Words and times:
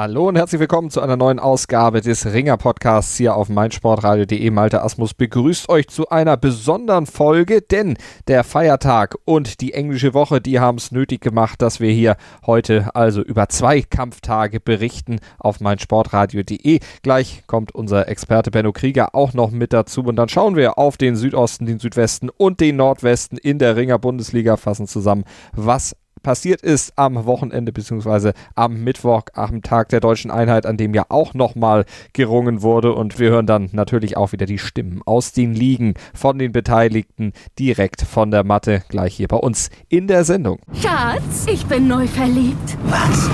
Hallo 0.00 0.28
und 0.28 0.36
herzlich 0.36 0.60
willkommen 0.60 0.90
zu 0.90 1.00
einer 1.00 1.16
neuen 1.16 1.40
Ausgabe 1.40 2.00
des 2.00 2.24
Ringer 2.24 2.56
Podcasts 2.56 3.16
hier 3.16 3.34
auf 3.34 3.48
meinsportradio.de. 3.48 4.48
Malte 4.52 4.80
Asmus 4.80 5.12
begrüßt 5.12 5.68
euch 5.68 5.88
zu 5.88 6.08
einer 6.08 6.36
besonderen 6.36 7.06
Folge, 7.06 7.62
denn 7.62 7.96
der 8.28 8.44
Feiertag 8.44 9.16
und 9.24 9.60
die 9.60 9.74
englische 9.74 10.14
Woche, 10.14 10.40
die 10.40 10.60
haben 10.60 10.78
es 10.78 10.92
nötig 10.92 11.20
gemacht, 11.20 11.60
dass 11.62 11.80
wir 11.80 11.90
hier 11.90 12.16
heute 12.46 12.94
also 12.94 13.22
über 13.22 13.48
zwei 13.48 13.82
Kampftage 13.82 14.60
berichten 14.60 15.18
auf 15.36 15.58
meinsportradio.de. 15.58 16.78
Gleich 17.02 17.42
kommt 17.48 17.74
unser 17.74 18.06
Experte 18.06 18.52
Benno 18.52 18.70
Krieger 18.70 19.16
auch 19.16 19.32
noch 19.32 19.50
mit 19.50 19.72
dazu 19.72 20.04
und 20.04 20.14
dann 20.14 20.28
schauen 20.28 20.54
wir 20.54 20.78
auf 20.78 20.96
den 20.96 21.16
Südosten, 21.16 21.66
den 21.66 21.80
Südwesten 21.80 22.28
und 22.28 22.60
den 22.60 22.76
Nordwesten 22.76 23.36
in 23.36 23.58
der 23.58 23.74
Ringer 23.74 23.98
Bundesliga, 23.98 24.58
fassen 24.58 24.86
zusammen, 24.86 25.24
was 25.54 25.96
passiert 26.28 26.60
ist 26.60 26.92
am 26.96 27.24
Wochenende 27.24 27.72
bzw. 27.72 28.32
am 28.54 28.84
Mittwoch, 28.84 29.22
am 29.32 29.62
Tag 29.62 29.88
der 29.88 30.00
deutschen 30.00 30.30
Einheit, 30.30 30.66
an 30.66 30.76
dem 30.76 30.92
ja 30.92 31.06
auch 31.08 31.32
nochmal 31.32 31.86
gerungen 32.12 32.60
wurde. 32.60 32.92
Und 32.92 33.18
wir 33.18 33.30
hören 33.30 33.46
dann 33.46 33.70
natürlich 33.72 34.18
auch 34.18 34.32
wieder 34.32 34.44
die 34.44 34.58
Stimmen 34.58 35.00
aus 35.06 35.32
den 35.32 35.54
Ligen 35.54 35.94
von 36.12 36.38
den 36.38 36.52
Beteiligten 36.52 37.32
direkt 37.58 38.02
von 38.02 38.30
der 38.30 38.44
Matte 38.44 38.82
gleich 38.90 39.14
hier 39.14 39.26
bei 39.26 39.38
uns 39.38 39.70
in 39.88 40.06
der 40.06 40.24
Sendung. 40.24 40.58
Schatz, 40.74 41.46
ich 41.50 41.64
bin 41.64 41.88
neu 41.88 42.06
verliebt. 42.06 42.76
Was? 42.84 43.30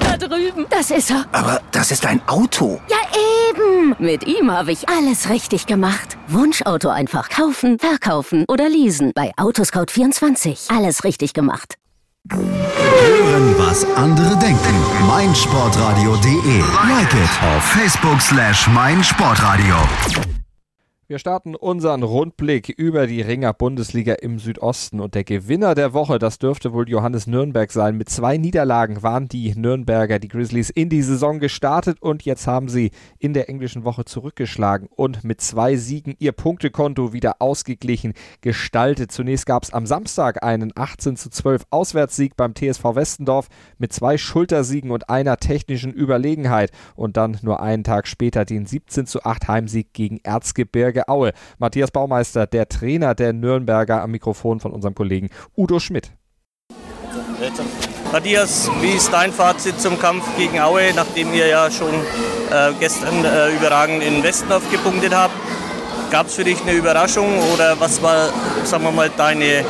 Da 0.00 0.16
drüben. 0.16 0.66
Das 0.68 0.90
ist 0.90 1.12
er. 1.12 1.26
Aber 1.30 1.60
das 1.70 1.92
ist 1.92 2.04
ein 2.04 2.20
Auto. 2.26 2.80
Ja, 2.90 2.96
eben. 3.50 3.94
Mit 4.00 4.26
ihm 4.26 4.50
habe 4.50 4.72
ich 4.72 4.88
alles 4.88 5.30
richtig 5.30 5.66
gemacht. 5.66 6.18
Wunschauto 6.26 6.88
einfach 6.88 7.28
kaufen, 7.28 7.78
verkaufen 7.78 8.46
oder 8.48 8.68
leasen. 8.68 9.12
Bei 9.14 9.30
Autoscout24. 9.36 10.76
Alles 10.76 11.04
richtig 11.04 11.34
gemacht. 11.34 11.76
Hören, 12.32 13.56
was 13.56 13.84
andere 13.94 14.36
denken. 14.36 14.74
meinsportradio.de. 15.06 16.58
Like 16.98 17.12
it 17.16 17.30
auf 17.54 17.64
Facebook 17.64 18.20
slash 18.20 18.66
meinsportradio. 18.68 19.76
Wir 21.12 21.18
starten 21.18 21.54
unseren 21.54 22.04
Rundblick 22.04 22.70
über 22.70 23.06
die 23.06 23.20
Ringer 23.20 23.52
Bundesliga 23.52 24.14
im 24.14 24.38
Südosten 24.38 24.98
und 24.98 25.14
der 25.14 25.24
Gewinner 25.24 25.74
der 25.74 25.92
Woche, 25.92 26.18
das 26.18 26.38
dürfte 26.38 26.72
wohl 26.72 26.88
Johannes 26.88 27.26
Nürnberg 27.26 27.70
sein. 27.70 27.98
Mit 27.98 28.08
zwei 28.08 28.38
Niederlagen 28.38 29.02
waren 29.02 29.28
die 29.28 29.52
Nürnberger, 29.54 30.18
die 30.18 30.28
Grizzlies, 30.28 30.70
in 30.70 30.88
die 30.88 31.02
Saison 31.02 31.38
gestartet 31.38 32.00
und 32.00 32.22
jetzt 32.22 32.46
haben 32.46 32.70
sie 32.70 32.92
in 33.18 33.34
der 33.34 33.50
englischen 33.50 33.84
Woche 33.84 34.06
zurückgeschlagen 34.06 34.88
und 34.88 35.22
mit 35.22 35.42
zwei 35.42 35.76
Siegen 35.76 36.14
ihr 36.18 36.32
Punktekonto 36.32 37.12
wieder 37.12 37.42
ausgeglichen 37.42 38.14
gestaltet. 38.40 39.12
Zunächst 39.12 39.44
gab 39.44 39.64
es 39.64 39.74
am 39.74 39.84
Samstag 39.84 40.42
einen 40.42 40.72
18 40.74 41.18
zu 41.18 41.28
12 41.28 41.64
Auswärtssieg 41.68 42.38
beim 42.38 42.54
TSV 42.54 42.84
Westendorf 42.94 43.48
mit 43.76 43.92
zwei 43.92 44.16
Schultersiegen 44.16 44.90
und 44.90 45.10
einer 45.10 45.36
technischen 45.36 45.92
Überlegenheit 45.92 46.70
und 46.96 47.18
dann 47.18 47.36
nur 47.42 47.60
einen 47.60 47.84
Tag 47.84 48.06
später 48.06 48.46
den 48.46 48.64
17 48.64 49.04
zu 49.04 49.24
8 49.24 49.46
Heimsieg 49.48 49.92
gegen 49.92 50.18
Erzgebirge 50.22 51.01
Aue. 51.08 51.32
Matthias 51.58 51.90
Baumeister, 51.90 52.46
der 52.46 52.68
Trainer 52.68 53.14
der 53.14 53.32
Nürnberger, 53.32 54.02
am 54.02 54.10
Mikrofon 54.10 54.60
von 54.60 54.72
unserem 54.72 54.94
Kollegen 54.94 55.28
Udo 55.56 55.78
Schmidt. 55.78 56.12
Matthias, 58.12 58.70
wie 58.80 58.92
ist 58.92 59.12
dein 59.12 59.32
Fazit 59.32 59.80
zum 59.80 59.98
Kampf 59.98 60.24
gegen 60.36 60.60
Aue, 60.60 60.92
nachdem 60.94 61.32
ihr 61.32 61.46
ja 61.46 61.70
schon 61.70 61.92
äh, 61.92 62.72
gestern 62.78 63.24
äh, 63.24 63.54
überragend 63.56 64.02
in 64.02 64.22
Westendorf 64.22 64.70
gepunktet 64.70 65.14
habt? 65.14 65.34
Gab 66.10 66.26
es 66.26 66.34
für 66.34 66.44
dich 66.44 66.60
eine 66.60 66.72
Überraschung 66.72 67.26
oder 67.54 67.80
was 67.80 68.02
war, 68.02 68.28
sagen 68.64 68.84
wir 68.84 68.92
mal, 68.92 69.10
deine, 69.16 69.64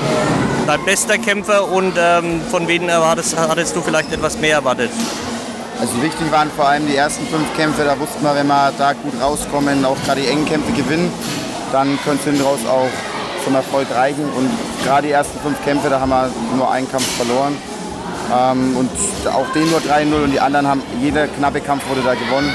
dein 0.67 0.85
bester 0.85 1.19
Kämpfer 1.19 1.71
und 1.71 1.95
ähm, 1.97 2.41
von 2.51 2.67
wem 2.67 2.89
erwartest, 2.89 3.39
hattest 3.39 3.77
du 3.77 3.81
vielleicht 3.81 4.13
etwas 4.13 4.39
mehr 4.39 4.57
erwartet? 4.57 4.91
Also 5.81 6.01
wichtig 6.03 6.31
waren 6.31 6.51
vor 6.51 6.69
allem 6.69 6.87
die 6.87 6.97
ersten 6.97 7.27
fünf 7.27 7.57
Kämpfe, 7.57 7.85
da 7.85 7.99
wussten 7.99 8.23
wir, 8.23 8.35
wenn 8.35 8.47
wir 8.47 8.73
da 8.79 8.93
gut 8.93 9.15
rauskommen, 9.21 9.85
auch 9.85 9.97
gerade 10.05 10.21
die 10.21 10.29
engen 10.29 10.47
Kämpfe 10.47 10.73
gewinnen, 10.73 11.11
dann 11.73 11.99
könnte 12.05 12.31
es 12.31 12.37
hinten 12.37 12.43
auch 12.43 12.89
zum 13.45 13.55
Erfolg 13.55 13.89
reichen. 13.95 14.25
Und 14.37 14.51
gerade 14.85 15.09
die 15.09 15.13
ersten 15.13 15.39
fünf 15.41 15.63
Kämpfe, 15.65 15.91
da 15.91 16.01
haben 16.01 16.11
wir 16.11 16.31
nur 16.57 16.71
einen 16.71 16.91
Kampf 16.91 17.07
verloren. 17.17 17.57
Ähm, 18.33 18.77
und 18.77 18.91
auch 19.29 19.47
den 19.53 19.71
nur 19.71 19.81
3-0 19.81 20.25
und 20.25 20.31
die 20.31 20.41
anderen 20.41 20.67
haben, 20.67 20.83
jeder 21.01 21.27
knappe 21.27 21.61
Kampf 21.61 21.89
wurde 21.89 22.03
da 22.03 22.15
gewonnen. 22.15 22.53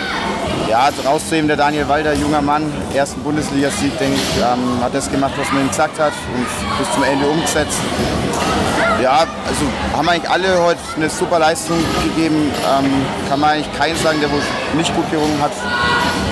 Ja, 0.69 0.89
rauszuheben 1.05 1.47
der 1.47 1.57
Daniel 1.57 1.87
Walder, 1.87 2.13
junger 2.13 2.41
Mann, 2.41 2.71
ersten 2.93 3.21
Bundesligasieg, 3.21 3.97
denke 3.99 4.15
ich, 4.15 4.41
ähm, 4.41 4.83
hat 4.83 4.93
das 4.93 5.09
gemacht, 5.09 5.33
was 5.37 5.51
man 5.51 5.63
ihm 5.63 5.69
gesagt 5.69 5.99
hat 5.99 6.13
und 6.35 6.45
bis 6.77 6.91
zum 6.93 7.03
Ende 7.03 7.27
umgesetzt. 7.27 7.77
Ja, 9.01 9.19
also 9.47 9.65
haben 9.95 10.09
eigentlich 10.09 10.29
alle 10.29 10.59
heute 10.61 10.79
eine 10.95 11.09
super 11.09 11.39
Leistung 11.39 11.77
gegeben. 12.03 12.51
Ähm, 12.51 13.05
kann 13.29 13.39
man 13.39 13.51
eigentlich 13.51 13.77
keinen 13.77 13.95
sagen, 13.97 14.19
der 14.19 14.31
wohl 14.31 14.41
nicht 14.75 14.93
gut 14.95 15.09
gerungen 15.11 15.39
hat. 15.41 15.51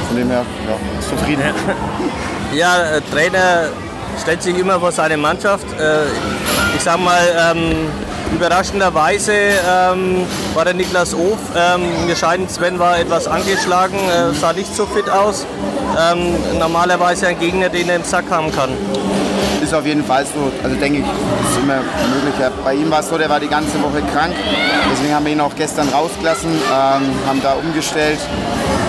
Von 0.08 0.18
dem 0.18 0.30
her, 0.30 0.46
ja, 0.68 1.08
zufrieden. 1.08 1.44
Ja, 2.54 2.84
äh, 2.84 3.02
Trainer 3.12 3.70
stellt 4.22 4.42
sich 4.42 4.58
immer 4.58 4.80
vor 4.80 4.92
seine 4.92 5.18
Mannschaft. 5.18 5.66
Äh, 5.78 6.06
ich 6.76 6.82
sag 6.82 7.00
mal, 7.00 7.20
ähm, 7.52 7.88
überraschenderweise 8.34 9.34
ähm, 9.34 10.26
war 10.54 10.64
der 10.64 10.74
Niklas 10.74 11.14
Of. 11.14 11.38
Ähm, 11.56 12.06
mir 12.06 12.16
scheint, 12.16 12.50
Sven 12.50 12.80
war 12.80 12.98
etwas 12.98 13.28
angeschlagen, 13.28 13.98
äh, 13.98 14.34
sah 14.34 14.54
nicht 14.54 14.74
so 14.74 14.86
fit 14.86 15.10
aus. 15.10 15.46
Ähm, 16.00 16.36
normalerweise 16.58 17.28
ein 17.28 17.40
Gegner, 17.40 17.68
den 17.68 17.90
er 17.90 17.98
im 17.98 18.04
Sack 18.04 18.26
haben 18.30 18.54
kann. 18.54 18.70
Ist 19.66 19.74
auf 19.74 19.88
jeden 19.88 20.04
Fall 20.06 20.24
so. 20.28 20.52
Also 20.64 20.76
denke 20.76 21.00
ich, 21.00 21.06
ist 21.06 21.58
immer 21.58 21.78
möglich. 21.78 22.36
Ja, 22.40 22.52
Bei 22.64 22.76
ihm 22.76 22.92
war 22.92 23.00
es 23.00 23.10
so, 23.10 23.18
der 23.18 23.28
war 23.28 23.40
die 23.40 23.48
ganze 23.48 23.82
Woche 23.82 24.00
krank. 24.14 24.36
Deswegen 24.92 25.12
haben 25.16 25.26
wir 25.26 25.32
ihn 25.32 25.42
auch 25.42 25.56
gestern 25.56 25.90
rausgelassen, 25.90 26.52
ähm, 26.52 27.02
haben 27.26 27.42
da 27.42 27.54
umgestellt. 27.54 28.20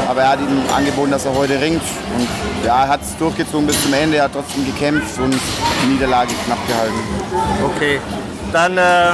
Aber 0.07 0.21
er 0.21 0.29
hat 0.33 0.41
ihm 0.41 0.61
angeboten, 0.77 1.13
dass 1.13 1.25
er 1.25 1.35
heute 1.35 1.59
ringt. 1.59 1.81
Und 1.81 2.29
ja, 2.67 2.83
er 2.83 2.89
hat 2.89 3.01
es 3.01 3.17
durchgezogen 3.17 3.67
bis 3.67 3.83
zum 3.83 3.95
Ende. 3.95 4.19
Er 4.19 4.25
hat 4.25 4.33
trotzdem 4.35 4.67
gekämpft 4.67 5.19
und 5.19 5.33
die 5.33 5.87
Niederlage 5.95 6.35
knapp 6.45 6.59
gehalten. 6.69 7.01
Okay, 7.65 7.99
dann 8.53 8.77
äh, 8.77 9.13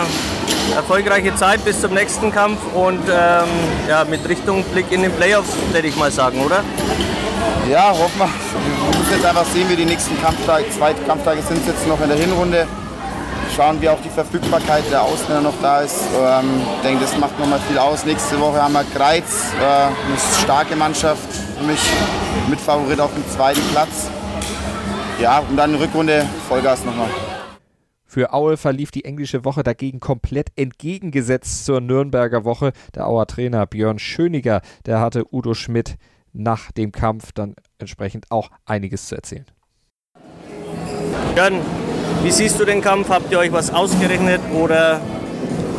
erfolgreiche 0.74 1.34
Zeit 1.36 1.64
bis 1.64 1.80
zum 1.80 1.94
nächsten 1.94 2.32
Kampf 2.32 2.58
und 2.74 3.00
ähm, 3.08 3.48
ja, 3.88 4.04
mit 4.04 4.26
Richtung 4.28 4.64
Blick 4.64 4.90
in 4.90 5.02
den 5.02 5.12
Playoffs, 5.12 5.50
werde 5.72 5.88
ich 5.88 5.96
mal 5.96 6.10
sagen, 6.10 6.40
oder? 6.40 6.62
Ja, 7.70 7.90
hoffen 7.90 8.18
wir. 8.18 8.26
Wir 8.26 8.98
müssen 8.98 9.12
jetzt 9.14 9.24
einfach 9.24 9.44
sehen, 9.46 9.68
wie 9.68 9.76
die 9.76 9.84
nächsten 9.84 10.20
Kampftage, 10.20 10.64
zwei 10.70 10.94
Kampftage 10.94 11.42
sind 11.42 11.66
jetzt 11.66 11.86
noch 11.86 12.00
in 12.00 12.08
der 12.08 12.18
Hinrunde. 12.18 12.66
Schauen, 13.54 13.80
wie 13.82 13.88
auch 13.88 14.00
die 14.02 14.08
Verfügbarkeit 14.08 14.84
der 14.90 15.02
Ausländer 15.02 15.42
noch 15.42 15.54
da 15.60 15.82
ist. 15.82 16.00
Ähm, 16.18 16.62
ich 16.76 16.82
denke, 16.82 17.04
das 17.04 17.16
macht 17.18 17.38
nochmal 17.38 17.60
viel 17.68 17.78
aus. 17.78 18.04
Nächste 18.06 18.40
Woche 18.40 18.62
haben 18.62 18.72
wir 18.72 18.84
Greiz, 18.94 19.52
äh, 19.60 19.64
eine 19.64 20.42
starke 20.42 20.74
Mannschaft, 20.74 21.28
für 21.58 21.64
mich 21.64 21.80
mit 22.48 22.60
Favorit 22.60 22.98
auf 22.98 23.12
dem 23.12 23.28
zweiten 23.30 23.60
Platz. 23.72 24.08
Ja, 25.20 25.42
und 25.48 25.56
dann 25.56 25.74
Rückrunde 25.74 26.26
Vollgas 26.48 26.84
nochmal. 26.84 27.08
Für 28.12 28.34
Aue 28.34 28.58
verlief 28.58 28.90
die 28.90 29.06
englische 29.06 29.46
Woche 29.46 29.62
dagegen 29.62 29.98
komplett 29.98 30.52
entgegengesetzt 30.54 31.64
zur 31.64 31.80
Nürnberger 31.80 32.44
Woche. 32.44 32.74
Der 32.94 33.06
Auer 33.06 33.26
Trainer 33.26 33.64
Björn 33.64 33.98
Schöniger, 33.98 34.60
der 34.84 35.00
hatte 35.00 35.24
Udo 35.32 35.54
Schmidt 35.54 35.96
nach 36.34 36.72
dem 36.72 36.92
Kampf 36.92 37.32
dann 37.32 37.54
entsprechend 37.78 38.30
auch 38.30 38.50
einiges 38.66 39.06
zu 39.06 39.14
erzählen. 39.14 39.46
Björn, 41.34 41.54
wie 42.22 42.30
siehst 42.30 42.60
du 42.60 42.66
den 42.66 42.82
Kampf? 42.82 43.08
Habt 43.08 43.32
ihr 43.32 43.38
euch 43.38 43.50
was 43.50 43.72
ausgerechnet 43.72 44.42
oder 44.62 45.00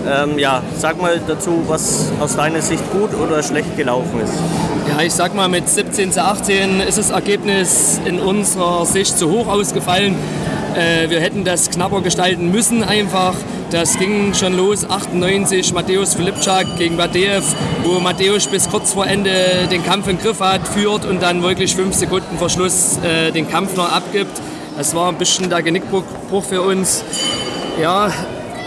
ähm, 0.07 0.37
ja, 0.37 0.61
sag 0.77 1.01
mal 1.01 1.19
dazu, 1.27 1.63
was 1.67 2.11
aus 2.19 2.35
deiner 2.35 2.61
Sicht 2.61 2.83
gut 2.91 3.09
oder 3.13 3.41
schlecht 3.43 3.75
gelaufen 3.77 4.21
ist? 4.21 4.33
Ja, 4.89 5.01
ich 5.01 5.13
sag 5.13 5.33
mal, 5.35 5.47
mit 5.47 5.69
17 5.69 6.11
zu 6.11 6.23
18 6.23 6.81
ist 6.81 6.97
das 6.97 7.09
Ergebnis 7.09 7.99
in 8.05 8.19
unserer 8.19 8.85
Sicht 8.85 9.17
zu 9.17 9.29
hoch 9.29 9.47
ausgefallen. 9.47 10.15
Äh, 10.75 11.09
wir 11.09 11.19
hätten 11.19 11.43
das 11.43 11.69
knapper 11.69 12.01
gestalten 12.01 12.51
müssen 12.51 12.83
einfach. 12.83 13.35
Das 13.71 13.97
ging 13.97 14.33
schon 14.35 14.55
los, 14.55 14.87
98, 14.87 15.73
Matthäus 15.73 16.13
Filipczak 16.13 16.77
gegen 16.77 16.95
Badejew, 16.95 17.43
wo 17.83 17.99
Matthäus 17.99 18.45
bis 18.45 18.69
kurz 18.69 18.93
vor 18.93 19.07
Ende 19.07 19.31
den 19.71 19.83
Kampf 19.83 20.07
im 20.07 20.19
Griff 20.19 20.41
hat, 20.41 20.67
führt 20.67 21.05
und 21.05 21.23
dann 21.23 21.41
wirklich 21.41 21.75
fünf 21.75 21.95
Sekunden 21.95 22.37
vor 22.37 22.49
Schluss 22.49 22.99
äh, 23.03 23.31
den 23.31 23.49
Kampf 23.49 23.75
noch 23.75 23.91
abgibt. 23.91 24.39
Das 24.77 24.93
war 24.93 25.09
ein 25.09 25.17
bisschen 25.17 25.49
der 25.49 25.61
Genickbruch 25.61 26.03
für 26.47 26.61
uns. 26.61 27.03
Ja, 27.81 28.11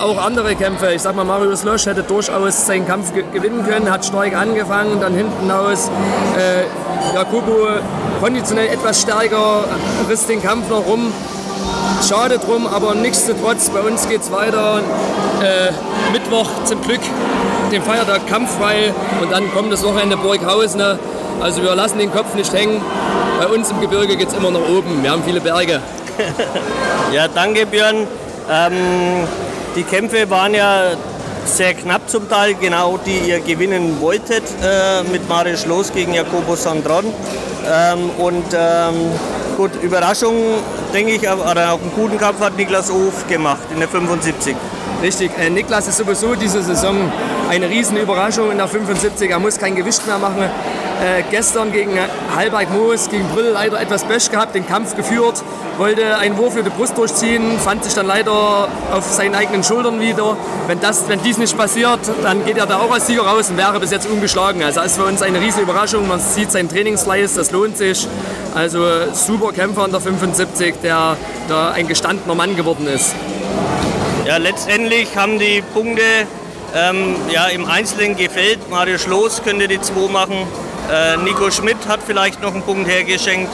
auch 0.01 0.19
andere 0.19 0.55
Kämpfe. 0.55 0.93
Ich 0.93 1.03
sag 1.03 1.17
mal, 1.17 1.25
Marius 1.25 1.65
Lösch 1.65 1.87
hätte 1.87 2.03
durchaus 2.03 2.67
seinen 2.67 2.87
Kampf 2.87 3.15
ge 3.15 3.25
gewinnen 3.33 3.65
können, 3.67 3.91
hat 3.91 4.05
stark 4.05 4.37
angefangen, 4.37 5.01
dann 5.01 5.15
hinten 5.15 5.51
aus. 5.51 5.91
Äh, 6.37 7.15
Jakubu 7.15 7.53
konditionell 8.21 8.69
etwas 8.69 9.03
stärker, 9.03 9.65
riss 10.09 10.27
den 10.27 10.43
Kampf 10.43 10.69
noch 10.69 10.87
rum. 10.87 11.13
Schade 12.07 12.39
drum, 12.39 12.67
aber 12.67 12.95
nichtsdestotrotz, 12.95 13.71
bei 13.71 13.81
uns 13.81 14.09
geht 14.09 14.23
es 14.23 14.31
weiter. 14.31 14.81
Äh, 15.43 15.73
Mittwoch 16.13 16.49
zum 16.65 16.81
Glück, 16.83 17.01
den 17.73 17.83
Feiertag 17.83 18.27
kampffrei 18.27 18.93
und 19.21 19.33
dann 19.33 19.53
kommt 19.53 19.73
das 19.73 19.83
Wochenende 19.85 20.17
Burghausen. 20.17 20.83
Also 21.41 21.63
wir 21.63 21.75
lassen 21.75 21.99
den 21.99 22.13
Kopf 22.13 22.35
nicht 22.35 22.53
hängen. 22.53 22.81
Bei 23.39 23.47
uns 23.49 23.71
im 23.71 23.81
Gebirge 23.81 24.17
geht 24.17 24.29
es 24.29 24.35
immer 24.35 24.51
nach 24.51 24.69
oben. 24.69 25.03
Wir 25.03 25.11
haben 25.11 25.23
viele 25.25 25.41
Berge. 25.41 25.81
ja, 27.13 27.29
danke 27.29 27.67
Björn. 27.67 28.07
Ähm, 28.51 29.27
die 29.77 29.83
Kämpfe 29.85 30.29
waren 30.31 30.55
ja 30.55 30.93
sehr 31.45 31.75
knapp 31.75 32.09
zum 32.09 32.29
Teil, 32.29 32.55
genau 32.55 32.99
die 32.99 33.19
ihr 33.29 33.41
gewinnen 33.41 34.01
wolltet 34.01 34.43
äh, 34.63 35.03
mit 35.13 35.29
Mario 35.29 35.57
Schloss 35.57 35.93
gegen 35.93 36.15
Jacobo 36.15 36.57
Sandron. 36.57 37.05
Ähm, 37.05 38.11
und 38.19 38.47
ähm, 38.55 38.95
gut, 39.57 39.71
Überraschung, 39.83 40.35
denke 40.95 41.13
ich, 41.13 41.21
oder 41.23 41.73
auch 41.73 41.81
einen 41.81 41.93
guten 41.95 42.19
Kampf 42.19 42.41
hat 42.41 42.57
Niklas 42.57 42.91
Of 42.91 43.29
gemacht 43.29 43.69
in 43.73 43.79
der 43.79 43.89
75. 43.89 44.57
Richtig, 45.03 45.31
äh, 45.39 45.51
Niklas 45.51 45.87
ist 45.87 45.99
sowieso 45.99 46.35
diese 46.35 46.63
Saison 46.63 46.97
eine 47.49 47.69
riesen 47.69 47.99
Überraschung 47.99 48.51
in 48.51 48.59
der 48.59 48.69
75. 48.69 49.31
Er 49.31 49.39
muss 49.39 49.59
kein 49.59 49.77
Gewicht 49.77 50.07
mehr 50.07 50.19
machen. 50.19 50.49
Äh, 50.99 51.25
gestern 51.31 51.73
gegen 51.73 51.93
Halberg 52.35 52.71
Moos, 52.71 53.11
gegen 53.11 53.29
Brüll 53.29 53.51
leider 53.53 53.79
etwas 53.79 54.05
Pech 54.05 54.31
gehabt, 54.31 54.55
den 54.55 54.67
Kampf 54.67 54.97
geführt, 54.97 55.43
wollte 55.77 56.17
einen 56.17 56.39
Wurf 56.39 56.55
für 56.55 56.63
die 56.63 56.71
Brust 56.71 56.97
durchziehen, 56.97 57.59
fand 57.59 57.85
sich 57.85 57.93
dann 57.93 58.07
leider 58.07 58.69
auf 58.93 59.05
seinen 59.05 59.35
eigenen 59.35 59.63
Schultern 59.63 60.01
wieder. 60.01 60.39
Wenn, 60.69 60.81
das, 60.81 61.07
wenn 61.09 61.23
dies 61.23 61.37
nicht 61.37 61.57
passiert, 61.57 62.01
dann 62.23 62.47
geht 62.47 62.57
er 62.57 62.65
da 62.65 62.79
auch 62.79 62.91
als 62.91 63.07
Sieger 63.07 63.23
raus 63.23 63.51
und 63.51 63.59
wäre 63.59 63.79
bis 63.79 63.91
jetzt 63.91 64.09
ungeschlagen. 64.09 64.63
Also 64.63 64.81
das 64.81 64.93
ist 64.93 64.97
für 64.97 65.05
uns 65.05 65.21
eine 65.21 65.39
riesen 65.39 65.63
Überraschung. 65.63 66.09
Man 66.09 66.19
sieht 66.19 66.51
seinen 66.51 66.71
Trainingsfleiß, 66.71 67.35
das 67.35 67.51
lohnt 67.51 67.77
sich. 67.77 68.09
Also 68.55 69.13
super 69.13 69.53
Kämpfer 69.53 69.85
in 69.85 69.91
der 69.91 70.01
75, 70.01 70.77
der 70.83 71.19
da 71.47 71.73
ein 71.73 71.89
gestandener 71.89 72.35
Mann 72.35 72.57
geworden 72.57 72.87
ist. 72.87 73.15
Ja, 74.27 74.39
letztendlich 74.39 75.15
haben 75.15 75.39
die 75.39 75.63
Punkte 75.75 76.03
ähm, 76.75 77.17
ja, 77.31 77.47
im 77.49 77.67
Einzelnen 77.67 78.17
gefällt. 78.17 78.71
Mario 78.71 78.97
Schloss 78.97 79.43
könnte 79.43 79.69
die 79.69 79.81
zwei 79.81 80.11
machen. 80.11 80.47
Äh, 80.91 81.17
Nico 81.19 81.51
Schmidt 81.51 81.77
hat 81.89 82.01
vielleicht 82.07 82.41
noch 82.41 82.53
einen 82.53 82.63
Punkt 82.63 82.89
hergeschenkt. 82.89 83.51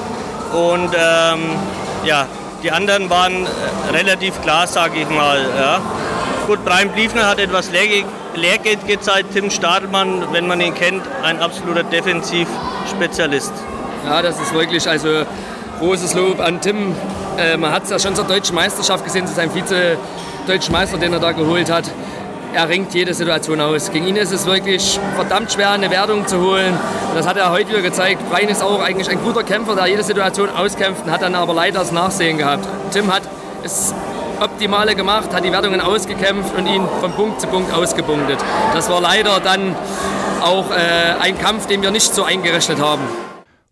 Und 0.52 0.90
ähm, 0.94 1.40
ja, 2.04 2.26
die 2.62 2.70
anderen 2.70 3.08
waren 3.08 3.46
äh, 3.46 3.96
relativ 3.96 4.40
klar, 4.42 4.66
sage 4.66 5.00
ich 5.00 5.08
mal. 5.08 5.40
Ja. 5.58 5.80
Gut, 6.46 6.64
Brian 6.64 6.90
Bliefner 6.90 7.26
hat 7.26 7.38
etwas 7.38 7.70
Lehrgeld, 7.70 8.04
Lehrgeld 8.34 8.86
gezeigt. 8.86 9.32
Tim 9.32 9.50
Stadelmann, 9.50 10.32
wenn 10.32 10.46
man 10.46 10.60
ihn 10.60 10.74
kennt, 10.74 11.02
ein 11.22 11.40
absoluter 11.40 11.84
Defensivspezialist. 11.84 13.52
Ja, 14.04 14.20
das 14.20 14.40
ist 14.40 14.52
wirklich 14.52 14.86
also 14.88 15.24
großes 15.78 16.14
Lob 16.14 16.40
an 16.40 16.60
Tim. 16.60 16.94
Äh, 17.38 17.56
man 17.56 17.72
hat 17.72 17.84
es 17.84 17.90
ja 17.90 17.98
schon 17.98 18.14
zur 18.14 18.24
deutschen 18.24 18.54
Meisterschaft 18.54 19.04
gesehen, 19.04 19.26
zu 19.26 19.32
seinem 19.32 19.52
Vize-Deutschen 19.52 20.72
Meister, 20.72 20.98
den 20.98 21.12
er 21.12 21.20
da 21.20 21.32
geholt 21.32 21.70
hat 21.70 21.84
er 22.54 22.68
ringt 22.68 22.94
jede 22.94 23.14
Situation 23.14 23.60
aus. 23.60 23.90
Gegen 23.90 24.06
ihn 24.06 24.16
ist 24.16 24.32
es 24.32 24.46
wirklich 24.46 25.00
verdammt 25.14 25.52
schwer, 25.52 25.70
eine 25.70 25.90
Wertung 25.90 26.26
zu 26.26 26.40
holen. 26.40 26.72
Und 27.08 27.16
das 27.16 27.26
hat 27.26 27.36
er 27.36 27.50
heute 27.50 27.70
wieder 27.70 27.82
gezeigt. 27.82 28.28
Brein 28.30 28.48
ist 28.48 28.62
auch 28.62 28.80
eigentlich 28.80 29.08
ein 29.08 29.22
guter 29.22 29.42
Kämpfer, 29.42 29.74
der 29.74 29.86
jede 29.86 30.02
Situation 30.02 30.50
auskämpft, 30.50 31.04
hat 31.10 31.22
dann 31.22 31.34
aber 31.34 31.54
leider 31.54 31.80
das 31.80 31.92
Nachsehen 31.92 32.38
gehabt. 32.38 32.66
Tim 32.92 33.12
hat 33.12 33.22
es 33.64 33.94
Optimale 34.40 34.94
gemacht, 34.94 35.32
hat 35.32 35.44
die 35.44 35.52
Wertungen 35.52 35.80
ausgekämpft 35.80 36.56
und 36.56 36.66
ihn 36.66 36.82
von 37.00 37.12
Punkt 37.12 37.40
zu 37.40 37.46
Punkt 37.46 37.72
ausgepunktet. 37.72 38.38
Das 38.74 38.90
war 38.90 39.00
leider 39.00 39.40
dann 39.40 39.74
auch 40.42 40.70
äh, 40.70 41.20
ein 41.20 41.38
Kampf, 41.38 41.66
den 41.66 41.82
wir 41.82 41.90
nicht 41.90 42.12
so 42.14 42.24
eingerechnet 42.24 42.80
haben. 42.80 43.02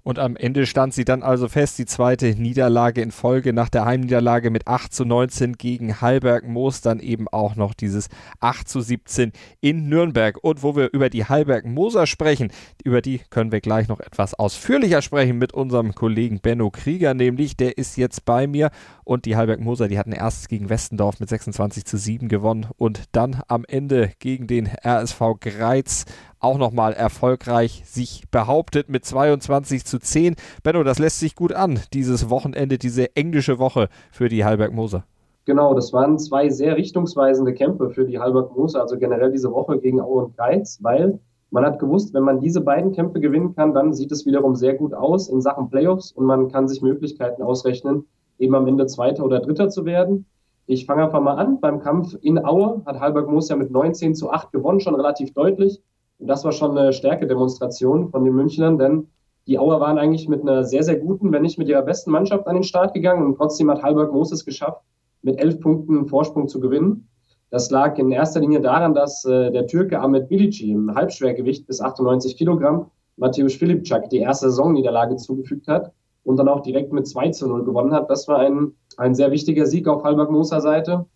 Und 0.02 0.18
am 0.18 0.36
Ende 0.36 0.66
stand 0.66 0.94
sie 0.94 1.04
dann 1.04 1.22
also 1.22 1.48
fest, 1.48 1.78
die 1.78 1.86
zweite 1.86 2.34
Niederlage 2.34 3.02
in 3.02 3.10
Folge. 3.10 3.52
Nach 3.52 3.68
der 3.68 3.84
Heimniederlage 3.84 4.50
mit 4.50 4.66
8 4.66 4.92
zu 4.92 5.04
19 5.04 5.54
gegen 5.54 6.00
Hallberg 6.00 6.46
Moos, 6.46 6.80
dann 6.80 7.00
eben 7.00 7.28
auch 7.28 7.56
noch 7.56 7.74
dieses 7.74 8.08
8 8.40 8.68
zu 8.68 8.80
17 8.80 9.32
in 9.60 9.88
Nürnberg. 9.88 10.38
Und 10.42 10.62
wo 10.62 10.74
wir 10.76 10.90
über 10.92 11.10
die 11.10 11.24
Hallberg 11.24 11.66
Moser 11.66 12.06
sprechen, 12.06 12.50
über 12.82 13.02
die 13.02 13.20
können 13.30 13.52
wir 13.52 13.60
gleich 13.60 13.88
noch 13.88 14.00
etwas 14.00 14.34
ausführlicher 14.34 15.02
sprechen 15.02 15.38
mit 15.38 15.52
unserem 15.52 15.94
Kollegen 15.94 16.40
Benno 16.40 16.70
Krieger, 16.70 17.14
nämlich 17.14 17.56
der 17.56 17.76
ist 17.78 17.96
jetzt 17.96 18.24
bei 18.24 18.46
mir. 18.46 18.70
Und 19.04 19.24
die 19.24 19.36
Hallberg 19.36 19.60
Moser, 19.60 19.88
die 19.88 19.98
hatten 19.98 20.12
erst 20.12 20.48
gegen 20.48 20.68
Westendorf 20.68 21.20
mit 21.20 21.28
26 21.28 21.84
zu 21.84 21.98
7 21.98 22.28
gewonnen. 22.28 22.66
Und 22.76 23.04
dann 23.12 23.42
am 23.48 23.64
Ende 23.66 24.12
gegen 24.18 24.46
den 24.46 24.68
RSV 24.84 25.20
Greiz 25.40 26.04
auch 26.40 26.58
nochmal 26.58 26.94
erfolgreich 26.94 27.82
sich 27.86 28.24
behauptet 28.30 28.88
mit 28.88 29.04
22 29.04 29.84
zu 29.84 30.00
10. 30.00 30.34
Benno, 30.62 30.82
das 30.82 30.98
lässt 30.98 31.20
sich 31.20 31.36
gut 31.36 31.52
an, 31.52 31.78
dieses 31.92 32.30
Wochenende, 32.30 32.78
diese 32.78 33.14
englische 33.14 33.58
Woche 33.58 33.88
für 34.10 34.28
die 34.28 34.44
Halberg 34.44 34.72
Moser. 34.72 35.04
Genau, 35.44 35.74
das 35.74 35.92
waren 35.92 36.18
zwei 36.18 36.48
sehr 36.48 36.76
richtungsweisende 36.76 37.54
Kämpfe 37.54 37.90
für 37.90 38.04
die 38.04 38.18
Halberg 38.18 38.56
Moser, 38.56 38.82
also 38.82 38.98
generell 38.98 39.32
diese 39.32 39.52
Woche 39.52 39.78
gegen 39.78 40.00
Aue 40.00 40.24
und 40.24 40.36
Greiz, 40.36 40.78
weil 40.82 41.18
man 41.50 41.64
hat 41.64 41.78
gewusst, 41.78 42.14
wenn 42.14 42.22
man 42.22 42.40
diese 42.40 42.60
beiden 42.60 42.92
Kämpfe 42.92 43.20
gewinnen 43.20 43.54
kann, 43.56 43.74
dann 43.74 43.92
sieht 43.92 44.12
es 44.12 44.24
wiederum 44.24 44.54
sehr 44.54 44.74
gut 44.74 44.94
aus 44.94 45.28
in 45.28 45.40
Sachen 45.40 45.68
Playoffs 45.68 46.12
und 46.12 46.24
man 46.24 46.48
kann 46.48 46.68
sich 46.68 46.80
Möglichkeiten 46.80 47.42
ausrechnen, 47.42 48.04
eben 48.38 48.54
am 48.54 48.66
Ende 48.66 48.86
Zweiter 48.86 49.24
oder 49.24 49.40
Dritter 49.40 49.68
zu 49.68 49.84
werden. 49.84 50.26
Ich 50.66 50.86
fange 50.86 51.02
einfach 51.04 51.20
mal 51.20 51.34
an. 51.34 51.58
Beim 51.60 51.80
Kampf 51.80 52.16
in 52.22 52.44
Aue 52.44 52.82
hat 52.86 53.00
Halberg 53.00 53.28
Moos 53.28 53.48
ja 53.48 53.56
mit 53.56 53.72
19 53.72 54.14
zu 54.14 54.30
8 54.30 54.52
gewonnen, 54.52 54.78
schon 54.78 54.94
relativ 54.94 55.34
deutlich. 55.34 55.82
Und 56.20 56.26
das 56.26 56.44
war 56.44 56.52
schon 56.52 56.76
eine 56.76 56.92
Stärkedemonstration 56.92 58.10
von 58.10 58.24
den 58.24 58.34
Münchnern, 58.34 58.78
denn 58.78 59.08
die 59.46 59.58
Auer 59.58 59.80
waren 59.80 59.98
eigentlich 59.98 60.28
mit 60.28 60.42
einer 60.42 60.64
sehr, 60.64 60.82
sehr 60.82 60.96
guten, 60.96 61.32
wenn 61.32 61.42
nicht 61.42 61.58
mit 61.58 61.68
ihrer 61.68 61.82
besten 61.82 62.10
Mannschaft 62.10 62.46
an 62.46 62.56
den 62.56 62.62
Start 62.62 62.92
gegangen 62.92 63.24
und 63.24 63.36
trotzdem 63.36 63.70
hat 63.70 63.82
Halberg 63.82 64.12
Moses 64.12 64.44
geschafft, 64.44 64.82
mit 65.22 65.40
elf 65.40 65.60
Punkten 65.60 66.06
Vorsprung 66.06 66.46
zu 66.46 66.60
gewinnen. 66.60 67.08
Das 67.50 67.70
lag 67.70 67.98
in 67.98 68.12
erster 68.12 68.40
Linie 68.40 68.60
daran, 68.60 68.94
dass 68.94 69.24
äh, 69.24 69.50
der 69.50 69.66
Türke 69.66 69.98
Ahmed 69.98 70.28
Bilici 70.28 70.70
im 70.70 70.94
Halbschwergewicht 70.94 71.66
bis 71.66 71.80
98 71.80 72.36
Kilogramm 72.36 72.90
Mateusz 73.16 73.54
Filipczak 73.54 74.08
die 74.10 74.18
erste 74.18 74.50
Saisonniederlage 74.50 75.16
zugefügt 75.16 75.68
hat 75.68 75.92
und 76.22 76.36
dann 76.36 76.48
auch 76.48 76.60
direkt 76.60 76.92
mit 76.92 77.08
2 77.08 77.30
zu 77.30 77.48
0 77.48 77.64
gewonnen 77.64 77.92
hat. 77.92 78.08
Das 78.08 78.28
war 78.28 78.38
ein, 78.38 78.72
ein 78.98 79.14
sehr 79.14 79.30
wichtiger 79.30 79.66
Sieg 79.66 79.88
auf 79.88 80.04
Halberg 80.04 80.30
Moser 80.30 80.60
Seite. 80.60 81.06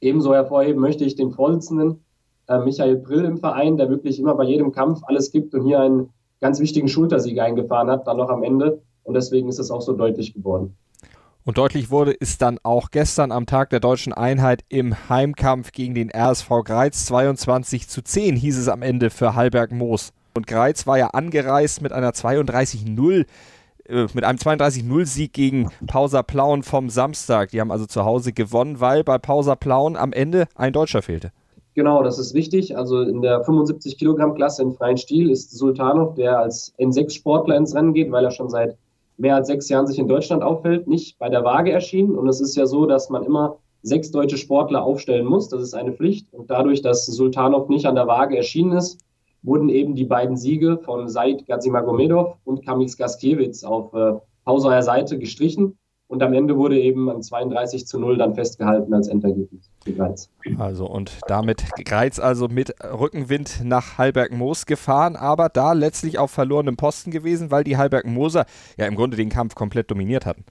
Ebenso 0.00 0.34
hervorheben 0.34 0.80
möchte 0.80 1.04
ich 1.04 1.14
den 1.14 1.30
Vorsitzenden 1.30 2.03
äh, 2.48 2.58
Michael 2.58 2.96
Brill 2.96 3.24
im 3.24 3.38
Verein, 3.38 3.76
der 3.76 3.88
wirklich 3.88 4.18
immer 4.18 4.34
bei 4.34 4.44
jedem 4.44 4.72
Kampf 4.72 5.02
alles 5.04 5.30
gibt 5.30 5.54
und 5.54 5.64
hier 5.64 5.80
einen 5.80 6.10
ganz 6.40 6.60
wichtigen 6.60 6.88
Schultersieg 6.88 7.38
eingefahren 7.40 7.90
hat, 7.90 8.06
dann 8.06 8.16
noch 8.16 8.28
am 8.28 8.42
Ende. 8.42 8.82
Und 9.02 9.14
deswegen 9.14 9.48
ist 9.48 9.58
es 9.58 9.70
auch 9.70 9.82
so 9.82 9.92
deutlich 9.92 10.34
geworden. 10.34 10.76
Und 11.46 11.58
deutlich 11.58 11.90
wurde 11.90 12.14
es 12.18 12.38
dann 12.38 12.58
auch 12.62 12.90
gestern 12.90 13.30
am 13.30 13.44
Tag 13.44 13.68
der 13.68 13.80
deutschen 13.80 14.14
Einheit 14.14 14.64
im 14.70 14.94
Heimkampf 15.10 15.72
gegen 15.72 15.94
den 15.94 16.10
RSV 16.10 16.48
Greiz 16.64 17.04
22 17.04 17.86
zu 17.86 18.02
10 18.02 18.36
hieß 18.36 18.56
es 18.56 18.68
am 18.68 18.80
Ende 18.80 19.10
für 19.10 19.34
Hallberg 19.34 19.70
Moos. 19.70 20.12
Und 20.34 20.46
Greiz 20.46 20.86
war 20.86 20.96
ja 20.96 21.08
angereist 21.08 21.82
mit 21.82 21.92
einer 21.92 22.12
32-0 22.12 23.26
äh, 23.86 24.06
mit 24.14 24.24
einem 24.24 24.38
32-0-Sieg 24.38 25.32
gegen 25.32 25.70
Pausa 25.86 26.22
Plauen 26.22 26.62
vom 26.62 26.88
Samstag. 26.88 27.50
Die 27.50 27.60
haben 27.60 27.70
also 27.70 27.86
zu 27.86 28.04
Hause 28.04 28.32
gewonnen, 28.32 28.80
weil 28.80 29.04
bei 29.04 29.18
Pausa 29.18 29.54
Plauen 29.54 29.96
am 29.96 30.12
Ende 30.12 30.46
ein 30.54 30.72
Deutscher 30.72 31.02
fehlte. 31.02 31.30
Genau, 31.74 32.04
das 32.04 32.18
ist 32.18 32.34
richtig. 32.34 32.76
Also 32.76 33.02
in 33.02 33.20
der 33.20 33.42
75 33.42 33.98
Kilogramm 33.98 34.34
Klasse 34.34 34.62
im 34.62 34.72
freien 34.72 34.96
Stil 34.96 35.30
ist 35.30 35.50
Sultanov, 35.50 36.14
der 36.14 36.38
als 36.38 36.72
N6-Sportler 36.78 37.56
ins 37.56 37.74
Rennen 37.74 37.94
geht, 37.94 38.12
weil 38.12 38.24
er 38.24 38.30
schon 38.30 38.48
seit 38.48 38.76
mehr 39.16 39.34
als 39.34 39.48
sechs 39.48 39.68
Jahren 39.68 39.86
sich 39.86 39.98
in 39.98 40.08
Deutschland 40.08 40.42
auffällt, 40.42 40.86
nicht 40.86 41.18
bei 41.18 41.28
der 41.28 41.44
Waage 41.44 41.72
erschienen. 41.72 42.16
Und 42.16 42.28
es 42.28 42.40
ist 42.40 42.56
ja 42.56 42.66
so, 42.66 42.86
dass 42.86 43.10
man 43.10 43.24
immer 43.24 43.58
sechs 43.82 44.10
deutsche 44.12 44.38
Sportler 44.38 44.84
aufstellen 44.84 45.26
muss. 45.26 45.48
Das 45.48 45.62
ist 45.62 45.74
eine 45.74 45.92
Pflicht. 45.92 46.32
Und 46.32 46.48
dadurch, 46.50 46.80
dass 46.80 47.06
Sultanov 47.06 47.68
nicht 47.68 47.86
an 47.86 47.96
der 47.96 48.06
Waage 48.06 48.36
erschienen 48.36 48.72
ist, 48.72 49.00
wurden 49.42 49.68
eben 49.68 49.94
die 49.94 50.04
beiden 50.04 50.36
Siege 50.36 50.78
von 50.78 51.08
Said 51.08 51.46
Gazimagomedov 51.46 52.36
und 52.44 52.64
Kamix 52.64 52.96
Gaskiewicz 52.96 53.62
auf 53.64 53.92
äh, 53.94 54.14
Hausauer 54.46 54.82
Seite 54.82 55.18
gestrichen. 55.18 55.76
Und 56.14 56.22
am 56.22 56.32
Ende 56.32 56.56
wurde 56.56 56.78
eben 56.78 57.10
an 57.10 57.22
32 57.22 57.88
zu 57.88 57.98
0 57.98 58.18
dann 58.18 58.36
festgehalten 58.36 58.94
als 58.94 59.08
Endergebnis 59.08 59.68
für 59.82 59.94
Greiz. 59.94 60.30
Also 60.60 60.86
und 60.86 61.18
damit 61.26 61.64
Greiz 61.84 62.20
also 62.20 62.46
mit 62.46 62.72
Rückenwind 62.84 63.62
nach 63.64 63.98
Hallberg-Moos 63.98 64.66
gefahren, 64.66 65.16
aber 65.16 65.48
da 65.48 65.72
letztlich 65.72 66.20
auf 66.20 66.30
verlorenem 66.30 66.76
Posten 66.76 67.10
gewesen, 67.10 67.50
weil 67.50 67.64
die 67.64 67.76
Hallberg-Moser 67.76 68.46
ja 68.78 68.86
im 68.86 68.94
Grunde 68.94 69.16
den 69.16 69.28
Kampf 69.28 69.56
komplett 69.56 69.90
dominiert 69.90 70.24
hatten. 70.24 70.44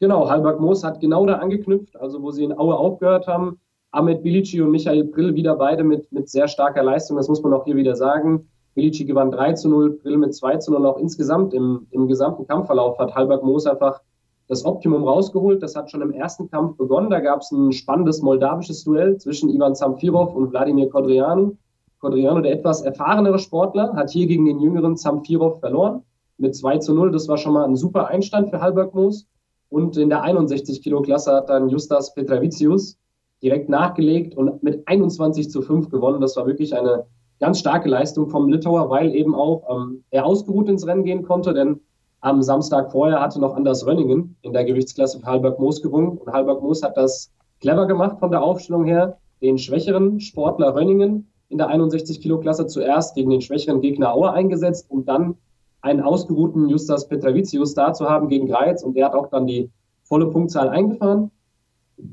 Genau, 0.00 0.30
Hallberg-Moos 0.30 0.82
hat 0.82 0.98
genau 1.00 1.26
da 1.26 1.34
angeknüpft, 1.34 2.00
also 2.00 2.22
wo 2.22 2.30
sie 2.30 2.44
in 2.44 2.58
Aue 2.58 2.74
aufgehört 2.74 3.26
haben. 3.26 3.60
Ahmed 3.90 4.22
Bilici 4.22 4.62
und 4.62 4.70
Michael 4.70 5.04
Brill 5.04 5.34
wieder 5.34 5.56
beide 5.56 5.84
mit, 5.84 6.10
mit 6.10 6.30
sehr 6.30 6.48
starker 6.48 6.82
Leistung, 6.82 7.18
das 7.18 7.28
muss 7.28 7.42
man 7.42 7.52
auch 7.52 7.66
hier 7.66 7.76
wieder 7.76 7.96
sagen. 7.96 8.48
Bilici 8.74 9.04
gewann 9.04 9.30
3 9.30 9.52
zu 9.52 9.68
0, 9.68 9.98
Brill 9.98 10.16
mit 10.16 10.34
2 10.34 10.56
zu 10.56 10.72
0. 10.72 10.86
Auch 10.86 10.96
insgesamt 10.96 11.52
im, 11.52 11.86
im 11.90 12.08
gesamten 12.08 12.46
Kampfverlauf 12.46 12.98
hat 12.98 13.14
Hallberg-Moos 13.14 13.66
einfach 13.66 14.00
das 14.48 14.64
Optimum 14.64 15.04
rausgeholt. 15.04 15.62
Das 15.62 15.76
hat 15.76 15.90
schon 15.90 16.02
im 16.02 16.12
ersten 16.12 16.50
Kampf 16.50 16.76
begonnen. 16.76 17.10
Da 17.10 17.20
gab 17.20 17.40
es 17.40 17.52
ein 17.52 17.72
spannendes 17.72 18.22
moldawisches 18.22 18.82
Duell 18.84 19.18
zwischen 19.18 19.50
Ivan 19.50 19.74
Zamfirov 19.74 20.34
und 20.34 20.50
Wladimir 20.50 20.88
Kodrianu. 20.88 21.56
Kodrianu, 22.00 22.40
der 22.40 22.52
etwas 22.52 22.82
erfahrenere 22.82 23.38
Sportler, 23.38 23.92
hat 23.94 24.10
hier 24.10 24.26
gegen 24.26 24.46
den 24.46 24.60
jüngeren 24.60 24.96
Zamfirov 24.96 25.60
verloren 25.60 26.02
mit 26.38 26.56
2 26.56 26.78
zu 26.78 26.94
0. 26.94 27.12
Das 27.12 27.28
war 27.28 27.36
schon 27.36 27.52
mal 27.52 27.64
ein 27.64 27.76
super 27.76 28.08
Einstand 28.08 28.50
für 28.50 28.60
Halberg 28.60 28.94
Moos. 28.94 29.26
Und 29.68 29.96
in 29.98 30.08
der 30.08 30.22
61 30.22 30.82
Kilo 30.82 31.02
Klasse 31.02 31.32
hat 31.32 31.50
dann 31.50 31.68
Justas 31.68 32.14
Petravicius 32.14 32.96
direkt 33.42 33.68
nachgelegt 33.68 34.34
und 34.34 34.62
mit 34.62 34.86
21 34.88 35.50
zu 35.50 35.60
5 35.60 35.90
gewonnen. 35.90 36.20
Das 36.20 36.36
war 36.36 36.46
wirklich 36.46 36.74
eine 36.74 37.04
ganz 37.38 37.58
starke 37.58 37.88
Leistung 37.88 38.28
vom 38.28 38.48
Litauer, 38.48 38.88
weil 38.88 39.14
eben 39.14 39.34
auch 39.34 39.64
ähm, 39.70 40.04
er 40.10 40.24
ausgeruht 40.24 40.68
ins 40.68 40.86
Rennen 40.86 41.04
gehen 41.04 41.22
konnte, 41.22 41.52
denn 41.52 41.80
am 42.20 42.42
Samstag 42.42 42.90
vorher 42.90 43.20
hatte 43.20 43.40
noch 43.40 43.54
Anders 43.54 43.86
Rönningen 43.86 44.36
in 44.42 44.52
der 44.52 44.64
Gewichtsklasse 44.64 45.20
für 45.20 45.26
Halberg 45.26 45.58
Moos 45.58 45.82
gewonnen. 45.82 46.18
Und 46.18 46.32
Halberg 46.32 46.62
Moos 46.62 46.82
hat 46.82 46.96
das 46.96 47.30
clever 47.60 47.86
gemacht 47.86 48.18
von 48.18 48.30
der 48.30 48.42
Aufstellung 48.42 48.84
her, 48.84 49.18
den 49.40 49.58
schwächeren 49.58 50.20
Sportler 50.20 50.74
Rönningen 50.74 51.30
in 51.48 51.58
der 51.58 51.68
61 51.68 52.20
Kilo 52.20 52.40
Klasse 52.40 52.66
zuerst 52.66 53.14
gegen 53.14 53.30
den 53.30 53.40
schwächeren 53.40 53.80
Gegner 53.80 54.12
Auer 54.12 54.32
eingesetzt, 54.32 54.86
um 54.90 55.04
dann 55.04 55.36
einen 55.80 56.00
ausgeruhten 56.00 56.68
Justas 56.68 57.08
Petravicius 57.08 57.74
da 57.74 57.92
zu 57.92 58.08
haben 58.08 58.28
gegen 58.28 58.48
Greiz. 58.48 58.82
Und 58.82 58.94
der 58.94 59.06
hat 59.06 59.14
auch 59.14 59.28
dann 59.28 59.46
die 59.46 59.70
volle 60.02 60.26
Punktzahl 60.26 60.68
eingefahren. 60.68 61.30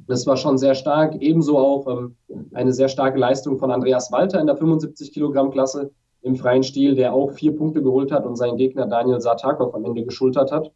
Das 0.08 0.28
war 0.28 0.38
schon 0.38 0.58
sehr 0.58 0.76
stark. 0.76 1.16
Ebenso 1.20 1.58
auch 1.58 1.88
ähm, 1.88 2.16
eine 2.54 2.74
sehr 2.74 2.90
starke 2.90 3.18
Leistung 3.18 3.58
von 3.58 3.72
Andreas 3.72 4.12
Walter 4.12 4.40
in 4.40 4.48
der 4.48 4.56
75 4.56 5.12
Kilogramm 5.12 5.52
Klasse 5.52 5.92
im 6.26 6.36
freien 6.36 6.64
Stil, 6.64 6.96
der 6.96 7.14
auch 7.14 7.32
vier 7.32 7.56
Punkte 7.56 7.84
geholt 7.84 8.12
hat 8.12 8.26
und 8.26 8.36
seinen 8.36 8.58
Gegner 8.58 8.88
Daniel 8.88 9.22
Sartakov 9.22 9.76
am 9.76 9.86
Ende 9.86 10.04
geschultert 10.04 10.52
hat. 10.52 10.72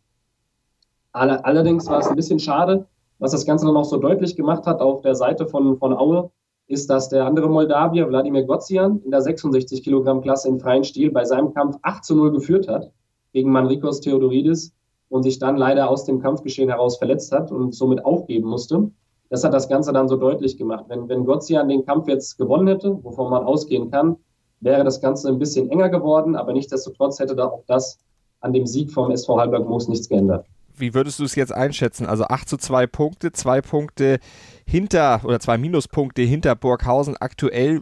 Allerdings 1.11 1.87
war 1.87 1.99
es 1.99 2.07
ein 2.07 2.15
bisschen 2.15 2.37
schade, 2.37 2.85
was 3.17 3.31
das 3.31 3.45
Ganze 3.45 3.65
dann 3.65 3.75
auch 3.75 3.85
so 3.85 3.97
deutlich 3.97 4.35
gemacht 4.35 4.67
hat 4.67 4.79
auf 4.79 5.01
der 5.01 5.15
Seite 5.15 5.47
von, 5.47 5.77
von 5.77 5.93
Aue, 5.93 6.29
ist, 6.67 6.87
dass 6.91 7.09
der 7.09 7.25
andere 7.25 7.49
Moldawier, 7.49 8.07
Wladimir 8.07 8.43
Gozian, 8.43 9.01
in 9.03 9.09
der 9.09 9.21
66 9.21 9.83
Kilogramm 9.83 10.21
Klasse 10.21 10.47
im 10.49 10.59
freien 10.59 10.83
Stil 10.83 11.11
bei 11.11 11.25
seinem 11.25 11.51
Kampf 11.51 11.77
8 11.81 12.05
zu 12.05 12.15
0 12.15 12.31
geführt 12.31 12.67
hat 12.67 12.91
gegen 13.33 13.51
Manrikos 13.51 14.01
Theodoridis 14.01 14.75
und 15.09 15.23
sich 15.23 15.39
dann 15.39 15.57
leider 15.57 15.89
aus 15.89 16.05
dem 16.05 16.21
Kampfgeschehen 16.21 16.69
heraus 16.69 16.97
verletzt 16.97 17.31
hat 17.31 17.51
und 17.51 17.73
somit 17.73 18.05
aufgeben 18.05 18.47
musste. 18.47 18.91
Das 19.29 19.43
hat 19.43 19.55
das 19.55 19.67
Ganze 19.67 19.93
dann 19.93 20.07
so 20.07 20.15
deutlich 20.15 20.57
gemacht. 20.57 20.85
Wenn, 20.89 21.09
wenn 21.09 21.25
Gozian 21.25 21.69
den 21.69 21.85
Kampf 21.85 22.07
jetzt 22.07 22.37
gewonnen 22.37 22.67
hätte, 22.67 23.03
wovon 23.03 23.31
man 23.31 23.43
ausgehen 23.43 23.89
kann, 23.89 24.17
wäre 24.61 24.83
das 24.83 25.01
Ganze 25.01 25.29
ein 25.29 25.39
bisschen 25.39 25.69
enger 25.69 25.89
geworden, 25.89 26.35
aber 26.35 26.53
nichtsdestotrotz 26.53 27.19
hätte 27.19 27.35
da 27.35 27.45
auch 27.45 27.63
das 27.67 27.99
an 28.41 28.53
dem 28.53 28.65
Sieg 28.65 28.91
vom 28.91 29.11
SV 29.11 29.37
Halberg 29.37 29.67
Moos 29.67 29.87
nichts 29.87 30.09
geändert. 30.09 30.45
Wie 30.75 30.93
würdest 30.93 31.19
du 31.19 31.25
es 31.25 31.35
jetzt 31.35 31.53
einschätzen? 31.53 32.05
Also 32.05 32.23
8 32.25 32.47
zu 32.47 32.57
2 32.57 32.87
Punkte, 32.87 33.33
zwei 33.33 33.61
Punkte 33.61 34.19
hinter 34.65 35.21
oder 35.25 35.39
zwei 35.39 35.57
Minuspunkte 35.57 36.21
hinter 36.21 36.55
Burghausen. 36.55 37.17
Aktuell 37.19 37.81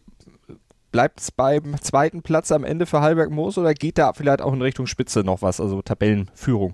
bleibt 0.91 1.19
es 1.19 1.31
beim 1.31 1.79
zweiten 1.79 2.23
Platz 2.23 2.51
am 2.51 2.63
Ende 2.63 2.87
für 2.87 3.01
Halberg 3.01 3.29
Moos 3.29 3.57
oder 3.57 3.73
geht 3.75 3.99
da 3.99 4.13
vielleicht 4.13 4.41
auch 4.41 4.53
in 4.53 4.61
Richtung 4.61 4.87
Spitze 4.87 5.19
noch 5.19 5.43
was, 5.43 5.61
also 5.61 5.81
Tabellenführung? 5.83 6.73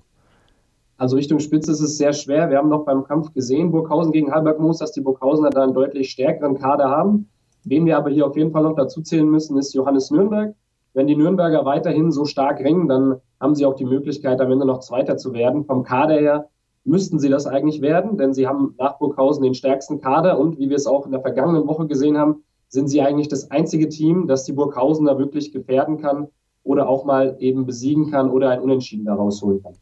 Also 0.96 1.16
Richtung 1.16 1.40
Spitze 1.40 1.72
ist 1.72 1.80
es 1.80 1.98
sehr 1.98 2.12
schwer. 2.12 2.48
Wir 2.48 2.58
haben 2.58 2.68
noch 2.68 2.84
beim 2.84 3.04
Kampf 3.04 3.34
gesehen, 3.34 3.72
Burghausen 3.72 4.12
gegen 4.12 4.32
Halberg 4.32 4.60
Moos, 4.60 4.78
dass 4.78 4.92
die 4.92 5.00
Burghausener 5.00 5.50
da 5.50 5.64
einen 5.64 5.74
deutlich 5.74 6.10
stärkeren 6.10 6.58
Kader 6.58 6.88
haben. 6.88 7.28
Wen 7.64 7.86
wir 7.86 7.96
aber 7.96 8.10
hier 8.10 8.26
auf 8.26 8.36
jeden 8.36 8.52
Fall 8.52 8.62
noch 8.62 8.76
dazu 8.76 9.02
zählen 9.02 9.28
müssen, 9.28 9.56
ist 9.56 9.74
Johannes 9.74 10.10
Nürnberg. 10.10 10.54
Wenn 10.92 11.06
die 11.06 11.16
Nürnberger 11.16 11.64
weiterhin 11.64 12.12
so 12.12 12.24
stark 12.24 12.60
ringen, 12.60 12.88
dann 12.88 13.20
haben 13.40 13.54
sie 13.54 13.66
auch 13.66 13.74
die 13.74 13.84
Möglichkeit, 13.84 14.40
am 14.40 14.52
Ende 14.52 14.66
noch 14.66 14.80
Zweiter 14.80 15.16
zu 15.16 15.32
werden. 15.32 15.64
Vom 15.64 15.82
Kader 15.82 16.14
her 16.14 16.48
müssten 16.84 17.18
sie 17.18 17.28
das 17.28 17.46
eigentlich 17.46 17.80
werden, 17.80 18.16
denn 18.16 18.32
sie 18.32 18.46
haben 18.46 18.74
nach 18.78 18.98
Burghausen 18.98 19.42
den 19.42 19.54
stärksten 19.54 20.00
Kader 20.00 20.38
und 20.38 20.58
wie 20.58 20.68
wir 20.68 20.76
es 20.76 20.86
auch 20.86 21.06
in 21.06 21.12
der 21.12 21.20
vergangenen 21.20 21.66
Woche 21.66 21.86
gesehen 21.86 22.18
haben, 22.18 22.44
sind 22.68 22.88
sie 22.88 23.00
eigentlich 23.00 23.28
das 23.28 23.50
einzige 23.50 23.88
Team, 23.88 24.26
das 24.26 24.44
die 24.44 24.52
Burghausener 24.52 25.18
wirklich 25.18 25.52
gefährden 25.52 26.00
kann 26.00 26.28
oder 26.62 26.88
auch 26.88 27.04
mal 27.04 27.36
eben 27.38 27.66
besiegen 27.66 28.10
kann 28.10 28.30
oder 28.30 28.50
ein 28.50 28.60
Unentschieden 28.60 29.04
daraus 29.04 29.42
holen 29.42 29.62
kann. 29.62 29.74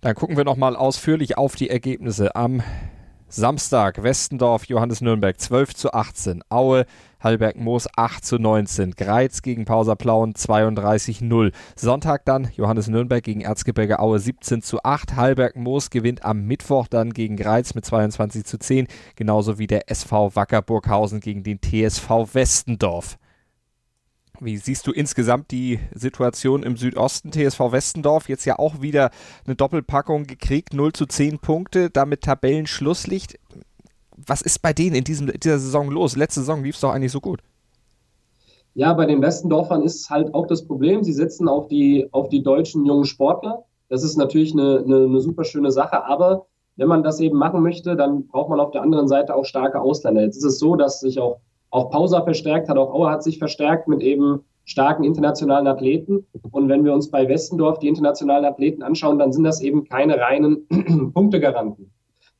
Dann 0.00 0.14
gucken 0.14 0.36
wir 0.36 0.44
nochmal 0.44 0.76
ausführlich 0.76 1.36
auf 1.36 1.56
die 1.56 1.68
Ergebnisse 1.68 2.34
am 2.34 2.62
Samstag 3.32 4.02
Westendorf, 4.02 4.64
Johannes 4.64 5.02
Nürnberg 5.02 5.38
12 5.40 5.74
zu 5.76 5.92
18, 5.92 6.42
Aue, 6.48 6.84
Hallberg 7.20 7.54
Moos 7.54 7.86
8 7.94 8.24
zu 8.24 8.38
19, 8.38 8.96
Greiz 8.96 9.42
gegen 9.42 9.64
Pauser 9.66 9.94
Plauen 9.94 10.34
32 10.34 11.20
0. 11.20 11.52
Sonntag 11.76 12.24
dann 12.24 12.50
Johannes 12.56 12.88
Nürnberg 12.88 13.22
gegen 13.22 13.40
Erzgebirge 13.40 14.00
Aue 14.00 14.18
17 14.18 14.62
zu 14.62 14.82
8, 14.82 15.14
Hallberg 15.14 15.54
Moos 15.54 15.90
gewinnt 15.90 16.24
am 16.24 16.42
Mittwoch 16.42 16.88
dann 16.88 17.12
gegen 17.12 17.36
Greiz 17.36 17.76
mit 17.76 17.84
22 17.84 18.44
zu 18.44 18.58
10, 18.58 18.88
genauso 19.14 19.60
wie 19.60 19.68
der 19.68 19.88
SV 19.88 20.34
Wacker 20.34 20.60
Burghausen 20.60 21.20
gegen 21.20 21.44
den 21.44 21.60
TSV 21.62 22.34
Westendorf. 22.34 23.16
Wie 24.40 24.56
siehst 24.56 24.86
du 24.86 24.92
insgesamt 24.92 25.50
die 25.50 25.78
Situation 25.94 26.62
im 26.62 26.76
Südosten? 26.76 27.30
TSV 27.30 27.60
Westendorf 27.72 28.28
jetzt 28.28 28.46
ja 28.46 28.58
auch 28.58 28.80
wieder 28.80 29.10
eine 29.46 29.54
Doppelpackung 29.54 30.26
gekriegt, 30.26 30.72
0 30.72 30.92
zu 30.94 31.04
10 31.04 31.40
Punkte, 31.40 31.90
damit 31.90 32.22
Tabellenschlusslicht. 32.22 33.38
Was 34.16 34.40
ist 34.40 34.62
bei 34.62 34.72
denen 34.72 34.96
in 34.96 35.04
diesem, 35.04 35.26
dieser 35.26 35.58
Saison 35.58 35.90
los? 35.90 36.16
Letzte 36.16 36.40
Saison 36.40 36.64
lief 36.64 36.74
es 36.74 36.80
doch 36.80 36.92
eigentlich 36.92 37.12
so 37.12 37.20
gut. 37.20 37.40
Ja, 38.74 38.94
bei 38.94 39.04
den 39.04 39.20
Westendorfern 39.20 39.82
ist 39.82 40.08
halt 40.08 40.32
auch 40.32 40.46
das 40.46 40.64
Problem, 40.64 41.04
sie 41.04 41.12
setzen 41.12 41.48
auf 41.48 41.68
die, 41.68 42.08
auf 42.12 42.28
die 42.28 42.42
deutschen 42.42 42.86
jungen 42.86 43.04
Sportler. 43.04 43.64
Das 43.88 44.02
ist 44.02 44.16
natürlich 44.16 44.52
eine, 44.52 44.82
eine, 44.84 45.04
eine 45.04 45.20
super 45.20 45.44
schöne 45.44 45.70
Sache, 45.70 46.04
aber 46.04 46.46
wenn 46.76 46.88
man 46.88 47.02
das 47.02 47.20
eben 47.20 47.36
machen 47.36 47.62
möchte, 47.62 47.94
dann 47.94 48.26
braucht 48.28 48.48
man 48.48 48.60
auf 48.60 48.70
der 48.70 48.80
anderen 48.82 49.08
Seite 49.08 49.34
auch 49.34 49.44
starke 49.44 49.80
Ausländer. 49.80 50.22
Jetzt 50.22 50.36
ist 50.36 50.44
es 50.44 50.58
so, 50.58 50.76
dass 50.76 51.00
sich 51.00 51.18
auch 51.18 51.40
auch 51.70 51.90
Pausa 51.90 52.22
verstärkt 52.22 52.68
hat, 52.68 52.76
auch 52.76 52.92
Auer 52.92 53.10
hat 53.10 53.22
sich 53.22 53.38
verstärkt 53.38 53.88
mit 53.88 54.02
eben 54.02 54.40
starken 54.64 55.04
internationalen 55.04 55.66
Athleten. 55.66 56.26
Und 56.50 56.68
wenn 56.68 56.84
wir 56.84 56.92
uns 56.92 57.10
bei 57.10 57.28
Westendorf 57.28 57.78
die 57.78 57.88
internationalen 57.88 58.44
Athleten 58.44 58.82
anschauen, 58.82 59.18
dann 59.18 59.32
sind 59.32 59.44
das 59.44 59.60
eben 59.60 59.84
keine 59.84 60.18
reinen 60.18 60.66
Punktegaranten. 61.14 61.90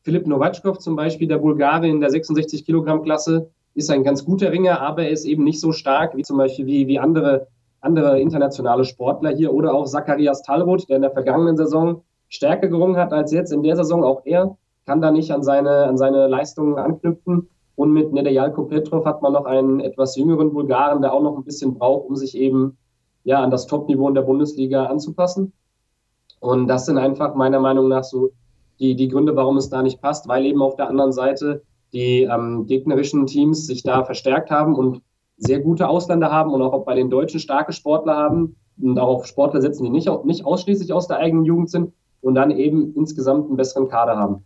Philipp 0.03 0.27
Novachkov 0.27 0.79
zum 0.79 0.97
Beispiel, 0.97 1.29
der 1.29 1.39
Bulgare 1.39 1.89
in 1.89 2.01
der 2.01 2.11
66 2.11 2.65
Kilogramm 2.65 3.03
Klasse, 3.03 3.51
ist 3.75 3.91
ein 3.91 4.05
ganz 4.05 4.25
guter 4.25 4.51
Ringer, 4.51 4.81
aber 4.81 5.05
er 5.05 5.11
ist 5.11 5.25
eben 5.25 5.45
nicht 5.45 5.61
so 5.61 5.73
stark 5.73 6.17
wie 6.17 6.23
zum 6.23 6.39
Beispiel 6.39 6.67
wie, 6.67 6.87
wie 6.89 6.99
andere, 6.99 7.49
andere 7.81 8.21
internationale 8.21 8.85
Sportler 8.85 9.31
hier 9.31 9.53
oder 9.53 9.75
auch 9.75 9.87
Zacharias 9.87 10.43
Talroth, 10.43 10.89
der 10.89 10.97
in 10.97 11.03
der 11.03 11.13
vergangenen 11.13 11.57
Saison 11.57 12.03
stärker 12.29 12.69
gerungen 12.69 12.97
hat 12.97 13.13
als 13.13 13.33
jetzt. 13.33 13.53
In 13.53 13.63
der 13.63 13.77
Saison 13.77 14.03
auch 14.03 14.23
er 14.25 14.57
kann 14.87 15.01
da 15.01 15.11
nicht 15.11 15.31
an 15.31 15.43
seine, 15.43 15.85
an 15.85 15.97
seine 15.97 16.27
Leistungen 16.27 16.79
anknüpfen. 16.79 17.49
Und 17.81 17.95
mit 17.95 18.13
Nedejalko 18.13 18.65
Petrov 18.65 19.07
hat 19.07 19.23
man 19.23 19.33
noch 19.33 19.47
einen 19.47 19.81
etwas 19.81 20.15
jüngeren 20.15 20.53
Bulgaren, 20.53 21.01
der 21.01 21.15
auch 21.15 21.23
noch 21.23 21.39
ein 21.39 21.45
bisschen 21.45 21.79
braucht, 21.79 22.11
um 22.11 22.15
sich 22.15 22.37
eben 22.37 22.77
ja 23.25 23.43
an 23.43 23.51
das 23.51 23.67
Topniveau 23.67 24.07
in 24.07 24.15
der 24.15 24.21
Bundesliga 24.21 24.85
anzupassen. 24.85 25.55
Und 26.41 26.69
das 26.69 26.85
sind 26.85 26.99
einfach 26.99 27.35
meiner 27.35 27.59
Meinung 27.59 27.89
nach 27.89 28.05
so 28.05 28.33
die, 28.81 28.97
die 28.97 29.09
Gründe, 29.09 29.35
warum 29.35 29.57
es 29.57 29.71
da 29.71 29.83
nicht 29.83 30.03
passt, 30.03 30.29
weil 30.29 30.45
eben 30.45 30.61
auf 30.61 30.77
der 30.77 30.91
anderen 30.91 31.13
Seite 31.13 31.63
die 31.95 32.25
ähm, 32.25 32.67
gegnerischen 32.67 33.25
Teams 33.25 33.67
sich 33.67 33.83
da 33.83 34.05
verstärkt 34.05 34.51
haben 34.51 34.75
und 34.75 35.01
sehr 35.39 35.61
gute 35.61 35.89
Ausländer 35.89 36.31
haben 36.31 36.53
und 36.53 36.61
auch 36.61 36.85
bei 36.85 36.95
den 36.95 37.09
Deutschen 37.09 37.41
starke 37.41 37.73
Sportler 37.73 38.15
haben 38.15 38.57
und 38.79 38.99
auch 38.99 39.09
auf 39.09 39.27
Sportler 39.27 39.63
setzen, 39.63 39.85
die 39.85 39.91
nicht, 39.91 40.11
nicht 40.27 40.45
ausschließlich 40.45 40.93
aus 40.93 41.09
der 41.09 41.17
eigenen 41.17 41.47
Jugend 41.47 41.71
sind 41.71 41.95
und 42.21 42.35
dann 42.35 42.51
eben 42.51 42.93
insgesamt 42.95 43.47
einen 43.47 43.57
besseren 43.57 43.89
Kader 43.89 44.19
haben 44.19 44.45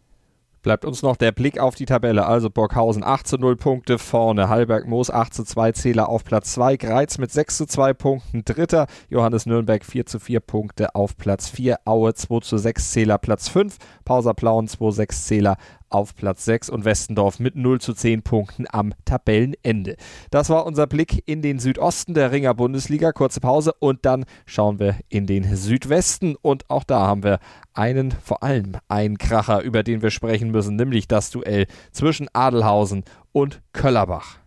bleibt 0.65 0.85
uns 0.85 1.03
noch 1.03 1.17
der 1.17 1.31
Blick 1.31 1.61
auf 1.61 1.77
die 1.77 1.85
Tabelle. 1.85 2.27
Also 2.27 2.51
Burghausen 2.51 3.05
8 3.05 3.29
zu 3.29 3.37
0 3.37 3.55
Punkte 3.55 3.99
vorne, 3.99 4.49
Hallberg 4.49 4.89
Moos 4.89 5.11
8 5.11 5.33
zu 5.33 5.45
2 5.45 5.73
Zähler 5.73 6.09
auf 6.09 6.25
Platz 6.25 6.55
2, 6.55 6.77
Greiz 6.79 7.19
mit 7.19 7.31
6 7.31 7.59
zu 7.59 7.67
2 7.67 7.93
Punkten 7.93 8.45
Dritter, 8.45 8.89
Johannes 9.09 9.47
Nürnberg 9.47 9.85
4 9.85 10.07
zu 10.07 10.19
4 10.19 10.41
Punkte 10.41 10.95
auf 10.97 11.17
Platz 11.17 11.49
4, 11.51 11.81
Aue 11.85 12.15
2 12.15 12.41
zu 12.41 12.57
6 12.59 12.91
Zähler 12.91 13.19
Platz 13.19 13.49
5, 13.49 13.77
Pauser 14.05 14.35
Plauen 14.35 14.67
2 14.67 14.91
6 14.91 15.27
Zähler 15.27 15.57
auf 15.95 16.17
Platz 16.17 16.45
6 16.45 16.69
und 16.69 16.85
Westendorf 16.85 17.39
mit 17.39 17.55
0 17.55 17.81
zu 17.81 17.95
10 17.95 18.23
Punkten 18.23 18.67
am 18.71 18.93
Tabellenende. 19.05 19.97
Das 20.31 20.51
war 20.51 20.67
unser 20.67 20.87
Blick 20.89 21.23
in 21.27 21.41
den 21.41 21.61
Südosten 21.61 22.15
der 22.15 22.33
Ringer 22.33 22.53
Bundesliga. 22.53 23.13
Kurze 23.13 23.41
Pause 23.41 23.73
und 23.79 24.05
dann 24.05 24.25
schauen 24.45 24.81
wir 24.81 24.97
in 25.09 25.27
den 25.27 25.57
Südwesten 25.57 26.35
und 26.43 26.69
auch 26.69 26.85
da 26.85 27.07
haben 27.07 27.23
wir 27.23 27.39
einen, 27.73 28.11
vor 28.11 28.43
allem 28.43 28.77
einen 28.89 29.19
Kracher, 29.19 29.63
über 29.63 29.83
den 29.85 30.03
wir 30.03 30.11
sprechen 30.11 30.51
müssen, 30.51 30.77
nämlich 30.77 31.07
das 31.07 31.31
Duell 31.31 31.67
zwischen 31.93 32.29
Adelhausen 32.33 33.05
und 33.33 33.63
Köllerbach. 33.73 34.39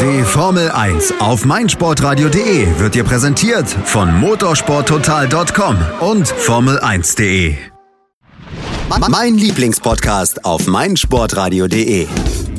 Die 0.00 0.22
Formel 0.22 0.70
1 0.70 1.14
auf 1.20 1.44
meinsportradio.de 1.44 2.78
wird 2.78 2.94
dir 2.94 3.04
präsentiert 3.04 3.68
von 3.68 4.18
motorsporttotal.com 4.20 5.76
und 6.00 6.26
Formel1.de. 6.32 7.77
Mein 9.10 9.34
Lieblingspodcast 9.34 10.44
auf 10.44 10.66
meinsportradio.de. 10.66 12.08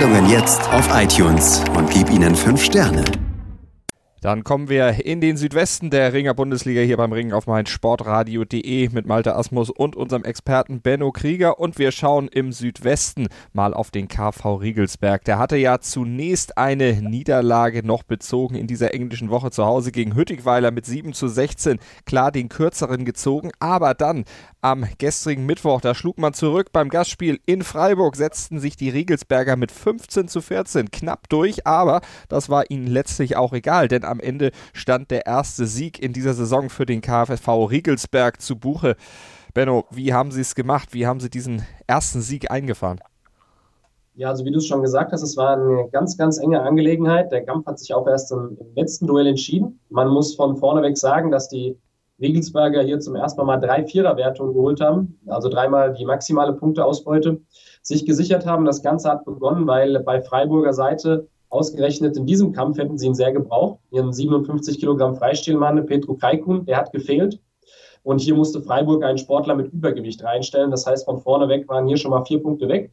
Sendungen 0.00 0.30
jetzt 0.30 0.66
auf 0.72 0.88
iTunes 0.94 1.62
und 1.76 1.90
gib 1.90 2.08
ihnen 2.08 2.34
5 2.34 2.64
Sterne. 2.64 3.04
Dann 4.22 4.44
kommen 4.44 4.70
wir 4.70 5.04
in 5.04 5.20
den 5.20 5.36
Südwesten 5.36 5.90
der 5.90 6.12
Ringer 6.14 6.32
Bundesliga 6.32 6.80
hier 6.80 6.96
beim 6.98 7.12
Ringen 7.12 7.32
auf 7.32 7.46
mein 7.46 7.66
Sportradio.de 7.66 8.90
mit 8.90 9.06
Malte 9.06 9.34
Asmus 9.34 9.68
und 9.68 9.96
unserem 9.96 10.24
Experten 10.24 10.80
Benno 10.80 11.10
Krieger 11.10 11.58
und 11.58 11.78
wir 11.78 11.90
schauen 11.90 12.28
im 12.28 12.52
Südwesten 12.52 13.28
mal 13.52 13.74
auf 13.74 13.90
den 13.90 14.08
KV 14.08 14.56
Riegelsberg. 14.56 15.24
Der 15.24 15.38
hatte 15.38 15.56
ja 15.56 15.80
zunächst 15.80 16.58
eine 16.58 17.00
Niederlage 17.00 17.86
noch 17.86 18.02
bezogen 18.02 18.56
in 18.56 18.66
dieser 18.66 18.94
englischen 18.94 19.30
Woche 19.30 19.50
zu 19.50 19.64
Hause 19.64 19.92
gegen 19.92 20.14
Hüttigweiler 20.14 20.70
mit 20.70 20.84
7 20.84 21.14
zu 21.14 21.28
16. 21.28 21.78
Klar 22.04 22.30
den 22.30 22.48
kürzeren 22.50 23.06
gezogen, 23.06 23.52
aber 23.58 23.94
dann 23.94 24.24
am 24.62 24.84
gestrigen 24.98 25.46
Mittwoch, 25.46 25.80
da 25.80 25.94
schlug 25.94 26.18
man 26.18 26.34
zurück 26.34 26.68
beim 26.72 26.88
Gastspiel 26.88 27.40
in 27.46 27.62
Freiburg, 27.62 28.16
setzten 28.16 28.60
sich 28.60 28.76
die 28.76 28.90
Riegelsberger 28.90 29.56
mit 29.56 29.72
15 29.72 30.28
zu 30.28 30.40
14 30.40 30.90
knapp 30.90 31.28
durch, 31.28 31.66
aber 31.66 32.00
das 32.28 32.48
war 32.48 32.70
ihnen 32.70 32.86
letztlich 32.86 33.36
auch 33.36 33.52
egal, 33.52 33.88
denn 33.88 34.04
am 34.04 34.20
Ende 34.20 34.50
stand 34.72 35.10
der 35.10 35.26
erste 35.26 35.66
Sieg 35.66 35.98
in 35.98 36.12
dieser 36.12 36.34
Saison 36.34 36.68
für 36.68 36.86
den 36.86 37.00
KfV 37.00 37.64
Riegelsberg 37.64 38.40
zu 38.40 38.56
Buche. 38.56 38.96
Benno, 39.54 39.84
wie 39.90 40.12
haben 40.12 40.30
Sie 40.30 40.42
es 40.42 40.54
gemacht? 40.54 40.90
Wie 40.92 41.06
haben 41.06 41.20
Sie 41.20 41.30
diesen 41.30 41.64
ersten 41.86 42.20
Sieg 42.20 42.50
eingefahren? 42.50 43.00
Ja, 44.14 44.28
also 44.28 44.44
wie 44.44 44.50
du 44.50 44.58
es 44.58 44.66
schon 44.66 44.82
gesagt 44.82 45.12
hast, 45.12 45.22
es 45.22 45.36
war 45.36 45.56
eine 45.56 45.88
ganz, 45.90 46.18
ganz 46.18 46.38
enge 46.38 46.60
Angelegenheit. 46.60 47.32
Der 47.32 47.44
Kampf 47.44 47.66
hat 47.66 47.78
sich 47.78 47.94
auch 47.94 48.06
erst 48.06 48.30
im, 48.32 48.58
im 48.60 48.74
letzten 48.74 49.06
Duell 49.06 49.26
entschieden. 49.26 49.80
Man 49.88 50.08
muss 50.08 50.34
von 50.34 50.56
vorneweg 50.56 50.98
sagen, 50.98 51.30
dass 51.30 51.48
die 51.48 51.78
Regelsberger 52.20 52.82
hier 52.82 53.00
zum 53.00 53.16
ersten 53.16 53.44
Mal 53.44 53.58
drei 53.58 53.84
Viererwertungen 53.84 54.54
geholt 54.54 54.80
haben, 54.80 55.18
also 55.26 55.48
dreimal 55.48 55.94
die 55.94 56.04
maximale 56.04 56.52
Punkteausbeute 56.52 57.40
sich 57.82 58.04
gesichert 58.04 58.46
haben. 58.46 58.64
Das 58.64 58.82
Ganze 58.82 59.10
hat 59.10 59.24
begonnen, 59.24 59.66
weil 59.66 60.00
bei 60.00 60.20
Freiburger 60.20 60.72
Seite 60.72 61.28
ausgerechnet 61.48 62.16
in 62.16 62.26
diesem 62.26 62.52
Kampf 62.52 62.78
hätten 62.78 62.98
sie 62.98 63.06
ihn 63.06 63.14
sehr 63.14 63.32
gebraucht. 63.32 63.80
Ihren 63.90 64.12
57 64.12 64.78
Kilogramm 64.78 65.16
Freistilmann, 65.16 65.84
Petro 65.86 66.14
Kaikun, 66.14 66.64
der 66.64 66.76
hat 66.76 66.92
gefehlt. 66.92 67.40
Und 68.02 68.20
hier 68.20 68.34
musste 68.34 68.62
Freiburg 68.62 69.04
einen 69.04 69.18
Sportler 69.18 69.54
mit 69.54 69.72
Übergewicht 69.72 70.22
reinstellen. 70.24 70.70
Das 70.70 70.86
heißt, 70.86 71.04
von 71.04 71.18
vorne 71.18 71.48
weg 71.48 71.68
waren 71.68 71.86
hier 71.86 71.98
schon 71.98 72.12
mal 72.12 72.24
vier 72.24 72.42
Punkte 72.42 72.68
weg 72.68 72.92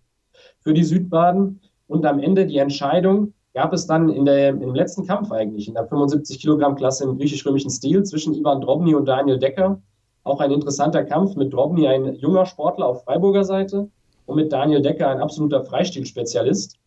für 0.60 0.74
die 0.74 0.84
Südbaden. 0.84 1.62
Und 1.88 2.06
am 2.06 2.20
Ende 2.20 2.46
die 2.46 2.58
Entscheidung, 2.58 3.34
gab 3.58 3.74
es 3.74 3.88
dann 3.88 4.10
in 4.10 4.26
der, 4.26 4.50
im 4.50 4.76
letzten 4.76 5.08
Kampf 5.08 5.32
eigentlich, 5.32 5.68
in 5.68 5.74
der 5.74 5.88
75 5.88 6.40
Kilogramm 6.40 6.76
Klasse 6.76 7.06
im 7.06 7.18
griechisch-römischen 7.18 7.72
Stil 7.72 8.04
zwischen 8.04 8.36
Ivan 8.36 8.62
Drobny 8.62 8.94
und 8.94 9.08
Daniel 9.08 9.40
Decker. 9.40 9.82
Auch 10.24 10.42
ein 10.42 10.52
interessanter 10.52 11.04
Kampf 11.04 11.36
mit 11.36 11.52
Drobny, 11.52 11.88
ein 11.88 12.14
junger 12.18 12.46
Sportler 12.46 12.86
auf 12.86 13.04
Freiburger 13.04 13.44
Seite 13.44 13.90
und 14.28 14.36
mit 14.36 14.52
Daniel 14.54 14.84
Decker, 14.84 15.08
ein 15.08 15.20
absoluter 15.20 15.64
Freistilspezialist 15.64 16.78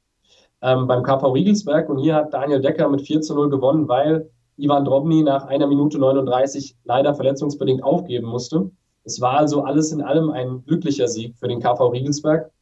ähm, 0.62 0.86
beim 0.86 1.02
KV 1.02 1.32
Riegelsberg. 1.32 1.88
Und 1.88 1.98
hier 1.98 2.14
hat 2.14 2.32
Daniel 2.32 2.60
Decker 2.60 2.88
mit 2.88 3.02
4 3.02 3.20
zu 3.20 3.34
0 3.34 3.50
gewonnen, 3.50 3.88
weil 3.88 4.30
Ivan 4.56 4.84
Drobny 4.84 5.24
nach 5.24 5.46
einer 5.46 5.66
Minute 5.66 5.98
39 5.98 6.76
leider 6.84 7.16
verletzungsbedingt 7.16 7.82
aufgeben 7.82 8.28
musste. 8.28 8.70
Es 9.02 9.20
war 9.20 9.38
also 9.38 9.64
alles 9.64 9.90
in 9.90 10.02
allem 10.02 10.30
ein 10.30 10.62
glücklicher 10.64 11.08
Sieg 11.08 11.36
für 11.36 11.48
den 11.48 11.58
KV 11.58 11.88
Riegelsberg, 11.88 12.52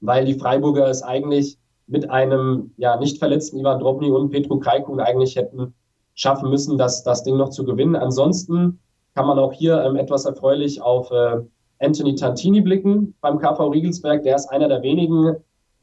weil 0.00 0.24
die 0.24 0.38
Freiburger 0.38 0.88
es 0.88 1.02
eigentlich 1.02 1.58
mit 1.88 2.10
einem 2.10 2.72
ja 2.76 2.96
nicht 2.96 3.18
verletzten 3.18 3.58
Ivan 3.58 3.80
Drobny 3.80 4.10
und 4.10 4.30
Petro 4.30 4.58
Krajkun 4.58 5.00
eigentlich 5.00 5.36
hätten 5.36 5.74
schaffen 6.14 6.50
müssen, 6.50 6.78
das, 6.78 7.02
das 7.02 7.22
Ding 7.22 7.36
noch 7.36 7.50
zu 7.50 7.64
gewinnen. 7.64 7.96
Ansonsten 7.96 8.80
kann 9.14 9.26
man 9.26 9.38
auch 9.38 9.52
hier 9.52 9.82
ähm, 9.84 9.96
etwas 9.96 10.24
erfreulich 10.24 10.82
auf 10.82 11.10
äh, 11.10 11.40
Anthony 11.80 12.14
Tantini 12.16 12.60
blicken 12.60 13.14
beim 13.20 13.38
KV 13.38 13.68
Riegelsberg. 13.68 14.22
Der 14.24 14.36
ist 14.36 14.48
einer 14.48 14.68
der 14.68 14.82
wenigen 14.82 15.36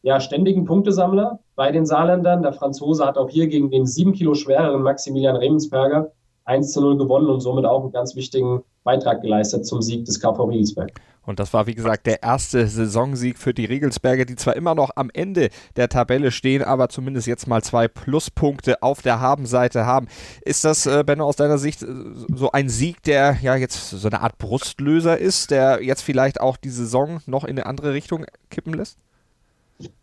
ja, 0.04 0.20
ständigen 0.20 0.66
Punktesammler 0.66 1.40
bei 1.56 1.72
den 1.72 1.86
Saarländern. 1.86 2.44
Der 2.44 2.54
Franzose 2.54 3.06
hat 3.06 3.18
auch 3.18 3.30
hier 3.30 3.48
gegen 3.48 3.72
den 3.72 3.86
sieben 3.86 4.14
Kilo 4.14 4.36
schwereren 4.36 4.84
Maximilian 4.84 5.38
Remensberger 5.38 6.12
1 6.44 6.74
zu 6.74 6.82
0 6.82 6.98
gewonnen 6.98 7.28
und 7.28 7.40
somit 7.40 7.66
auch 7.66 7.82
einen 7.82 7.92
ganz 7.92 8.16
wichtigen 8.16 8.64
Beitrag 8.86 9.22
geleistet 9.22 9.66
zum 9.66 9.82
Sieg 9.82 10.06
des 10.06 10.20
KV 10.20 10.44
Riegelsberg. 10.46 10.94
Und 11.26 11.40
das 11.40 11.54
war, 11.54 11.66
wie 11.66 11.74
gesagt, 11.74 12.06
der 12.06 12.22
erste 12.22 12.68
Saisonsieg 12.68 13.40
für 13.40 13.52
die 13.52 13.66
Regelsberger, 13.66 14.26
die 14.26 14.36
zwar 14.36 14.56
immer 14.56 14.76
noch 14.76 14.92
am 14.96 15.10
Ende 15.12 15.50
der 15.76 15.90
Tabelle 15.90 16.30
stehen, 16.30 16.62
aber 16.62 16.88
zumindest 16.90 17.26
jetzt 17.26 17.48
mal 17.48 17.64
zwei 17.64 17.88
Pluspunkte 17.88 18.84
auf 18.84 19.02
der 19.02 19.20
Habenseite 19.20 19.88
haben. 19.88 20.08
Ist 20.44 20.64
das, 20.64 20.86
äh, 20.86 21.04
Benno, 21.04 21.26
aus 21.26 21.36
deiner 21.36 21.58
Sicht 21.58 21.82
äh, 21.82 21.88
so 22.34 22.52
ein 22.52 22.70
Sieg, 22.70 23.02
der 23.04 23.38
ja 23.42 23.56
jetzt 23.56 23.90
so 23.90 24.08
eine 24.08 24.22
Art 24.22 24.38
Brustlöser 24.38 25.18
ist, 25.18 25.50
der 25.50 25.82
jetzt 25.82 26.04
vielleicht 26.04 26.40
auch 26.40 26.56
die 26.56 26.70
Saison 26.70 27.22
noch 27.26 27.44
in 27.44 27.58
eine 27.58 27.66
andere 27.66 27.94
Richtung 27.94 28.26
kippen 28.52 28.74
lässt? 28.74 29.00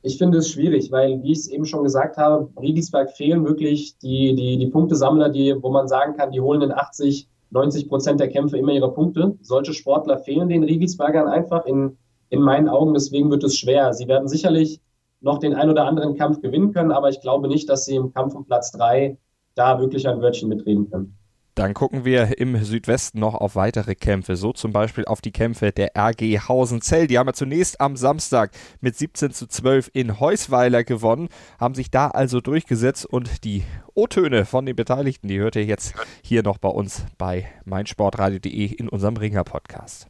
Ich 0.02 0.18
finde 0.18 0.38
es 0.38 0.50
schwierig, 0.50 0.90
weil, 0.90 1.22
wie 1.22 1.32
ich 1.32 1.38
es 1.38 1.48
eben 1.48 1.64
schon 1.64 1.84
gesagt 1.84 2.18
habe, 2.18 2.50
Riegelsberg 2.60 3.12
fehlen 3.12 3.44
wirklich 3.46 3.96
die, 3.98 4.34
die, 4.34 4.58
die 4.58 4.66
Punktesammler, 4.66 5.30
die, 5.30 5.54
wo 5.62 5.70
man 5.70 5.88
sagen 5.88 6.14
kann, 6.16 6.32
die 6.32 6.40
holen 6.40 6.60
in 6.62 6.72
80, 6.72 7.28
90 7.52 7.88
Prozent 7.88 8.18
der 8.18 8.28
Kämpfe 8.28 8.56
immer 8.56 8.72
ihre 8.72 8.92
Punkte. 8.92 9.36
Solche 9.42 9.74
Sportler 9.74 10.18
fehlen 10.18 10.48
den 10.48 10.64
Riegelsbergern 10.64 11.28
einfach 11.28 11.66
in, 11.66 11.96
in 12.30 12.40
meinen 12.40 12.68
Augen. 12.68 12.94
Deswegen 12.94 13.30
wird 13.30 13.44
es 13.44 13.56
schwer. 13.56 13.92
Sie 13.92 14.08
werden 14.08 14.26
sicherlich 14.26 14.80
noch 15.20 15.38
den 15.38 15.54
ein 15.54 15.70
oder 15.70 15.86
anderen 15.86 16.16
Kampf 16.16 16.40
gewinnen 16.40 16.72
können, 16.72 16.90
aber 16.90 17.08
ich 17.08 17.20
glaube 17.20 17.48
nicht, 17.48 17.68
dass 17.68 17.84
sie 17.84 17.94
im 17.94 18.12
Kampf 18.12 18.34
um 18.34 18.44
Platz 18.44 18.72
drei 18.72 19.18
da 19.54 19.78
wirklich 19.78 20.08
ein 20.08 20.20
Wörtchen 20.20 20.48
mitreden 20.48 20.90
können. 20.90 21.16
Dann 21.54 21.74
gucken 21.74 22.06
wir 22.06 22.38
im 22.38 22.64
Südwesten 22.64 23.20
noch 23.20 23.34
auf 23.34 23.56
weitere 23.56 23.94
Kämpfe, 23.94 24.36
so 24.36 24.52
zum 24.52 24.72
Beispiel 24.72 25.04
auf 25.04 25.20
die 25.20 25.32
Kämpfe 25.32 25.70
der 25.70 25.94
RG 25.94 26.38
Hausenzell. 26.48 27.06
Die 27.06 27.18
haben 27.18 27.26
ja 27.26 27.34
zunächst 27.34 27.78
am 27.78 27.96
Samstag 27.96 28.52
mit 28.80 28.96
17 28.96 29.32
zu 29.32 29.46
12 29.46 29.90
in 29.92 30.18
Heusweiler 30.18 30.82
gewonnen, 30.82 31.28
haben 31.60 31.74
sich 31.74 31.90
da 31.90 32.08
also 32.08 32.40
durchgesetzt 32.40 33.04
und 33.04 33.44
die 33.44 33.64
O-Töne 33.94 34.46
von 34.46 34.64
den 34.64 34.76
Beteiligten, 34.76 35.28
die 35.28 35.38
hört 35.38 35.56
ihr 35.56 35.66
jetzt 35.66 35.92
hier 36.22 36.42
noch 36.42 36.56
bei 36.56 36.70
uns 36.70 37.04
bei 37.18 37.46
meinsportradio.de 37.66 38.66
in 38.66 38.88
unserem 38.88 39.18
Ringer-Podcast. 39.18 40.08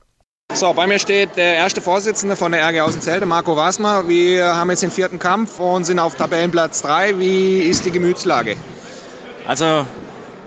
So, 0.55 0.73
bei 0.75 0.87
mir 0.87 1.01
steht 1.01 1.37
der 1.37 1.55
erste 1.55 1.81
Vorsitzende 1.81 2.37
von 2.37 2.53
der 2.53 2.63
RG 2.69 2.81
Hausenzell, 2.83 3.19
der 3.19 3.27
Marco 3.27 3.57
Wasmer. 3.57 4.07
Wir 4.07 4.55
haben 4.55 4.71
jetzt 4.71 4.83
den 4.83 4.93
vierten 4.93 5.19
Kampf 5.19 5.59
und 5.59 5.85
sind 5.85 5.99
auf 5.99 6.15
Tabellenplatz 6.15 6.83
3. 6.83 7.19
Wie 7.19 7.61
ist 7.61 7.85
die 7.85 7.91
Gemütslage? 7.91 8.57
Also 9.47 9.87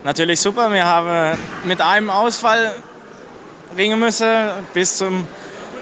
natürlich 0.06 0.39
super. 0.39 0.72
Wir 0.72 0.86
haben 0.86 1.38
mit 1.65 1.82
einem 1.82 2.10
Ausfall 2.10 2.76
ringen 3.76 4.00
müssen. 4.00 4.30
Bis 4.74 4.98
zum 4.98 5.28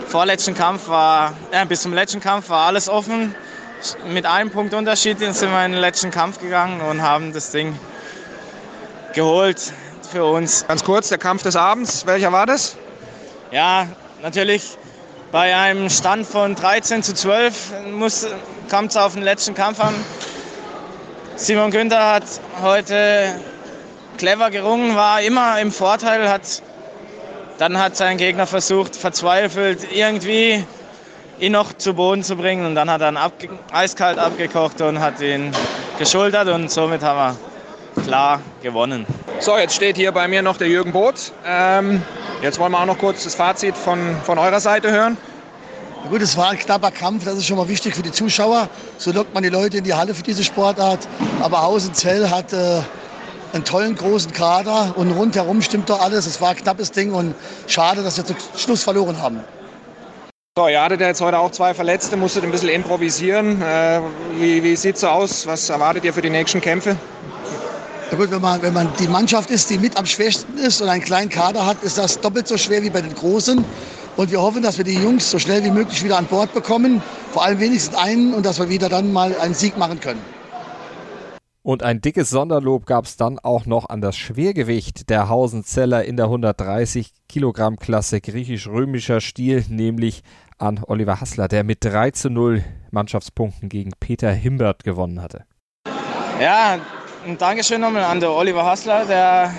vorletzten 0.08 0.56
Kampf 0.56 0.88
war, 0.88 1.34
äh, 1.52 1.66
bis 1.66 1.82
zum 1.82 1.94
letzten 1.94 2.22
Kampf 2.22 2.50
war 2.50 2.68
alles 2.68 2.90
offen. 2.90 3.36
Mit 4.08 4.26
einem 4.26 4.50
Punkt 4.50 4.74
Unterschied 4.74 5.20
sind 5.20 5.52
wir 5.52 5.66
in 5.66 5.74
den 5.74 5.82
letzten 5.82 6.10
Kampf 6.10 6.40
gegangen 6.40 6.80
und 6.82 7.02
haben 7.02 7.34
das 7.34 7.52
Ding 7.52 7.78
geholt 9.14 9.74
für 10.10 10.24
uns. 10.24 10.66
Ganz 10.68 10.84
kurz, 10.86 11.10
der 11.10 11.18
Kampf 11.18 11.44
des 11.44 11.58
Abends, 11.58 12.06
welcher 12.06 12.32
war 12.32 12.46
das? 12.46 12.78
Ja, 13.52 13.88
natürlich 14.22 14.78
bei 15.34 15.54
einem 15.54 15.90
Stand 15.90 16.26
von 16.26 16.56
13 16.56 17.04
zu 17.04 17.14
12 17.14 17.74
kam 18.70 18.86
es 18.86 18.96
auf 18.96 19.16
den 19.16 19.24
letzten 19.24 19.54
Kampf 19.54 19.82
an. 19.82 19.94
Simon 21.36 21.72
Günther 21.72 22.14
hat 22.14 22.24
heute 22.62 23.36
clever 24.18 24.50
gerungen, 24.50 24.96
war 24.96 25.22
immer 25.22 25.60
im 25.60 25.72
Vorteil, 25.72 26.30
hat, 26.30 26.62
dann 27.58 27.78
hat 27.78 27.96
sein 27.98 28.18
Gegner 28.18 28.48
versucht, 28.48 28.96
verzweifelt 28.96 29.88
irgendwie 29.94 30.64
ihn 31.40 31.52
noch 31.52 31.74
zu 31.74 31.94
Boden 31.94 32.24
zu 32.24 32.36
bringen 32.36 32.66
und 32.66 32.76
dann 32.76 32.90
hat 32.90 33.02
er 33.02 33.12
ihn 33.12 33.18
abge 33.18 33.50
eiskalt 33.72 34.18
abgekocht 34.18 34.82
und 34.82 35.00
hat 35.00 35.20
ihn 35.22 35.52
geschultert 35.98 36.48
und 36.48 36.72
somit 36.72 37.04
haben 37.04 37.38
wir 37.96 38.04
klar 38.04 38.40
gewonnen. 38.62 39.06
So, 39.40 39.58
jetzt 39.58 39.76
steht 39.76 39.98
hier 39.98 40.12
bei 40.12 40.28
mir 40.28 40.42
noch 40.42 40.58
der 40.58 40.68
Jürgen 40.68 40.92
Both. 40.92 41.34
Ähm, 41.46 42.02
jetzt 42.42 42.60
wollen 42.60 42.72
wir 42.72 42.80
auch 42.80 42.86
noch 42.86 42.98
kurz 42.98 43.24
das 43.24 43.36
Fazit 43.36 43.76
von, 43.76 44.18
von 44.24 44.38
eurer 44.38 44.60
Seite 44.60 44.92
hören. 44.92 45.18
Gut, 46.10 46.22
es 46.22 46.36
war 46.36 46.50
ein 46.50 46.60
knapper 46.60 46.92
Kampf, 46.92 47.24
das 47.24 47.36
ist 47.36 47.46
schon 47.46 47.58
mal 47.58 47.70
wichtig 47.70 47.96
für 47.96 48.02
die 48.02 48.12
Zuschauer. 48.12 48.68
So 48.98 49.12
lockt 49.12 49.34
man 49.34 49.42
die 49.42 49.50
Leute 49.50 49.78
in 49.78 49.84
die 49.86 49.94
Halle 49.94 50.14
für 50.14 50.24
diese 50.24 50.44
Sportart. 50.44 51.00
Aber 51.42 51.62
Hausenzell 51.62 52.30
hat 52.30 52.52
äh, 52.52 52.82
einen 53.54 53.64
tollen 53.64 53.96
großen 53.96 54.32
Kader 54.34 54.94
und 54.98 55.12
rundherum 55.12 55.62
stimmt 55.62 55.90
doch 55.90 56.02
alles. 56.02 56.26
Es 56.26 56.42
war 56.42 56.50
ein 56.50 56.56
knappes 56.56 56.92
Ding 56.92 57.14
und 57.14 57.36
schade, 57.68 58.04
dass 58.04 58.18
wir 58.18 58.26
zum 58.26 58.36
Schluss 58.58 58.84
verloren 58.84 59.22
haben. 59.22 59.40
So, 60.58 60.68
ihr 60.68 60.82
hattet 60.82 61.02
ja 61.02 61.08
jetzt 61.08 61.22
heute 61.22 61.40
auch 61.40 61.52
zwei 61.52 61.74
Verletzte, 61.74 62.18
musstet 62.18 62.44
ein 62.44 62.52
bisschen 62.52 62.70
improvisieren. 62.70 63.62
Äh, 63.62 64.02
wie 64.40 64.64
wie 64.64 64.76
sieht 64.76 64.96
es 64.96 65.02
so 65.02 65.08
aus? 65.08 65.48
Was 65.48 65.70
erwartet 65.70 66.04
ihr 66.04 66.14
für 66.14 66.22
die 66.22 66.30
nächsten 66.30 66.62
Kämpfe? 66.62 66.96
Ja 68.12 68.18
gut, 68.18 68.30
wenn 68.30 68.42
man, 68.42 68.62
wenn 68.62 68.74
man 68.74 68.90
die 69.00 69.08
Mannschaft 69.08 69.50
ist, 69.50 69.70
die 69.72 69.80
mit 69.80 69.98
am 69.98 70.06
schwächsten 70.06 70.58
ist 70.60 70.82
und 70.82 70.90
einen 70.90 71.04
kleinen 71.04 71.30
Kader 71.30 71.66
hat, 71.66 71.82
ist 71.82 71.98
das 71.98 72.20
doppelt 72.20 72.48
so 72.48 72.58
schwer 72.58 72.84
wie 72.84 72.92
bei 72.92 73.02
den 73.02 73.16
Großen. 73.16 73.66
Und 74.16 74.32
wir 74.32 74.42
hoffen, 74.42 74.62
dass 74.62 74.78
wir 74.78 74.86
die 74.86 74.94
Jungs 74.94 75.32
so 75.32 75.40
schnell 75.40 75.64
wie 75.64 75.72
möglich 75.72 76.04
wieder 76.04 76.20
an 76.20 76.26
Bord 76.26 76.54
bekommen. 76.54 77.02
Vor 77.32 77.44
allem 77.44 77.60
wenigstens 77.60 77.98
einen 77.98 78.36
und 78.36 78.46
dass 78.46 78.60
wir 78.60 78.70
wieder 78.70 78.90
dann 78.90 79.12
mal 79.12 79.36
einen 79.40 79.56
Sieg 79.56 79.76
machen 79.78 80.00
können. 80.00 80.22
Und 81.66 81.82
ein 81.82 82.02
dickes 82.02 82.30
Sonderlob 82.30 82.86
gab 82.86 83.06
es 83.06 83.16
dann 83.16 83.40
auch 83.40 83.66
noch 83.66 83.88
an 83.88 84.02
das 84.02 84.18
Schwergewicht 84.18 85.10
der 85.10 85.30
Hausenzeller 85.30 86.04
in 86.04 86.18
der 86.18 86.26
130 86.26 87.14
Kilogramm 87.30 87.78
Klasse 87.78 88.20
griechisch-römischer 88.20 89.22
Stil, 89.22 89.64
nämlich 89.70 90.24
an 90.58 90.82
Oliver 90.86 91.22
Hassler, 91.22 91.48
der 91.48 91.64
mit 91.64 91.86
3 91.86 92.12
zu 92.12 92.30
0 92.30 92.66
Mannschaftspunkten 92.92 93.70
gegen 93.70 93.92
Peter 93.98 94.30
Himbert 94.30 94.84
gewonnen 94.84 95.22
hatte. 95.22 95.46
Ja, 96.42 96.80
ein 97.26 97.38
Dankeschön 97.38 97.80
nochmal 97.80 98.04
an 98.04 98.20
der 98.20 98.32
Oliver 98.32 98.66
Hassler, 98.66 99.06
der 99.06 99.54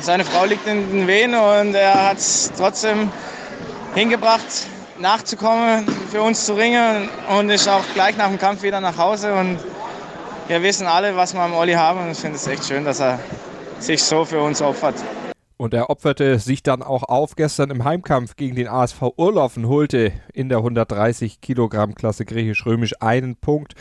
seine 0.00 0.24
Frau 0.24 0.46
liegt 0.46 0.66
in 0.66 0.90
den 0.90 1.06
Wehen 1.06 1.34
und 1.34 1.74
er 1.74 2.08
hat 2.08 2.16
es 2.16 2.50
trotzdem 2.56 3.12
hingebracht, 3.94 4.66
nachzukommen, 4.98 5.86
für 6.10 6.22
uns 6.22 6.46
zu 6.46 6.54
ringen 6.54 7.10
und 7.38 7.50
ist 7.50 7.68
auch 7.68 7.84
gleich 7.92 8.16
nach 8.16 8.28
dem 8.28 8.38
Kampf 8.38 8.62
wieder 8.62 8.80
nach 8.80 8.96
Hause 8.96 9.34
und 9.34 9.58
wir 10.50 10.64
wissen 10.64 10.88
alle, 10.88 11.14
was 11.14 11.32
wir 11.32 11.42
am 11.42 11.54
Olli 11.54 11.74
haben 11.74 12.00
und 12.00 12.10
ich 12.10 12.18
finde 12.18 12.34
es 12.34 12.44
echt 12.48 12.64
schön, 12.64 12.84
dass 12.84 12.98
er 12.98 13.20
sich 13.78 14.02
so 14.02 14.24
für 14.24 14.40
uns 14.40 14.60
opfert. 14.60 14.96
Und 15.56 15.74
er 15.74 15.90
opferte 15.90 16.40
sich 16.40 16.64
dann 16.64 16.82
auch 16.82 17.04
auf 17.04 17.36
gestern 17.36 17.70
im 17.70 17.84
Heimkampf 17.84 18.34
gegen 18.34 18.56
den 18.56 18.66
ASV 18.66 19.12
Urlaufen, 19.16 19.68
holte 19.68 20.10
in 20.32 20.48
der 20.48 20.58
130 20.58 21.40
Kilogramm 21.40 21.94
Klasse 21.94 22.24
griechisch-römisch 22.24 22.94
einen 23.00 23.36
Punkt 23.36 23.74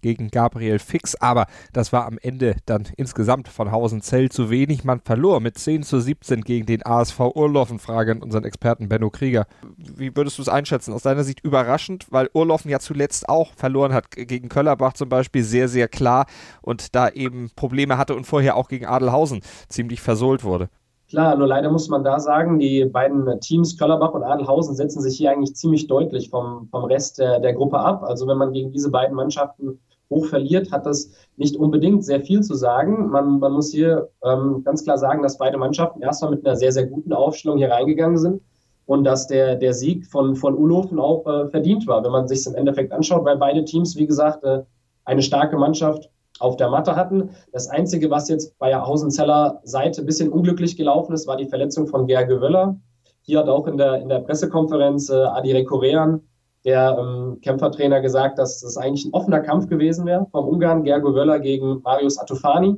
gegen 0.00 0.28
Gabriel 0.28 0.78
Fix, 0.78 1.14
aber 1.16 1.46
das 1.72 1.92
war 1.92 2.06
am 2.06 2.18
Ende 2.20 2.56
dann 2.66 2.84
insgesamt 2.96 3.48
von 3.48 3.72
Hausenzell 3.72 4.28
zu 4.28 4.50
wenig. 4.50 4.84
Man 4.84 5.00
verlor 5.00 5.40
mit 5.40 5.58
10 5.58 5.82
zu 5.82 6.00
17 6.00 6.42
gegen 6.42 6.66
den 6.66 6.84
ASV 6.84 7.20
Urloffen. 7.34 7.78
Frage 7.78 8.12
an 8.12 8.22
unseren 8.22 8.44
Experten 8.44 8.88
Benno 8.88 9.10
Krieger. 9.10 9.46
Wie 9.76 10.14
würdest 10.16 10.38
du 10.38 10.42
es 10.42 10.48
einschätzen? 10.48 10.92
Aus 10.92 11.02
deiner 11.02 11.24
Sicht 11.24 11.44
überraschend, 11.44 12.06
weil 12.10 12.30
Urloffen 12.34 12.70
ja 12.70 12.78
zuletzt 12.78 13.28
auch 13.28 13.52
verloren 13.54 13.92
hat, 13.92 14.10
gegen 14.10 14.48
Köllerbach 14.48 14.94
zum 14.94 15.08
Beispiel 15.08 15.42
sehr, 15.42 15.68
sehr 15.68 15.88
klar 15.88 16.26
und 16.62 16.94
da 16.94 17.08
eben 17.08 17.50
Probleme 17.56 17.98
hatte 17.98 18.14
und 18.14 18.26
vorher 18.26 18.56
auch 18.56 18.68
gegen 18.68 18.86
Adelhausen 18.86 19.40
ziemlich 19.68 20.00
versohlt 20.00 20.44
wurde. 20.44 20.68
Klar, 21.08 21.36
nur 21.36 21.46
leider 21.46 21.70
muss 21.70 21.88
man 21.88 22.02
da 22.02 22.18
sagen, 22.18 22.58
die 22.58 22.84
beiden 22.84 23.40
Teams 23.40 23.78
Köllerbach 23.78 24.10
und 24.10 24.24
Adelhausen 24.24 24.74
setzen 24.74 25.00
sich 25.00 25.16
hier 25.16 25.30
eigentlich 25.30 25.54
ziemlich 25.54 25.86
deutlich 25.86 26.30
vom, 26.30 26.68
vom 26.68 26.84
Rest 26.84 27.18
der, 27.18 27.38
der 27.38 27.54
Gruppe 27.54 27.78
ab. 27.78 28.02
Also 28.02 28.26
wenn 28.26 28.38
man 28.38 28.52
gegen 28.52 28.72
diese 28.72 28.90
beiden 28.90 29.14
Mannschaften 29.14 29.78
hoch 30.10 30.26
verliert, 30.26 30.72
hat 30.72 30.86
das 30.86 31.10
nicht 31.36 31.56
unbedingt 31.56 32.04
sehr 32.04 32.20
viel 32.20 32.42
zu 32.42 32.54
sagen. 32.54 33.10
Man, 33.10 33.38
man 33.38 33.52
muss 33.52 33.70
hier 33.70 34.08
ähm, 34.24 34.62
ganz 34.64 34.84
klar 34.84 34.98
sagen, 34.98 35.22
dass 35.22 35.38
beide 35.38 35.58
Mannschaften 35.58 36.02
erstmal 36.02 36.30
mit 36.30 36.46
einer 36.46 36.56
sehr, 36.56 36.72
sehr 36.72 36.86
guten 36.86 37.12
Aufstellung 37.12 37.58
hier 37.58 37.70
reingegangen 37.70 38.18
sind 38.18 38.40
und 38.86 39.04
dass 39.04 39.26
der, 39.26 39.56
der 39.56 39.74
Sieg 39.74 40.06
von, 40.06 40.36
von 40.36 40.56
Ulofen 40.56 40.98
auch 40.98 41.26
äh, 41.26 41.48
verdient 41.48 41.86
war, 41.86 42.04
wenn 42.04 42.12
man 42.12 42.28
sich 42.28 42.46
im 42.46 42.54
Endeffekt 42.54 42.92
anschaut, 42.92 43.24
weil 43.24 43.36
beide 43.36 43.64
Teams, 43.64 43.96
wie 43.96 44.06
gesagt, 44.06 44.44
äh, 44.44 44.62
eine 45.04 45.22
starke 45.22 45.56
Mannschaft 45.56 46.08
auf 46.38 46.56
der 46.56 46.70
Matte 46.70 46.96
hatten. 46.96 47.30
Das 47.52 47.68
Einzige, 47.68 48.10
was 48.10 48.28
jetzt 48.28 48.58
bei 48.58 48.74
Hausenzeller 48.74 49.60
Seite 49.64 50.02
ein 50.02 50.06
bisschen 50.06 50.30
unglücklich 50.30 50.76
gelaufen 50.76 51.12
ist, 51.12 51.26
war 51.26 51.36
die 51.36 51.46
Verletzung 51.46 51.86
von 51.86 52.06
Gerge 52.06 52.40
Wöller. 52.40 52.78
Hier 53.22 53.40
hat 53.40 53.48
auch 53.48 53.66
in 53.66 53.76
der, 53.76 54.00
in 54.00 54.08
der 54.08 54.20
Pressekonferenz 54.20 55.08
äh, 55.08 55.14
Adi 55.14 55.52
Rekorean 55.52 56.20
der 56.66 56.98
ähm, 56.98 57.40
Kämpfertrainer 57.40 58.00
gesagt, 58.00 58.38
dass 58.38 58.60
das 58.60 58.76
eigentlich 58.76 59.06
ein 59.06 59.14
offener 59.14 59.40
Kampf 59.40 59.68
gewesen 59.68 60.04
wäre 60.04 60.26
vom 60.32 60.48
Ungarn 60.48 60.82
Gergo 60.82 61.14
Wöller 61.14 61.38
gegen 61.38 61.80
Marius 61.82 62.18
Atufani. 62.18 62.76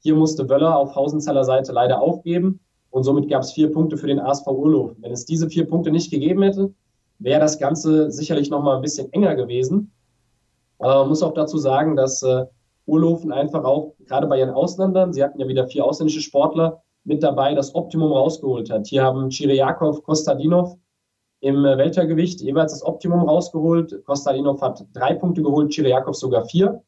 Hier 0.00 0.16
musste 0.16 0.48
Wöller 0.48 0.76
auf 0.76 0.96
Hausenzeller 0.96 1.44
Seite 1.44 1.72
leider 1.72 2.02
aufgeben 2.02 2.58
und 2.90 3.04
somit 3.04 3.30
gab 3.30 3.42
es 3.42 3.52
vier 3.52 3.70
Punkte 3.70 3.96
für 3.96 4.08
den 4.08 4.18
ASV 4.18 4.48
Urlaub. 4.48 4.96
Wenn 4.98 5.12
es 5.12 5.24
diese 5.24 5.48
vier 5.48 5.68
Punkte 5.68 5.92
nicht 5.92 6.10
gegeben 6.10 6.42
hätte, 6.42 6.74
wäre 7.20 7.40
das 7.40 7.60
Ganze 7.60 8.10
sicherlich 8.10 8.50
noch 8.50 8.62
mal 8.62 8.74
ein 8.74 8.82
bisschen 8.82 9.12
enger 9.12 9.36
gewesen. 9.36 9.92
Aber 10.80 11.00
man 11.00 11.08
muss 11.08 11.22
auch 11.22 11.34
dazu 11.34 11.58
sagen, 11.58 11.94
dass 11.94 12.22
äh, 12.24 12.44
Urlofen 12.86 13.30
einfach 13.30 13.62
auch, 13.62 13.94
gerade 14.06 14.26
bei 14.26 14.40
ihren 14.40 14.50
Ausländern, 14.50 15.12
sie 15.12 15.22
hatten 15.22 15.38
ja 15.38 15.46
wieder 15.46 15.68
vier 15.68 15.84
ausländische 15.84 16.22
Sportler 16.22 16.82
mit 17.04 17.22
dabei, 17.22 17.54
das 17.54 17.74
Optimum 17.74 18.12
rausgeholt 18.12 18.68
hat. 18.70 18.88
Hier 18.88 19.04
haben 19.04 19.30
Chiriakov, 19.30 20.02
Kostadinov 20.02 20.76
im 21.40 21.62
Weltergewicht 21.62 22.40
jeweils 22.40 22.72
das 22.72 22.84
Optimum 22.84 23.20
rausgeholt. 23.20 24.04
Kostadinov 24.04 24.60
hat 24.60 24.84
drei 24.92 25.14
Punkte 25.14 25.42
geholt, 25.42 25.72
Chiriakov 25.72 26.16
sogar 26.16 26.44
vier. 26.46 26.82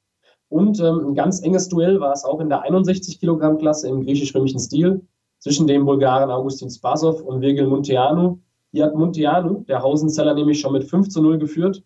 Und 0.48 0.80
ähm, 0.80 1.06
ein 1.06 1.14
ganz 1.14 1.40
enges 1.42 1.68
Duell 1.68 2.00
war 2.00 2.12
es 2.12 2.24
auch 2.24 2.40
in 2.40 2.48
der 2.48 2.62
61 2.62 3.20
Kilogramm 3.20 3.58
Klasse 3.58 3.88
im 3.88 4.02
griechisch-römischen 4.02 4.58
Stil 4.58 5.06
zwischen 5.38 5.66
dem 5.66 5.86
Bulgaren 5.86 6.30
Augustin 6.30 6.70
Spasov 6.70 7.22
und 7.22 7.40
Virgil 7.40 7.68
Munteanu. 7.68 8.38
Hier 8.72 8.86
hat 8.86 8.94
Munteanu, 8.94 9.64
der 9.68 9.82
Hausenzeller, 9.82 10.34
nämlich 10.34 10.60
schon 10.60 10.72
mit 10.72 10.84
5 10.84 11.08
zu 11.08 11.22
0 11.22 11.38
geführt. 11.38 11.82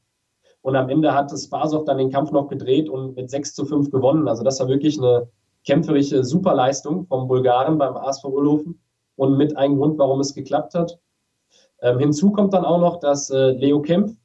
Und 0.62 0.76
am 0.76 0.88
Ende 0.88 1.12
hat 1.12 1.30
Spasov 1.38 1.84
dann 1.84 1.98
den 1.98 2.10
Kampf 2.10 2.30
noch 2.30 2.48
gedreht 2.48 2.88
und 2.88 3.16
mit 3.16 3.28
6 3.28 3.54
zu 3.54 3.66
5 3.66 3.90
gewonnen. 3.90 4.28
Also 4.28 4.42
das 4.42 4.60
war 4.60 4.68
wirklich 4.68 4.98
eine 4.98 5.28
kämpferische 5.66 6.24
Superleistung 6.24 7.06
vom 7.06 7.28
Bulgaren 7.28 7.76
beim 7.76 7.96
ASV 7.96 8.24
und 9.16 9.36
mit 9.36 9.56
einem 9.58 9.76
Grund, 9.76 9.98
warum 9.98 10.20
es 10.20 10.34
geklappt 10.34 10.74
hat. 10.74 10.98
Ähm, 11.84 11.98
hinzu 11.98 12.32
kommt 12.32 12.54
dann 12.54 12.64
auch 12.64 12.80
noch, 12.80 12.98
dass 12.98 13.28
äh, 13.28 13.50
Leo 13.50 13.82
Kempf, 13.82 14.16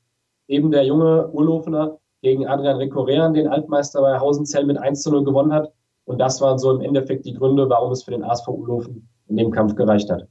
eben 0.48 0.72
der 0.72 0.86
junge 0.86 1.28
Urlofener, 1.28 2.00
gegen 2.22 2.48
Adrian 2.48 2.78
Rekorean, 2.78 3.34
den 3.34 3.48
Altmeister 3.48 4.02
bei 4.02 4.18
Hausenzell, 4.18 4.66
mit 4.66 4.78
1 4.78 5.02
zu 5.02 5.12
0 5.12 5.26
gewonnen 5.26 5.54
hat. 5.54 5.72
Und 6.06 6.20
das 6.20 6.42
waren 6.42 6.58
so 6.58 6.72
im 6.72 6.82
Endeffekt 6.82 7.26
die 7.26 7.34
Gründe, 7.34 7.70
warum 7.70 7.92
es 7.92 8.04
für 8.04 8.12
den 8.12 8.24
ASV 8.24 8.48
Urlofen 8.48 9.10
in 9.28 9.38
dem 9.38 9.52
Kampf 9.52 9.76
gereicht 9.76 10.10
hat. 10.10 10.28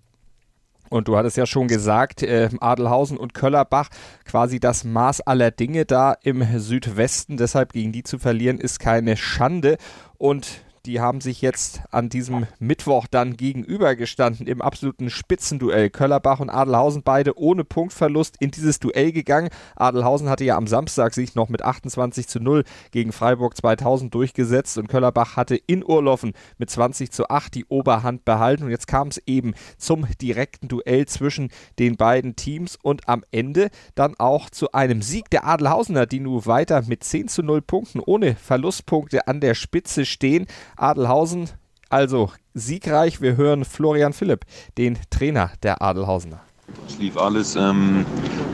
Und 0.90 1.06
du 1.06 1.16
hattest 1.16 1.36
ja 1.36 1.44
schon 1.44 1.68
gesagt, 1.68 2.22
äh, 2.22 2.48
Adelhausen 2.60 3.18
und 3.18 3.34
Köllerbach, 3.34 3.90
quasi 4.24 4.58
das 4.58 4.84
Maß 4.84 5.20
aller 5.20 5.50
Dinge 5.50 5.84
da 5.84 6.14
im 6.22 6.42
Südwesten. 6.58 7.36
Deshalb 7.36 7.74
gegen 7.74 7.92
die 7.92 8.02
zu 8.02 8.18
verlieren, 8.18 8.58
ist 8.58 8.80
keine 8.80 9.18
Schande. 9.18 9.76
Und 10.16 10.62
die 10.88 11.00
haben 11.00 11.20
sich 11.20 11.42
jetzt 11.42 11.82
an 11.90 12.08
diesem 12.08 12.46
Mittwoch 12.58 13.06
dann 13.08 13.36
gegenübergestanden 13.36 14.46
im 14.46 14.62
absoluten 14.62 15.10
Spitzenduell. 15.10 15.90
Köllerbach 15.90 16.40
und 16.40 16.48
Adelhausen 16.48 17.02
beide 17.02 17.38
ohne 17.38 17.62
Punktverlust 17.62 18.36
in 18.40 18.50
dieses 18.50 18.80
Duell 18.80 19.12
gegangen. 19.12 19.50
Adelhausen 19.76 20.30
hatte 20.30 20.44
ja 20.44 20.56
am 20.56 20.66
Samstag 20.66 21.12
sich 21.12 21.34
noch 21.34 21.50
mit 21.50 21.62
28 21.62 22.26
zu 22.26 22.40
0 22.40 22.64
gegen 22.90 23.12
Freiburg 23.12 23.54
2000 23.54 24.14
durchgesetzt 24.14 24.78
und 24.78 24.88
Köllerbach 24.88 25.36
hatte 25.36 25.56
in 25.56 25.84
Urloffen 25.84 26.32
mit 26.56 26.70
20 26.70 27.12
zu 27.12 27.28
8 27.28 27.54
die 27.54 27.66
Oberhand 27.66 28.24
behalten. 28.24 28.64
Und 28.64 28.70
jetzt 28.70 28.86
kam 28.86 29.08
es 29.08 29.18
eben 29.26 29.52
zum 29.76 30.06
direkten 30.22 30.68
Duell 30.68 31.04
zwischen 31.04 31.50
den 31.78 31.98
beiden 31.98 32.34
Teams 32.34 32.78
und 32.82 33.06
am 33.10 33.24
Ende 33.30 33.68
dann 33.94 34.14
auch 34.18 34.48
zu 34.48 34.72
einem 34.72 35.02
Sieg 35.02 35.28
der 35.28 35.44
Adelhausener, 35.44 36.06
die 36.06 36.20
nun 36.20 36.46
weiter 36.46 36.82
mit 36.86 37.04
10 37.04 37.28
zu 37.28 37.42
0 37.42 37.60
Punkten 37.60 38.00
ohne 38.00 38.36
Verlustpunkte 38.36 39.28
an 39.28 39.42
der 39.42 39.52
Spitze 39.54 40.06
stehen. 40.06 40.46
Adelhausen 40.78 41.50
also 41.90 42.30
siegreich. 42.54 43.20
Wir 43.20 43.36
hören 43.36 43.64
Florian 43.64 44.12
Philipp, 44.12 44.44
den 44.76 44.98
Trainer 45.10 45.50
der 45.62 45.80
Adelhausener. 45.82 46.40
Es 46.86 46.98
lief 46.98 47.16
alles 47.16 47.56
ähm, 47.56 48.04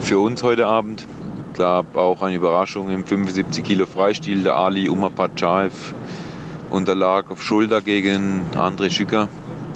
für 0.01 0.19
uns 0.21 0.43
heute 0.43 0.67
Abend. 0.67 1.07
Gab 1.55 1.97
auch 1.97 2.23
eine 2.23 2.37
Überraschung 2.37 2.91
im 2.91 3.05
75 3.05 3.65
Kilo 3.65 3.87
Freistil. 3.87 4.43
Der 4.43 4.57
Ali 4.57 4.89
Umapachaev 4.89 5.95
unterlag 6.71 7.31
auf 7.31 7.43
Schulter 7.43 7.81
gegen 7.81 8.43
André 8.55 8.91
Schücker. 8.91 9.29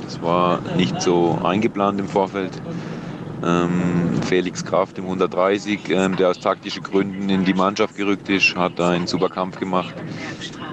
Das 0.04 0.22
war 0.22 0.60
nicht 0.76 1.02
so 1.02 1.38
eingeplant 1.42 2.00
im 2.00 2.08
Vorfeld. 2.08 2.52
Ähm, 3.44 4.20
Felix 4.26 4.64
Kraft 4.64 4.98
im 4.98 5.04
130, 5.04 5.90
ähm, 5.90 6.16
der 6.16 6.30
aus 6.30 6.40
taktischen 6.40 6.82
Gründen 6.82 7.28
in 7.28 7.44
die 7.44 7.54
Mannschaft 7.54 7.96
gerückt 7.96 8.28
ist, 8.28 8.56
hat 8.56 8.80
einen 8.80 9.06
super 9.06 9.28
Kampf 9.28 9.58
gemacht 9.58 9.94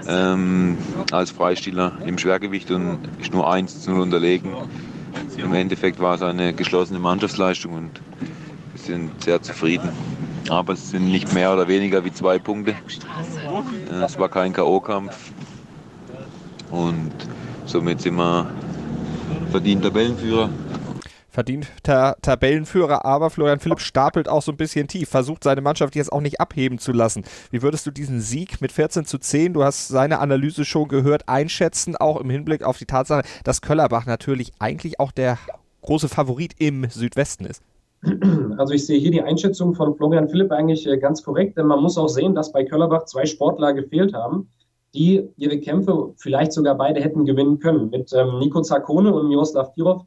ähm, 0.07 0.77
als 1.11 1.31
Freistiller 1.31 1.93
im 2.05 2.17
Schwergewicht 2.17 2.71
und 2.71 2.99
ist 3.19 3.33
nur 3.33 3.51
1 3.51 3.83
zu 3.83 3.91
0 3.91 4.01
unterlegen. 4.01 4.55
Im 5.37 5.53
Endeffekt 5.53 5.99
war 5.99 6.15
es 6.15 6.21
eine 6.21 6.53
geschlossene 6.53 6.99
Mannschaftsleistung 6.99 7.73
und 7.73 8.01
wir 8.73 8.81
sind 8.81 9.23
sehr 9.23 9.41
zufrieden. 9.41 9.89
Aber 10.49 10.73
es 10.73 10.91
sind 10.91 11.11
nicht 11.11 11.33
mehr 11.33 11.53
oder 11.53 11.67
weniger 11.67 12.03
wie 12.05 12.13
zwei 12.13 12.39
Punkte. 12.39 12.71
Äh, 13.91 14.03
es 14.03 14.17
war 14.17 14.29
kein 14.29 14.53
K.O.-Kampf 14.53 15.13
und 16.71 17.11
somit 17.65 18.01
sind 18.01 18.15
wir 18.15 18.49
verdient 19.51 19.83
Tabellenführer 19.83 20.49
verdienter 21.35 22.15
Tabellenführer, 22.21 23.05
aber 23.05 23.29
Florian 23.29 23.59
Philipp 23.59 23.81
stapelt 23.81 24.29
auch 24.29 24.41
so 24.41 24.51
ein 24.51 24.57
bisschen 24.57 24.87
tief, 24.87 25.09
versucht 25.09 25.43
seine 25.43 25.61
Mannschaft 25.61 25.95
jetzt 25.95 26.11
auch 26.11 26.21
nicht 26.21 26.39
abheben 26.39 26.79
zu 26.79 26.93
lassen. 26.93 27.23
Wie 27.51 27.61
würdest 27.61 27.85
du 27.85 27.91
diesen 27.91 28.21
Sieg 28.21 28.61
mit 28.61 28.71
14 28.71 29.05
zu 29.05 29.17
10, 29.17 29.53
du 29.53 29.63
hast 29.63 29.89
seine 29.89 30.19
Analyse 30.19 30.63
schon 30.63 30.87
gehört, 30.87 31.27
einschätzen, 31.27 31.97
auch 31.97 32.21
im 32.21 32.29
Hinblick 32.29 32.63
auf 32.63 32.77
die 32.77 32.85
Tatsache, 32.85 33.23
dass 33.43 33.61
Köllerbach 33.61 34.05
natürlich 34.05 34.53
eigentlich 34.59 34.99
auch 34.99 35.11
der 35.11 35.37
große 35.81 36.07
Favorit 36.07 36.53
im 36.57 36.89
Südwesten 36.89 37.45
ist? 37.45 37.61
Also 38.57 38.73
ich 38.73 38.85
sehe 38.85 38.99
hier 38.99 39.11
die 39.11 39.21
Einschätzung 39.21 39.73
von 39.73 39.95
Florian 39.95 40.29
Philipp 40.29 40.51
eigentlich 40.51 40.87
äh, 40.87 40.97
ganz 40.97 41.21
korrekt, 41.21 41.57
denn 41.57 41.67
man 41.67 41.81
muss 41.81 41.97
auch 41.97 42.07
sehen, 42.07 42.33
dass 42.33 42.53
bei 42.53 42.63
Köllerbach 42.63 43.05
zwei 43.05 43.25
Sportler 43.25 43.73
gefehlt 43.73 44.13
haben, 44.13 44.47
die 44.93 45.27
ihre 45.35 45.59
Kämpfe 45.59 46.13
vielleicht 46.15 46.53
sogar 46.53 46.75
beide 46.75 47.01
hätten 47.01 47.25
gewinnen 47.25 47.59
können. 47.59 47.89
Mit 47.89 48.13
ähm, 48.13 48.39
Nico 48.39 48.61
Zarkone 48.61 49.13
und 49.13 49.27
Miroslav 49.27 49.73
Kirov 49.73 50.05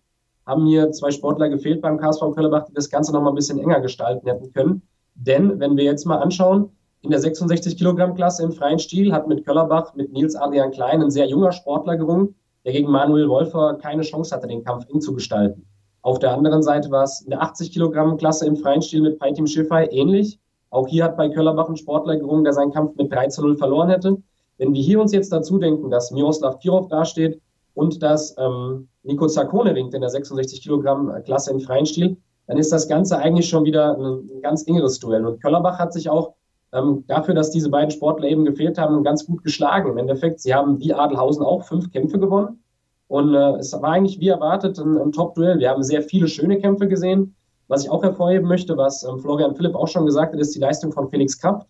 haben 0.49 0.67
hier 0.67 0.91
zwei 0.93 1.11
Sportler 1.11 1.51
gefehlt 1.51 1.83
beim 1.83 1.99
KSV 1.99 2.33
Köllerbach, 2.35 2.65
die 2.65 2.73
das 2.73 2.89
Ganze 2.89 3.13
noch 3.13 3.21
mal 3.21 3.29
ein 3.29 3.35
bisschen 3.35 3.59
enger 3.59 3.81
gestalten 3.81 4.27
hätten 4.27 4.51
können. 4.53 4.83
Denn 5.15 5.61
wenn 5.61 5.77
wir 5.77 5.85
jetzt 5.85 6.07
mal 6.07 6.17
anschauen, 6.17 6.71
in 7.03 7.11
der 7.11 7.21
66 7.21 7.77
Kilogramm 7.77 8.15
Klasse 8.15 8.43
im 8.45 8.53
freien 8.53 8.79
Stil 8.79 9.13
hat 9.13 9.29
mit 9.29 9.45
Köllerbach, 9.45 9.95
mit 9.95 10.11
Nils 10.11 10.35
Adrian 10.35 10.71
Klein 10.71 11.03
ein 11.03 11.11
sehr 11.11 11.29
junger 11.29 11.53
Sportler 11.53 11.97
gerungen, 11.97 12.35
der 12.65 12.73
gegen 12.73 12.91
Manuel 12.91 13.29
Wolfer 13.29 13.75
keine 13.75 14.03
Chance 14.03 14.35
hatte, 14.35 14.49
den 14.49 14.65
Kampf 14.65 14.87
eng 14.89 15.03
zu 15.03 15.13
gestalten. 15.15 15.67
Auf 16.01 16.19
der 16.19 16.33
anderen 16.33 16.63
Seite 16.63 16.91
war 16.91 17.05
es 17.05 17.21
in 17.21 17.31
der 17.31 17.43
80 17.43 17.71
Kilogramm 17.71 18.17
Klasse 18.17 18.47
im 18.47 18.57
freien 18.57 18.81
Stil 18.81 19.03
mit 19.03 19.19
Paitim 19.19 19.47
Schiffei 19.47 19.87
ähnlich. 19.91 20.41
Auch 20.71 20.89
hier 20.89 21.05
hat 21.05 21.19
bei 21.19 21.29
Köllerbach 21.29 21.69
ein 21.69 21.77
Sportler 21.77 22.17
gerungen, 22.17 22.45
der 22.45 22.55
seinen 22.55 22.73
Kampf 22.73 22.97
mit 22.97 23.13
3 23.13 23.29
zu 23.29 23.43
0 23.43 23.59
verloren 23.59 23.91
hätte. 23.91 24.17
Wenn 24.57 24.73
wir 24.73 24.83
hier 24.83 25.01
uns 25.01 25.13
jetzt 25.13 25.31
dazu 25.31 25.59
denken, 25.59 25.91
dass 25.91 26.11
Miroslav 26.11 26.59
Kirov 26.59 26.89
dasteht 26.89 27.41
und 27.75 28.03
dass 28.03 28.35
ähm, 28.39 28.89
Nico 29.09 29.27
Zarkone 29.27 29.75
ringt 29.75 29.94
in 29.94 30.03
der 30.03 30.11
66 30.11 30.61
Kilogramm 30.62 31.11
Klasse 31.25 31.51
im 31.51 31.61
freien 31.61 31.87
Stil, 31.87 32.18
dann 32.47 32.59
ist 32.59 32.71
das 32.71 32.88
Ganze 32.88 33.18
eigentlich 33.18 33.49
schon 33.49 33.64
wieder 33.64 33.97
ein, 33.97 34.42
ganz 34.42 34.66
engeres 34.66 34.99
Duell. 34.99 35.25
Und 35.25 35.40
Köllerbach 35.40 35.79
hat 35.79 35.94
sich 35.94 36.11
auch 36.11 36.35
ähm, 36.73 37.05
dafür, 37.07 37.35
dass 37.35 37.51
diese 37.51 37.71
beiden 37.71 37.90
Sportler 37.90 38.29
eben 38.29 38.44
gefehlt 38.44 38.77
haben, 38.77 39.03
ganz 39.03 39.25
gut 39.25 39.42
geschlagen. 39.42 39.90
Im 39.90 39.97
Endeffekt, 39.97 40.40
sie 40.40 40.55
haben 40.55 40.79
wie 40.79 40.92
Adelhausen 40.92 41.42
auch 41.42 41.64
fünf 41.64 41.90
Kämpfe 41.90 42.18
gewonnen. 42.18 42.62
Und 43.07 43.35
äh, 43.35 43.57
es 43.57 43.73
war 43.73 43.85
eigentlich 43.85 44.21
wie 44.21 44.29
erwartet 44.29 44.79
ein, 44.79 44.99
ein 44.99 45.12
Top-Duell. 45.12 45.59
Wir 45.59 45.71
haben 45.71 45.83
sehr 45.83 46.03
viele 46.03 46.29
schöne 46.29 46.59
Kämpfe 46.59 46.87
gesehen. 46.87 47.35
Was 47.66 47.85
ich 47.85 47.90
auch 47.90 48.03
hervorheben 48.03 48.47
möchte, 48.47 48.77
was 48.77 49.05
ähm, 49.05 49.18
Florian 49.21 49.57
Philipp 49.57 49.75
auch 49.75 49.88
schon 49.88 50.05
gesagt 50.05 50.35
hat, 50.35 50.40
ist 50.40 50.55
die 50.55 50.61
Leistung 50.61 50.92
von 50.92 51.09
Felix 51.09 51.38
Kraft. 51.38 51.66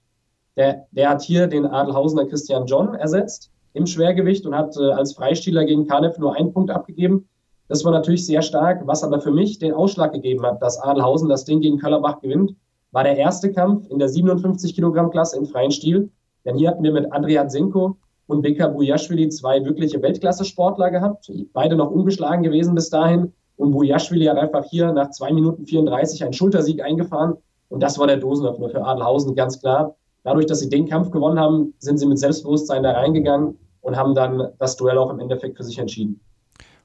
Der, 0.57 0.87
der 0.91 1.11
hat 1.11 1.23
hier 1.23 1.47
den 1.47 1.67
Adelhausener 1.67 2.27
Christian 2.27 2.67
John 2.67 2.97
ersetzt 2.97 3.53
im 3.79 3.87
Schwergewicht 3.87 4.45
und 4.45 4.55
hat 4.55 4.77
äh, 4.77 4.91
als 4.91 5.15
Freistiler 5.15 5.65
gegen 5.65 5.87
Kanev 5.87 6.19
nur 6.19 6.37
einen 6.37 6.53
Punkt 6.53 6.71
abgegeben. 6.71 7.29
Das 7.69 7.85
war 7.85 7.93
natürlich 7.93 8.27
sehr 8.27 8.43
stark, 8.43 8.87
was 8.87 9.05
aber 9.05 9.21
für 9.21 9.31
mich 9.31 9.59
den 9.59 9.73
Ausschlag 9.73 10.13
gegeben 10.13 10.45
hat, 10.45 10.61
dass 10.63 10.81
Adelhausen 10.81 11.29
das 11.29 11.45
Ding 11.45 11.61
gegen 11.61 11.79
Köllerbach 11.79 12.21
gewinnt, 12.21 12.55
war 12.93 13.05
der 13.05 13.17
erste 13.17 13.53
Kampf 13.53 13.87
in 13.89 13.99
der 13.99 14.09
57 14.09 14.75
Kilogramm 14.75 15.11
Klasse 15.11 15.37
im 15.39 15.47
freien 15.47 15.71
Stil. 15.71 16.11
Denn 16.45 16.57
hier 16.57 16.71
hatten 16.71 16.83
wir 16.83 16.93
mit 16.93 17.13
Adrian 17.13 17.51
Senko 17.51 17.97
und 18.27 18.43
Beka 18.43 18.69
Bujashvili 18.69 19.29
zwei 19.29 19.63
wirkliche 19.65 20.01
Weltklasse-Sportler 20.01 20.91
gehabt, 20.91 21.31
beide 21.53 21.77
noch 21.77 21.91
ungeschlagen 21.91 22.43
gewesen 22.43 22.75
bis 22.75 22.89
dahin. 22.89 23.33
Und 23.57 23.73
Bujashvili 23.73 24.25
hat 24.27 24.39
einfach 24.39 24.65
hier 24.65 24.93
nach 24.93 25.11
zwei 25.11 25.33
Minuten 25.33 25.67
34 25.67 26.25
einen 26.25 26.33
Schultersieg 26.33 26.83
eingefahren. 26.83 27.35
Und 27.69 27.83
das 27.83 27.99
war 27.99 28.07
der 28.07 28.17
Dosenöffner 28.17 28.71
für 28.71 28.85
Adelhausen, 28.85 29.35
ganz 29.35 29.61
klar. 29.61 29.95
Dadurch, 30.25 30.47
dass 30.47 30.61
sie 30.61 30.71
den 30.71 30.89
Kampf 30.89 31.11
gewonnen 31.11 31.39
haben, 31.39 31.75
sind 31.79 31.99
sie 31.99 32.07
mit 32.07 32.19
Selbstbewusstsein 32.19 32.83
da 32.83 32.93
reingegangen 32.93 33.59
und 33.81 33.97
haben 33.97 34.15
dann 34.15 34.49
das 34.59 34.77
Duell 34.77 34.99
auch 34.99 35.11
im 35.11 35.21
Endeffekt 35.21 35.57
für 35.57 35.65
sich 35.65 35.79
entschieden. 35.79 36.21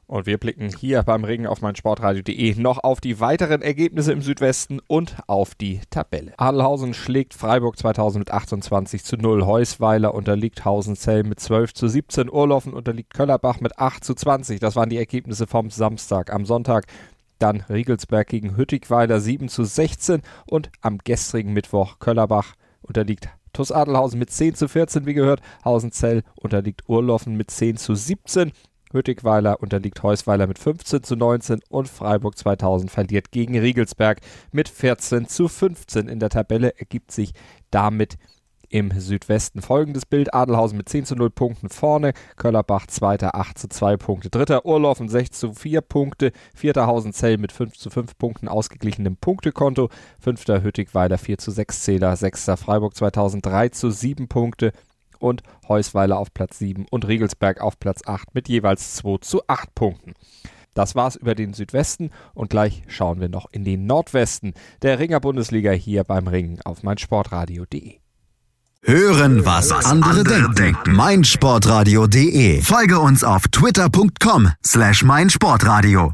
Und 0.06 0.26
wir 0.26 0.38
blicken 0.38 0.70
hier 0.70 1.02
beim 1.04 1.24
Ring 1.24 1.46
auf 1.48 1.62
mein 1.62 1.76
Sportradio.de 1.76 2.56
noch 2.56 2.84
auf 2.84 3.00
die 3.00 3.20
weiteren 3.20 3.62
Ergebnisse 3.62 4.12
im 4.12 4.22
Südwesten 4.22 4.80
und 4.86 5.16
auf 5.28 5.56
die 5.56 5.80
Tabelle. 5.90 6.34
Adelhausen 6.38 6.94
schlägt 6.94 7.34
Freiburg 7.34 7.78
2028 7.78 9.04
zu 9.04 9.16
0. 9.16 9.46
Heusweiler 9.46 10.14
unterliegt 10.14 10.66
Hausenzell 10.66 11.24
mit 11.24 11.40
12 11.40 11.74
zu 11.74 11.88
17. 11.88 12.30
Urloffen 12.30 12.74
unterliegt 12.74 13.14
Köllerbach 13.14 13.62
mit 13.62 13.80
8 13.80 14.04
zu 14.04 14.14
20. 14.14 14.60
Das 14.60 14.76
waren 14.76 14.90
die 14.90 14.98
Ergebnisse 14.98 15.48
vom 15.48 15.70
Samstag. 15.70 16.34
Am 16.34 16.46
Sonntag 16.46 16.86
dann 17.40 17.62
Riegelsberg 17.62 18.28
gegen 18.28 18.58
Hüttigweiler 18.58 19.20
7 19.20 19.48
zu 19.48 19.64
16 19.64 20.22
und 20.46 20.70
am 20.82 20.98
gestrigen 20.98 21.54
Mittwoch 21.54 22.00
Köllerbach 22.00 22.56
unterliegt 22.82 23.30
TuS 23.54 23.72
Adelhausen 23.72 24.20
mit 24.20 24.32
10 24.32 24.56
zu 24.56 24.68
14, 24.68 25.06
wie 25.06 25.13
gehört. 25.13 25.42
Hausenzell 25.63 26.24
unterliegt 26.36 26.89
Urloffen 26.89 27.36
mit 27.38 27.52
10 27.52 27.78
zu 27.78 27.96
17. 27.96 28.52
Hüttigweiler 28.92 29.60
unterliegt 29.62 30.04
Heusweiler 30.04 30.48
mit 30.48 30.60
15 30.60 31.04
zu 31.04 31.16
19 31.16 31.62
und 31.70 31.89
Freiburg 31.89 32.38
2000 32.38 32.92
verliert 32.92 33.32
gegen 33.32 33.58
Riegelsberg 33.58 34.20
mit 34.52 34.70
14 34.70 35.28
zu 35.28 35.48
15. 35.48 36.08
In 36.08 36.20
der 36.20 36.30
Tabelle 36.30 36.78
ergibt 36.78 37.12
sich 37.12 37.34
damit 37.72 38.18
im 38.74 38.90
Südwesten 39.00 39.62
folgendes 39.62 40.08
Bild. 40.08 40.34
Adelhausen 40.34 40.78
mit 40.78 40.90
10 40.90 41.06
zu 41.06 41.16
0 41.16 41.30
Punkten 41.30 41.70
vorne, 41.70 42.14
Köllerbach 42.38 42.88
zweiter 42.88 43.36
8 43.36 43.56
zu 43.58 43.70
2 43.70 43.98
Punkte, 43.98 44.32
dritter 44.32 44.66
Urlaufen 44.66 45.10
6 45.10 45.30
zu 45.32 45.54
4 45.54 45.82
Punkte, 45.82 46.32
vierter 46.56 46.88
Hausenzell 46.88 47.38
mit 47.38 47.52
5 47.52 47.78
zu 47.78 47.92
5 47.92 48.18
Punkten 48.18 48.48
ausgeglichenem 48.48 49.16
Punktekonto, 49.16 49.90
fünfter 50.20 50.64
Hüttigweiler 50.64 51.20
4 51.20 51.38
zu 51.38 51.52
6 51.52 51.84
Zähler, 51.84 52.16
sechster 52.16 52.58
Freiburg 52.58 52.96
2003 52.96 53.70
zu 53.70 53.92
7 53.92 54.28
Punkte, 54.28 54.72
und 55.20 55.42
Heusweiler 55.70 56.18
auf 56.18 56.34
Platz 56.34 56.58
7 56.60 56.86
und 56.90 57.08
Riegelsberg 57.08 57.62
auf 57.62 57.80
Platz 57.80 58.02
8 58.06 58.36
mit 58.36 58.50
jeweils 58.50 58.96
2 58.96 59.20
zu 59.22 59.42
8 59.48 59.74
Punkten. 59.74 60.16
Das 60.74 60.96
war's 60.96 61.16
über 61.16 61.36
den 61.36 61.54
Südwesten 61.54 62.10
und 62.34 62.50
gleich 62.50 62.84
schauen 62.88 63.22
wir 63.22 63.30
noch 63.30 63.46
in 63.52 63.64
den 63.64 63.86
Nordwesten 63.86 64.54
der 64.82 65.00
Ringer 65.00 65.22
Bundesliga 65.22 65.72
hier 65.72 66.04
beim 66.04 66.28
Ringen 66.28 66.60
auf 66.66 66.84
meinsportradio.de. 66.84 68.03
Hören, 68.86 69.46
was 69.46 69.72
andere 69.72 70.24
denken. 70.54 70.93
meinsportradio.de. 70.96 72.62
Folge 72.62 73.00
uns 73.00 73.24
auf 73.24 73.48
twitter.com 73.48 74.50
slash 74.62 75.04
meinsportradio. 75.04 76.13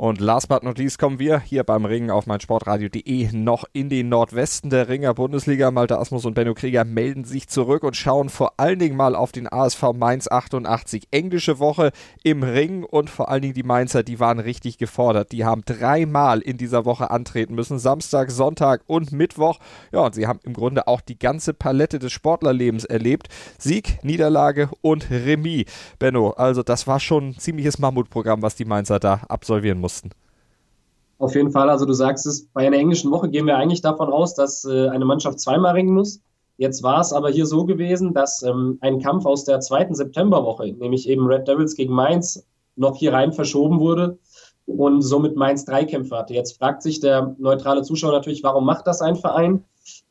Und 0.00 0.18
last 0.18 0.48
but 0.48 0.62
not 0.62 0.78
least 0.78 0.98
kommen 0.98 1.18
wir 1.18 1.40
hier 1.40 1.62
beim 1.62 1.84
Ringen 1.84 2.10
auf 2.10 2.26
meinsportradio.de 2.26 3.32
noch 3.32 3.66
in 3.74 3.90
den 3.90 4.08
Nordwesten 4.08 4.70
der 4.70 4.88
Ringer 4.88 5.12
Bundesliga. 5.12 5.70
Malte 5.70 5.98
Asmus 5.98 6.24
und 6.24 6.32
Benno 6.32 6.54
Krieger 6.54 6.86
melden 6.86 7.24
sich 7.24 7.48
zurück 7.48 7.82
und 7.82 7.98
schauen 7.98 8.30
vor 8.30 8.54
allen 8.56 8.78
Dingen 8.78 8.96
mal 8.96 9.14
auf 9.14 9.30
den 9.30 9.46
ASV 9.46 9.92
Mainz 9.94 10.26
88. 10.26 11.08
Englische 11.10 11.58
Woche 11.58 11.90
im 12.22 12.42
Ring 12.42 12.82
und 12.82 13.10
vor 13.10 13.28
allen 13.28 13.42
Dingen 13.42 13.52
die 13.52 13.62
Mainzer, 13.62 14.02
die 14.02 14.18
waren 14.18 14.38
richtig 14.38 14.78
gefordert. 14.78 15.32
Die 15.32 15.44
haben 15.44 15.64
dreimal 15.66 16.40
in 16.40 16.56
dieser 16.56 16.86
Woche 16.86 17.10
antreten 17.10 17.54
müssen. 17.54 17.78
Samstag, 17.78 18.30
Sonntag 18.30 18.80
und 18.86 19.12
Mittwoch. 19.12 19.58
Ja, 19.92 20.00
und 20.00 20.14
sie 20.14 20.26
haben 20.26 20.40
im 20.44 20.54
Grunde 20.54 20.88
auch 20.88 21.02
die 21.02 21.18
ganze 21.18 21.52
Palette 21.52 21.98
des 21.98 22.10
Sportlerlebens 22.10 22.86
erlebt. 22.86 23.28
Sieg, 23.58 24.02
Niederlage 24.02 24.70
und 24.80 25.10
Remis. 25.10 25.66
Benno, 25.98 26.30
also 26.30 26.62
das 26.62 26.86
war 26.86 27.00
schon 27.00 27.28
ein 27.28 27.38
ziemliches 27.38 27.78
Mammutprogramm, 27.78 28.40
was 28.40 28.54
die 28.54 28.64
Mainzer 28.64 28.98
da 28.98 29.20
absolvieren 29.28 29.78
mussten 29.78 29.89
mussten. 29.90 30.10
Auf 31.18 31.34
jeden 31.34 31.50
Fall, 31.50 31.68
also 31.68 31.84
du 31.84 31.92
sagst 31.92 32.24
es, 32.26 32.46
bei 32.46 32.66
einer 32.66 32.78
englischen 32.78 33.10
Woche 33.10 33.28
gehen 33.28 33.46
wir 33.46 33.56
eigentlich 33.56 33.82
davon 33.82 34.10
aus, 34.10 34.34
dass 34.34 34.64
äh, 34.64 34.88
eine 34.88 35.04
Mannschaft 35.04 35.38
zweimal 35.38 35.74
ringen 35.74 35.92
muss. 35.94 36.20
Jetzt 36.56 36.82
war 36.82 37.00
es 37.00 37.12
aber 37.12 37.30
hier 37.30 37.46
so 37.46 37.64
gewesen, 37.64 38.14
dass 38.14 38.42
ähm, 38.42 38.78
ein 38.80 39.00
Kampf 39.00 39.26
aus 39.26 39.44
der 39.44 39.60
zweiten 39.60 39.94
Septemberwoche, 39.94 40.72
nämlich 40.72 41.08
eben 41.08 41.26
Red 41.26 41.46
Devils 41.46 41.74
gegen 41.74 41.92
Mainz, 41.92 42.46
noch 42.76 42.96
hier 42.96 43.12
rein 43.12 43.32
verschoben 43.32 43.80
wurde 43.80 44.18
und 44.66 45.02
somit 45.02 45.36
Mainz 45.36 45.64
drei 45.64 45.84
Kämpfe 45.84 46.16
hatte. 46.16 46.32
Jetzt 46.32 46.58
fragt 46.58 46.82
sich 46.82 47.00
der 47.00 47.34
neutrale 47.38 47.82
Zuschauer 47.82 48.12
natürlich, 48.12 48.42
warum 48.42 48.64
macht 48.64 48.86
das 48.86 49.02
ein 49.02 49.16
Verein? 49.16 49.64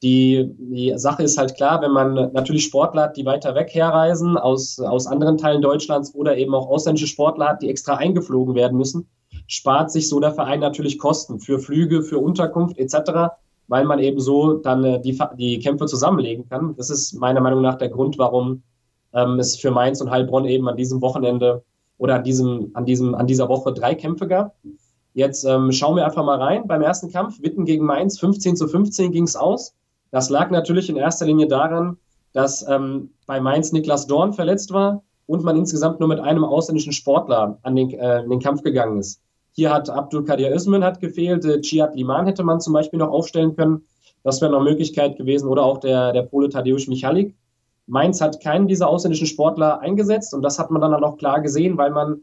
Die, 0.03 0.51
die 0.57 0.93
Sache 0.97 1.23
ist 1.23 1.37
halt 1.37 1.55
klar, 1.55 1.81
wenn 1.81 1.91
man 1.91 2.31
natürlich 2.33 2.65
Sportler 2.65 3.03
hat, 3.03 3.17
die 3.17 3.25
weiter 3.25 3.55
weg 3.55 3.69
herreisen 3.73 4.37
aus, 4.37 4.79
aus 4.79 5.07
anderen 5.07 5.37
Teilen 5.37 5.61
Deutschlands 5.61 6.13
oder 6.13 6.37
eben 6.37 6.53
auch 6.53 6.67
ausländische 6.67 7.07
Sportler 7.07 7.49
hat, 7.49 7.61
die 7.61 7.69
extra 7.69 7.95
eingeflogen 7.95 8.55
werden 8.55 8.77
müssen, 8.77 9.07
spart 9.49 9.91
sich 9.91 10.07
so 10.07 10.19
der 10.19 10.31
Verein 10.31 10.59
natürlich 10.59 10.99
Kosten 10.99 11.39
für 11.39 11.59
Flüge, 11.59 12.03
für 12.03 12.19
Unterkunft 12.19 12.77
etc., 12.77 13.33
weil 13.67 13.83
man 13.83 13.99
eben 13.99 14.19
so 14.19 14.53
dann 14.53 14.83
äh, 14.83 15.01
die, 15.01 15.17
die 15.37 15.59
Kämpfe 15.59 15.85
zusammenlegen 15.85 16.47
kann. 16.47 16.75
Das 16.75 16.89
ist 16.89 17.13
meiner 17.13 17.41
Meinung 17.41 17.61
nach 17.61 17.75
der 17.75 17.89
Grund, 17.89 18.17
warum 18.17 18.63
ähm, 19.13 19.39
es 19.39 19.57
für 19.57 19.71
Mainz 19.71 20.01
und 20.01 20.11
Heilbronn 20.11 20.45
eben 20.45 20.69
an 20.69 20.77
diesem 20.77 21.01
Wochenende 21.01 21.63
oder 21.97 22.15
an, 22.15 22.23
diesem, 22.23 22.71
an, 22.75 22.85
diesem, 22.85 23.15
an 23.15 23.27
dieser 23.27 23.49
Woche 23.49 23.73
drei 23.73 23.95
Kämpfe 23.95 24.27
gab. 24.27 24.55
Jetzt 25.13 25.43
ähm, 25.43 25.71
schauen 25.71 25.95
wir 25.95 26.05
einfach 26.05 26.23
mal 26.23 26.41
rein. 26.41 26.67
Beim 26.67 26.81
ersten 26.81 27.11
Kampf, 27.11 27.41
Witten 27.41 27.65
gegen 27.65 27.85
Mainz, 27.85 28.19
15 28.19 28.55
zu 28.55 28.67
15 28.67 29.11
ging 29.11 29.23
es 29.23 29.35
aus. 29.35 29.73
Das 30.11 30.29
lag 30.29 30.51
natürlich 30.51 30.89
in 30.89 30.95
erster 30.95 31.25
Linie 31.25 31.47
daran, 31.47 31.97
dass 32.33 32.67
ähm, 32.67 33.11
bei 33.25 33.39
Mainz 33.39 33.71
Niklas 33.71 34.05
Dorn 34.05 34.33
verletzt 34.33 34.71
war 34.71 35.03
und 35.25 35.43
man 35.43 35.57
insgesamt 35.57 35.99
nur 35.99 36.09
mit 36.09 36.19
einem 36.19 36.43
ausländischen 36.43 36.93
Sportler 36.93 37.57
an 37.63 37.75
den, 37.75 37.91
äh, 37.91 38.27
den 38.27 38.39
Kampf 38.39 38.61
gegangen 38.61 38.99
ist. 38.99 39.21
Hier 39.51 39.73
hat 39.73 39.89
Abdul 39.89 40.25
Kadir 40.25 40.53
Özmen 40.53 40.83
hat 40.83 40.99
gefehlt, 40.99 41.45
äh, 41.45 41.61
Cihat 41.61 41.95
Liman 41.95 42.25
hätte 42.25 42.43
man 42.43 42.61
zum 42.61 42.73
Beispiel 42.73 42.99
noch 42.99 43.09
aufstellen 43.09 43.55
können. 43.55 43.85
Das 44.23 44.41
wäre 44.41 44.51
noch 44.51 44.59
eine 44.59 44.69
Möglichkeit 44.69 45.17
gewesen. 45.17 45.47
Oder 45.47 45.63
auch 45.63 45.79
der, 45.79 46.13
der 46.13 46.23
Pole 46.23 46.49
Tadeusz 46.49 46.87
Michalik. 46.87 47.35
Mainz 47.87 48.21
hat 48.21 48.41
keinen 48.41 48.67
dieser 48.67 48.87
ausländischen 48.87 49.27
Sportler 49.27 49.79
eingesetzt 49.79 50.33
und 50.33 50.43
das 50.43 50.59
hat 50.59 50.69
man 50.69 50.81
dann 50.81 50.93
auch 50.93 51.17
klar 51.17 51.41
gesehen, 51.41 51.77
weil 51.77 51.89
man 51.89 52.21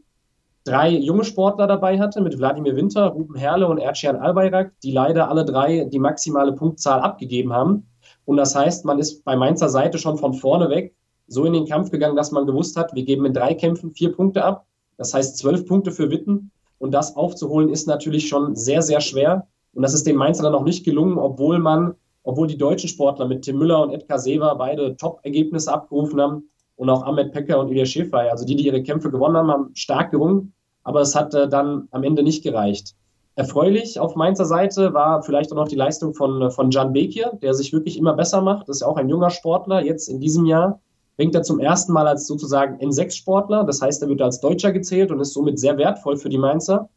drei 0.63 0.89
junge 0.89 1.25
Sportler 1.25 1.67
dabei 1.67 1.99
hatte 1.99 2.21
mit 2.21 2.37
Wladimir 2.37 2.75
Winter, 2.75 3.07
Ruben 3.07 3.35
Herle 3.35 3.67
und 3.67 3.77
Ercian 3.77 4.15
Albayrak, 4.15 4.71
die 4.81 4.91
leider 4.91 5.29
alle 5.29 5.43
drei 5.43 5.85
die 5.85 5.99
maximale 5.99 6.53
Punktzahl 6.53 7.01
abgegeben 7.01 7.51
haben. 7.51 7.87
Und 8.23 8.37
das 8.37 8.55
heißt, 8.55 8.85
man 8.85 8.99
ist 8.99 9.25
bei 9.25 9.35
Mainzer 9.35 9.69
Seite 9.69 9.97
schon 9.97 10.17
von 10.17 10.33
vorne 10.33 10.69
weg 10.69 10.93
so 11.27 11.43
in 11.43 11.53
den 11.53 11.65
Kampf 11.65 11.91
gegangen, 11.91 12.15
dass 12.15 12.31
man 12.31 12.45
gewusst 12.45 12.77
hat, 12.77 12.95
wir 12.95 13.03
geben 13.03 13.25
in 13.25 13.33
drei 13.33 13.53
Kämpfen 13.53 13.91
vier 13.91 14.13
Punkte 14.13 14.43
ab. 14.43 14.65
Das 14.97 15.13
heißt 15.13 15.37
zwölf 15.37 15.65
Punkte 15.65 15.91
für 15.91 16.09
Witten. 16.09 16.51
Und 16.79 16.91
das 16.91 17.15
aufzuholen 17.15 17.69
ist 17.69 17.87
natürlich 17.87 18.27
schon 18.27 18.55
sehr, 18.55 18.81
sehr 18.81 19.01
schwer. 19.01 19.47
Und 19.73 19.81
das 19.81 19.93
ist 19.93 20.07
den 20.07 20.15
Mainzer 20.15 20.43
dann 20.43 20.55
auch 20.55 20.63
nicht 20.63 20.85
gelungen, 20.85 21.17
obwohl 21.17 21.59
man, 21.59 21.95
obwohl 22.23 22.47
die 22.47 22.57
deutschen 22.57 22.89
Sportler 22.89 23.27
mit 23.27 23.43
Tim 23.43 23.57
Müller 23.57 23.81
und 23.81 23.91
Edgar 23.91 24.19
Sever 24.19 24.55
beide 24.55 24.95
Top-Ergebnisse 24.97 25.71
abgerufen 25.71 26.21
haben 26.21 26.49
und 26.75 26.89
auch 26.89 27.03
Ahmed 27.03 27.31
Pecker 27.31 27.59
und 27.59 27.69
Ilya 27.69 27.85
Schäfer, 27.85 28.31
also 28.31 28.45
die, 28.45 28.55
die 28.55 28.65
ihre 28.65 28.83
Kämpfe 28.83 29.11
gewonnen 29.11 29.37
haben, 29.37 29.51
haben 29.51 29.75
stark 29.75 30.11
gerungen. 30.11 30.53
Aber 30.83 31.01
es 31.01 31.15
hat 31.15 31.33
äh, 31.33 31.49
dann 31.49 31.87
am 31.91 32.03
Ende 32.03 32.23
nicht 32.23 32.43
gereicht. 32.43 32.95
Erfreulich 33.35 33.99
auf 33.99 34.15
Mainzer 34.15 34.45
Seite 34.45 34.93
war 34.93 35.21
vielleicht 35.21 35.51
auch 35.51 35.57
noch 35.57 35.67
die 35.67 35.75
Leistung 35.75 36.15
von, 36.15 36.49
von 36.49 36.71
Jan 36.71 36.93
Bekir, 36.93 37.37
der 37.41 37.53
sich 37.53 37.71
wirklich 37.71 37.97
immer 37.97 38.13
besser 38.13 38.41
macht. 38.41 38.67
Das 38.67 38.77
ist 38.77 38.81
ja 38.81 38.87
auch 38.87 38.97
ein 38.97 39.09
junger 39.09 39.29
Sportler 39.29 39.83
jetzt 39.83 40.07
in 40.07 40.19
diesem 40.19 40.47
Jahr 40.47 40.79
bringt 41.17 41.35
er 41.35 41.43
zum 41.43 41.59
ersten 41.59 41.91
Mal 41.91 42.07
als 42.07 42.27
sozusagen 42.27 42.77
N6-Sportler. 42.77 43.63
Das 43.63 43.81
heißt, 43.81 44.01
er 44.01 44.09
wird 44.09 44.21
als 44.21 44.39
Deutscher 44.39 44.71
gezählt 44.71 45.11
und 45.11 45.19
ist 45.19 45.33
somit 45.33 45.59
sehr 45.59 45.77
wertvoll 45.77 46.17
für 46.17 46.29
die 46.29 46.37
Mainzer. 46.37 46.89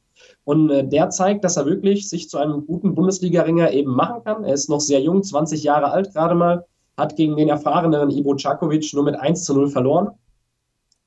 Und 0.44 0.70
äh, 0.70 0.86
der 0.86 1.10
zeigt, 1.10 1.42
dass 1.44 1.56
er 1.56 1.66
wirklich 1.66 2.08
sich 2.08 2.28
zu 2.28 2.38
einem 2.38 2.66
guten 2.66 2.94
Bundesliga-Ringer 2.94 3.72
eben 3.72 3.90
machen 3.90 4.22
kann. 4.22 4.44
Er 4.44 4.54
ist 4.54 4.68
noch 4.68 4.80
sehr 4.80 5.00
jung, 5.00 5.22
20 5.22 5.62
Jahre 5.62 5.90
alt 5.90 6.12
gerade 6.12 6.34
mal, 6.34 6.66
hat 6.96 7.16
gegen 7.16 7.36
den 7.36 7.48
erfahreneren 7.48 8.10
Ivo 8.10 8.36
Cakovic 8.36 8.92
nur 8.92 9.04
mit 9.04 9.16
1 9.16 9.44
zu 9.44 9.54
0 9.54 9.68
verloren. 9.68 10.10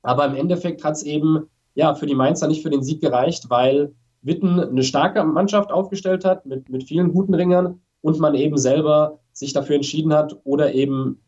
Aber 0.02 0.26
im 0.26 0.34
Endeffekt 0.34 0.82
hat 0.82 0.94
es 0.94 1.04
eben 1.04 1.48
ja, 1.74 1.94
für 1.94 2.06
die 2.06 2.14
Mainzer 2.14 2.48
nicht 2.48 2.62
für 2.62 2.70
den 2.70 2.82
Sieg 2.82 3.00
gereicht, 3.00 3.50
weil 3.50 3.94
Witten 4.22 4.58
eine 4.58 4.82
starke 4.82 5.22
Mannschaft 5.22 5.70
aufgestellt 5.70 6.24
hat 6.24 6.46
mit, 6.46 6.68
mit 6.68 6.84
vielen 6.84 7.12
guten 7.12 7.34
Ringern 7.34 7.80
und 8.00 8.18
man 8.18 8.34
eben 8.34 8.56
selber 8.56 9.20
sich 9.32 9.52
dafür 9.52 9.76
entschieden 9.76 10.14
hat 10.14 10.38
oder 10.44 10.72
eben 10.74 11.20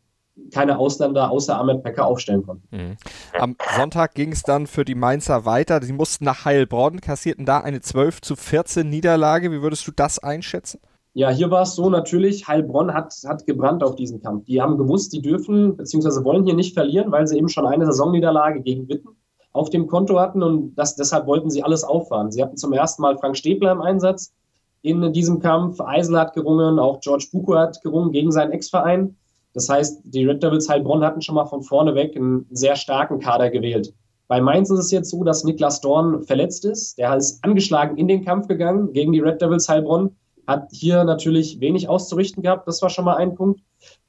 keine 0.53 0.79
Ausländer 0.79 1.31
außer 1.31 1.59
Ahmed 1.59 1.83
Becker 1.83 2.07
aufstellen 2.07 2.44
konnten. 2.44 2.68
Mhm. 2.70 2.96
Am 3.38 3.57
Sonntag 3.77 4.14
ging 4.14 4.33
es 4.33 4.42
dann 4.42 4.66
für 4.66 4.85
die 4.85 4.94
Mainzer 4.94 5.44
weiter. 5.44 5.83
Sie 5.83 5.92
mussten 5.92 6.25
nach 6.25 6.44
Heilbronn, 6.44 7.01
kassierten 7.01 7.46
da 7.46 7.61
eine 7.61 7.81
12 7.81 8.20
zu 8.20 8.37
14 8.37 8.88
Niederlage. 8.88 9.51
Wie 9.51 9.62
würdest 9.62 9.87
du 9.87 9.92
das 9.92 10.18
einschätzen? 10.18 10.81
Ja, 11.14 11.31
hier 11.31 11.51
war 11.51 11.62
es 11.62 11.75
so 11.75 11.88
natürlich, 11.88 12.46
Heilbronn 12.46 12.92
hat, 12.92 13.14
hat 13.27 13.46
gebrannt 13.46 13.83
auf 13.83 13.96
diesen 13.96 14.20
Kampf. 14.20 14.44
Die 14.44 14.61
haben 14.61 14.77
gewusst, 14.77 15.14
die 15.14 15.22
dürfen 15.22 15.75
bzw. 15.77 16.25
wollen 16.25 16.44
hier 16.44 16.55
nicht 16.55 16.75
verlieren, 16.75 17.11
weil 17.11 17.27
sie 17.27 17.38
eben 17.38 17.49
schon 17.49 17.66
eine 17.66 17.87
Saisonniederlage 17.87 18.61
gegen 18.61 18.87
Witten 18.90 19.16
auf 19.57 19.70
dem 19.70 19.87
Konto 19.87 20.20
hatten 20.20 20.42
und 20.42 20.75
das, 20.77 20.94
deshalb 20.94 21.27
wollten 21.27 21.49
sie 21.49 21.62
alles 21.62 21.83
auffahren. 21.83 22.31
Sie 22.31 22.42
hatten 22.42 22.59
zum 22.59 22.75
ersten 22.75 23.01
Mal 23.01 23.16
Frank 23.16 23.37
Stäbler 23.37 23.72
im 23.72 23.81
Einsatz 23.81 24.35
in 24.83 25.12
diesem 25.12 25.40
Kampf. 25.40 25.81
Eisel 25.81 26.18
hat 26.18 26.35
gerungen, 26.35 26.79
auch 26.79 27.01
George 27.01 27.29
Buko 27.33 27.57
hat 27.57 27.81
gerungen 27.83 28.12
gegen 28.12 28.31
seinen 28.31 28.53
Ex-Verein. 28.53 29.16
Das 29.57 29.71
heißt, 29.71 30.03
die 30.05 30.27
Red 30.27 30.42
Devils 30.42 30.69
Heilbronn 30.69 31.03
hatten 31.03 31.23
schon 31.23 31.35
mal 31.35 31.47
von 31.47 31.62
vorne 31.62 31.95
weg 31.95 32.14
einen 32.14 32.45
sehr 32.51 32.77
starken 32.77 33.21
Kader 33.21 33.49
gewählt. 33.49 33.95
Bei 34.29 34.38
Mainz 34.38 34.69
ist 34.69 34.81
es 34.81 34.90
jetzt 34.90 35.09
so, 35.09 35.25
dass 35.25 35.45
Niklas 35.45 35.81
Dorn 35.81 36.25
verletzt 36.25 36.66
ist. 36.66 36.99
Der 36.99 37.16
ist 37.16 37.42
angeschlagen 37.42 37.97
in 37.97 38.07
den 38.07 38.23
Kampf 38.23 38.49
gegangen 38.49 38.92
gegen 38.92 39.12
die 39.12 39.21
Red 39.21 39.40
Devils 39.40 39.66
Heilbronn. 39.66 40.14
Hat 40.47 40.69
hier 40.73 41.05
natürlich 41.05 41.59
wenig 41.59 41.88
auszurichten 41.88 42.42
gehabt. 42.42 42.69
Das 42.69 42.83
war 42.83 42.90
schon 42.90 43.07
mal 43.07 43.16
ein 43.16 43.35
Punkt. 43.35 43.62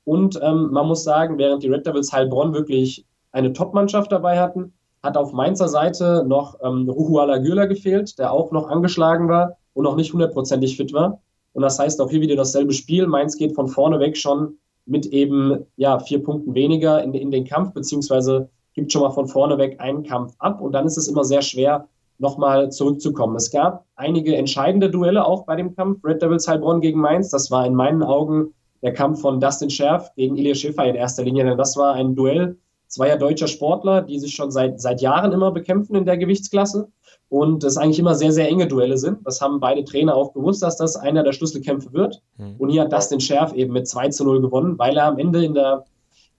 Und 0.03 0.37
ähm, 0.43 0.67
man 0.71 0.85
muss 0.85 1.05
sagen, 1.05 1.37
während 1.37 1.63
die 1.63 1.69
Red 1.69 1.87
Devils 1.87 2.11
Heilbronn 2.11 2.53
wirklich 2.53 3.05
eine 3.31 3.53
Top-Mannschaft 3.53 4.11
dabei 4.11 4.41
hatten, 4.41 4.73
hat 5.01 5.15
auf 5.15 5.31
Mainzer 5.31 5.69
Seite 5.69 6.25
noch 6.27 6.57
ähm, 6.61 6.89
Ruhuala 6.89 7.37
Gürler 7.37 7.67
gefehlt, 7.67 8.19
der 8.19 8.33
auch 8.33 8.51
noch 8.51 8.67
angeschlagen 8.67 9.29
war 9.29 9.55
und 9.73 9.85
noch 9.85 9.95
nicht 9.95 10.11
hundertprozentig 10.11 10.75
fit 10.75 10.91
war. 10.91 11.21
Und 11.53 11.61
das 11.61 11.79
heißt 11.79 12.01
auch 12.01 12.09
hier 12.09 12.19
wieder 12.19 12.35
dasselbe 12.35 12.73
Spiel. 12.73 13.07
Mainz 13.07 13.37
geht 13.37 13.55
von 13.55 13.69
vorne 13.69 14.01
weg 14.01 14.17
schon 14.17 14.57
mit 14.87 15.05
eben 15.07 15.65
ja, 15.75 15.99
vier 15.99 16.23
Punkten 16.23 16.55
weniger 16.55 17.03
in, 17.03 17.13
in 17.13 17.31
den 17.31 17.45
Kampf, 17.45 17.73
beziehungsweise 17.73 18.49
gibt 18.73 18.91
schon 18.91 19.01
mal 19.01 19.11
von 19.11 19.27
vorne 19.27 19.57
weg 19.57 19.79
einen 19.79 20.03
Kampf 20.03 20.35
ab 20.39 20.61
und 20.61 20.71
dann 20.71 20.85
ist 20.85 20.97
es 20.97 21.07
immer 21.07 21.23
sehr 21.23 21.41
schwer, 21.41 21.87
nochmal 22.19 22.71
zurückzukommen. 22.71 23.35
Es 23.35 23.51
gab 23.51 23.85
einige 23.95 24.35
entscheidende 24.35 24.89
Duelle 24.89 25.25
auch 25.25 25.45
bei 25.45 25.55
dem 25.55 25.75
Kampf 25.75 26.03
Red 26.03 26.21
Devils 26.21 26.47
Heilbronn 26.47 26.81
gegen 26.81 26.99
Mainz. 26.99 27.29
Das 27.29 27.51
war 27.51 27.65
in 27.65 27.75
meinen 27.75 28.03
Augen 28.03 28.53
der 28.81 28.93
Kampf 28.93 29.21
von 29.21 29.39
Dustin 29.39 29.69
Scherf 29.69 30.13
gegen 30.15 30.35
Ilya 30.35 30.55
Schäfer 30.55 30.85
in 30.85 30.95
erster 30.95 31.23
Linie, 31.23 31.45
denn 31.45 31.57
das 31.57 31.77
war 31.77 31.93
ein 31.93 32.15
Duell 32.15 32.57
zweier 32.87 33.17
deutscher 33.17 33.47
Sportler, 33.47 34.01
die 34.01 34.19
sich 34.19 34.33
schon 34.33 34.51
seit, 34.51 34.79
seit 34.79 35.01
Jahren 35.01 35.31
immer 35.31 35.51
bekämpfen 35.51 35.95
in 35.95 36.05
der 36.05 36.17
Gewichtsklasse 36.17 36.87
und 37.29 37.63
es 37.63 37.77
eigentlich 37.77 37.99
immer 37.99 38.15
sehr, 38.15 38.31
sehr 38.31 38.47
enge 38.47 38.67
Duelle 38.67 38.97
sind. 38.97 39.19
Das 39.25 39.41
haben 39.41 39.59
beide 39.59 39.83
Trainer 39.83 40.15
auch 40.15 40.33
gewusst, 40.33 40.63
dass 40.63 40.77
das 40.77 40.95
einer 40.95 41.23
der 41.23 41.33
Schlüsselkämpfe 41.33 41.91
wird. 41.93 42.21
Mhm. 42.37 42.55
Und 42.57 42.69
hier 42.69 42.83
hat 42.83 42.93
Dustin 42.93 43.19
Scherf 43.19 43.53
eben 43.53 43.73
mit 43.73 43.87
2 43.87 44.09
zu 44.09 44.23
0 44.23 44.41
gewonnen, 44.41 44.79
weil 44.79 44.95
er 44.97 45.05
am 45.05 45.17
Ende 45.17 45.43
in 45.43 45.53
der, 45.53 45.85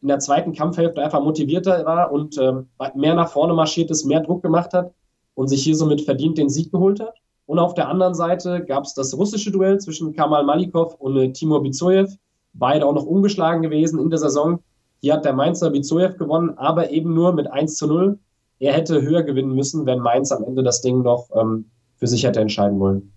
in 0.01 0.09
der 0.09 0.19
zweiten 0.19 0.53
Kampfhälfte 0.53 1.03
einfach 1.03 1.23
motivierter 1.23 1.85
war 1.85 2.11
und 2.11 2.39
äh, 2.39 2.53
mehr 2.95 3.15
nach 3.15 3.31
vorne 3.31 3.53
marschiert 3.53 3.91
ist, 3.91 4.05
mehr 4.05 4.21
Druck 4.21 4.43
gemacht 4.43 4.73
hat 4.73 4.93
und 5.35 5.49
sich 5.49 5.63
hier 5.63 5.77
somit 5.77 6.01
verdient 6.03 6.39
den 6.39 6.49
Sieg 6.49 6.73
geholt 6.73 7.01
hat. 7.01 7.15
Und 7.47 7.59
auf 7.59 7.75
der 7.75 7.89
anderen 7.89 8.15
Seite 8.15 8.65
gab 8.65 8.85
es 8.85 8.95
das 8.95 9.17
russische 9.17 9.51
Duell 9.51 9.79
zwischen 9.79 10.15
Kamal 10.15 10.45
Malikov 10.45 10.95
und 10.99 11.17
äh, 11.17 11.33
Timur 11.33 11.63
Bizoyev. 11.63 12.15
Beide 12.55 12.87
auch 12.87 12.95
noch 12.95 13.05
ungeschlagen 13.05 13.63
gewesen 13.63 14.01
in 14.01 14.11
der 14.11 14.19
Saison. 14.19 14.61
Hier 15.01 15.15
hat 15.15 15.25
der 15.25 15.33
Mainzer 15.33 15.71
Bizoyev 15.71 16.17
gewonnen, 16.17 16.57
aber 16.59 16.91
eben 16.91 17.15
nur 17.15 17.33
mit 17.33 17.51
1 17.51 17.77
zu 17.77 17.87
0 17.87 18.19
er 18.61 18.73
hätte 18.73 19.03
höher 19.03 19.23
gewinnen 19.23 19.55
müssen, 19.55 19.87
wenn 19.87 20.01
Mainz 20.01 20.33
am 20.33 20.45
Ende 20.45 20.63
das 20.63 20.81
Ding 20.81 21.03
noch 21.03 21.29
ähm, 21.35 21.67
für 21.97 22.07
sich 22.07 22.25
hätte 22.25 22.41
entscheiden 22.41 22.81
wollen. 22.81 23.13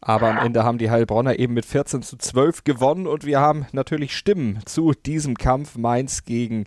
Aber 0.00 0.28
am 0.28 0.38
Ende 0.38 0.64
haben 0.64 0.78
die 0.78 0.90
Heilbronner 0.90 1.38
eben 1.38 1.54
mit 1.54 1.64
14 1.64 2.02
zu 2.02 2.16
12 2.16 2.64
gewonnen 2.64 3.06
und 3.06 3.24
wir 3.24 3.40
haben 3.40 3.66
natürlich 3.72 4.16
Stimmen 4.16 4.58
zu 4.66 4.92
diesem 4.92 5.36
Kampf 5.36 5.78
Mainz 5.78 6.24
gegen 6.24 6.64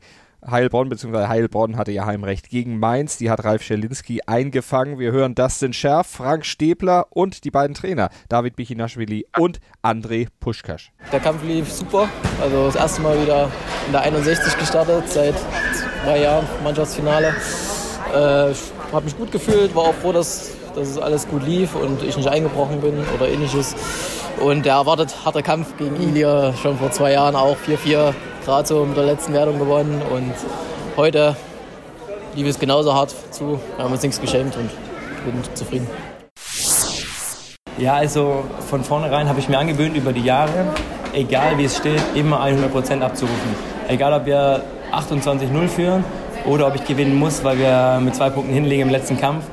Heilbronn, 0.49 0.89
beziehungsweise 0.89 1.27
Heilbronn 1.27 1.77
hatte 1.77 1.91
ja 1.91 2.05
Heimrecht 2.05 2.49
gegen 2.49 2.77
Mainz. 2.77 3.17
Die 3.17 3.29
hat 3.29 3.43
Ralf 3.43 3.63
Schelinski 3.63 4.21
eingefangen. 4.25 4.99
Wir 4.99 5.11
hören 5.11 5.35
Dustin 5.35 5.73
Scherf, 5.73 6.07
Frank 6.07 6.45
Stäbler 6.45 7.07
und 7.09 7.43
die 7.43 7.51
beiden 7.51 7.73
Trainer, 7.73 8.09
David 8.29 8.55
Bichinashvili 8.55 9.25
und 9.37 9.59
André 9.83 10.27
Puschkasch. 10.39 10.91
Der 11.11 11.19
Kampf 11.19 11.43
lief 11.43 11.71
super. 11.71 12.09
Also 12.41 12.65
das 12.67 12.75
erste 12.75 13.01
Mal 13.01 13.21
wieder 13.21 13.51
in 13.87 13.91
der 13.91 14.01
61 14.01 14.57
gestartet, 14.57 15.09
seit 15.09 15.35
zwei 16.03 16.19
Jahren 16.19 16.45
Mannschaftsfinale. 16.63 17.33
Äh, 18.13 18.53
habe 18.93 19.05
mich 19.05 19.17
gut 19.17 19.31
gefühlt, 19.31 19.75
war 19.75 19.83
auch 19.83 19.95
froh, 19.95 20.11
dass, 20.11 20.51
dass 20.75 20.89
es 20.89 20.97
alles 20.97 21.27
gut 21.27 21.45
lief 21.45 21.75
und 21.75 22.03
ich 22.03 22.17
nicht 22.17 22.27
eingebrochen 22.27 22.81
bin 22.81 22.93
oder 23.15 23.27
ähnliches. 23.27 23.75
Und 24.39 24.65
der 24.65 24.73
erwartet 24.73 25.15
harte 25.23 25.41
Kampf 25.41 25.77
gegen 25.77 25.95
Ilia 26.01 26.53
schon 26.53 26.77
vor 26.77 26.91
zwei 26.91 27.13
Jahren 27.13 27.35
auch 27.35 27.55
4-4 27.67 28.13
gerade 28.43 28.67
so 28.67 28.85
mit 28.85 28.95
der 28.95 29.05
letzten 29.05 29.33
Wertung 29.33 29.57
gewonnen. 29.57 30.01
Und 30.11 30.33
heute 30.97 31.35
lief 32.35 32.47
es 32.47 32.59
genauso 32.59 32.93
hart 32.93 33.15
zu. 33.31 33.59
Wir 33.75 33.85
haben 33.85 33.91
uns 33.91 34.03
nichts 34.03 34.19
geschämt 34.21 34.55
und 34.57 34.69
bin 35.25 35.55
zufrieden. 35.55 35.87
Ja, 37.77 37.95
also 37.95 38.43
von 38.69 38.83
vornherein 38.83 39.27
habe 39.27 39.39
ich 39.39 39.49
mir 39.49 39.57
angewöhnt 39.57 39.97
über 39.97 40.13
die 40.13 40.23
Jahre, 40.23 40.67
egal 41.13 41.57
wie 41.57 41.65
es 41.65 41.75
steht, 41.75 42.01
immer 42.13 42.41
100% 42.41 43.01
abzurufen. 43.01 43.55
Egal 43.87 44.13
ob 44.13 44.25
wir 44.25 44.63
28-0 44.93 45.67
führen 45.67 46.03
oder 46.45 46.67
ob 46.67 46.75
ich 46.75 46.85
gewinnen 46.85 47.15
muss, 47.15 47.43
weil 47.43 47.57
wir 47.57 47.99
mit 48.01 48.15
zwei 48.15 48.29
Punkten 48.29 48.53
hinlegen 48.53 48.83
im 48.83 48.89
letzten 48.89 49.19
Kampf. 49.19 49.43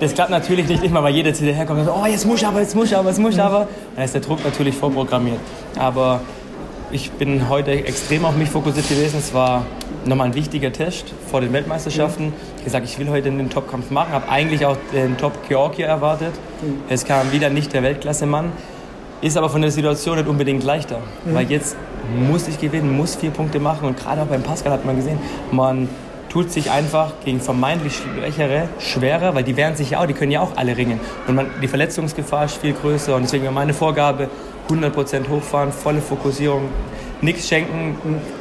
Das 0.00 0.14
klappt 0.14 0.30
natürlich 0.30 0.68
nicht 0.68 0.84
immer, 0.84 1.02
weil 1.02 1.14
jeder 1.14 1.34
zu 1.34 1.44
dir 1.44 1.54
herkommt 1.54 1.80
und 1.80 1.86
sagt, 1.86 1.98
oh, 2.00 2.06
jetzt 2.06 2.24
muss 2.24 2.40
ich 2.40 2.46
aber, 2.46 2.60
jetzt 2.60 2.76
muss 2.76 2.86
ich 2.86 2.96
aber, 2.96 3.08
jetzt 3.08 3.18
muss 3.18 3.34
ich 3.34 3.40
aber. 3.40 3.66
Dann 3.96 4.04
ist 4.04 4.14
der 4.14 4.20
Druck 4.20 4.44
natürlich 4.44 4.76
vorprogrammiert. 4.76 5.40
Aber 5.76 6.20
ich 6.92 7.10
bin 7.12 7.48
heute 7.48 7.72
extrem 7.72 8.24
auf 8.24 8.36
mich 8.36 8.48
fokussiert 8.48 8.88
gewesen. 8.88 9.18
Es 9.18 9.34
war 9.34 9.66
nochmal 10.04 10.28
ein 10.28 10.34
wichtiger 10.34 10.72
Test 10.72 11.12
vor 11.30 11.40
den 11.40 11.52
Weltmeisterschaften. 11.52 12.32
Ich 12.32 12.52
habe 12.52 12.64
gesagt, 12.64 12.86
ich 12.86 12.98
will 12.98 13.10
heute 13.10 13.30
den 13.30 13.50
Topkampf 13.50 13.90
machen, 13.90 14.12
habe 14.12 14.28
eigentlich 14.28 14.64
auch 14.64 14.76
den 14.92 15.16
Top 15.16 15.32
Georgier 15.48 15.86
erwartet. 15.86 16.32
Es 16.88 17.04
kam 17.04 17.32
wieder 17.32 17.50
nicht 17.50 17.72
der 17.72 17.82
Weltklasse-Mann. 17.82 18.52
Ist 19.20 19.36
aber 19.36 19.50
von 19.50 19.62
der 19.62 19.72
Situation 19.72 20.16
nicht 20.16 20.28
unbedingt 20.28 20.62
leichter. 20.62 21.00
Mhm. 21.24 21.34
Weil 21.34 21.50
jetzt 21.50 21.76
muss 22.30 22.46
ich 22.46 22.60
gewinnen, 22.60 22.96
muss 22.96 23.16
vier 23.16 23.30
Punkte 23.30 23.58
machen. 23.58 23.88
Und 23.88 23.98
gerade 23.98 24.22
auch 24.22 24.26
beim 24.26 24.42
Pascal 24.42 24.72
hat 24.72 24.84
man 24.84 24.94
gesehen, 24.94 25.18
man 25.50 25.88
tut 26.28 26.52
sich 26.52 26.70
einfach 26.70 27.12
gegen 27.24 27.40
vermeintlich 27.40 27.96
Schwächere 27.96 28.68
schwerer, 28.78 29.34
weil 29.34 29.44
die 29.44 29.56
wehren 29.56 29.76
sich 29.76 29.90
ja 29.90 30.00
auch, 30.00 30.06
die 30.06 30.12
können 30.12 30.30
ja 30.30 30.40
auch 30.40 30.56
alle 30.56 30.76
ringen. 30.76 31.00
Und 31.26 31.34
man, 31.34 31.46
die 31.62 31.68
Verletzungsgefahr 31.68 32.44
ist 32.44 32.58
viel 32.58 32.74
größer. 32.74 33.14
Und 33.16 33.22
deswegen 33.22 33.44
war 33.44 33.52
meine 33.52 33.74
Vorgabe, 33.74 34.28
100% 34.68 35.28
hochfahren, 35.28 35.72
volle 35.72 36.00
Fokussierung, 36.00 36.68
nichts 37.22 37.48
schenken, 37.48 37.96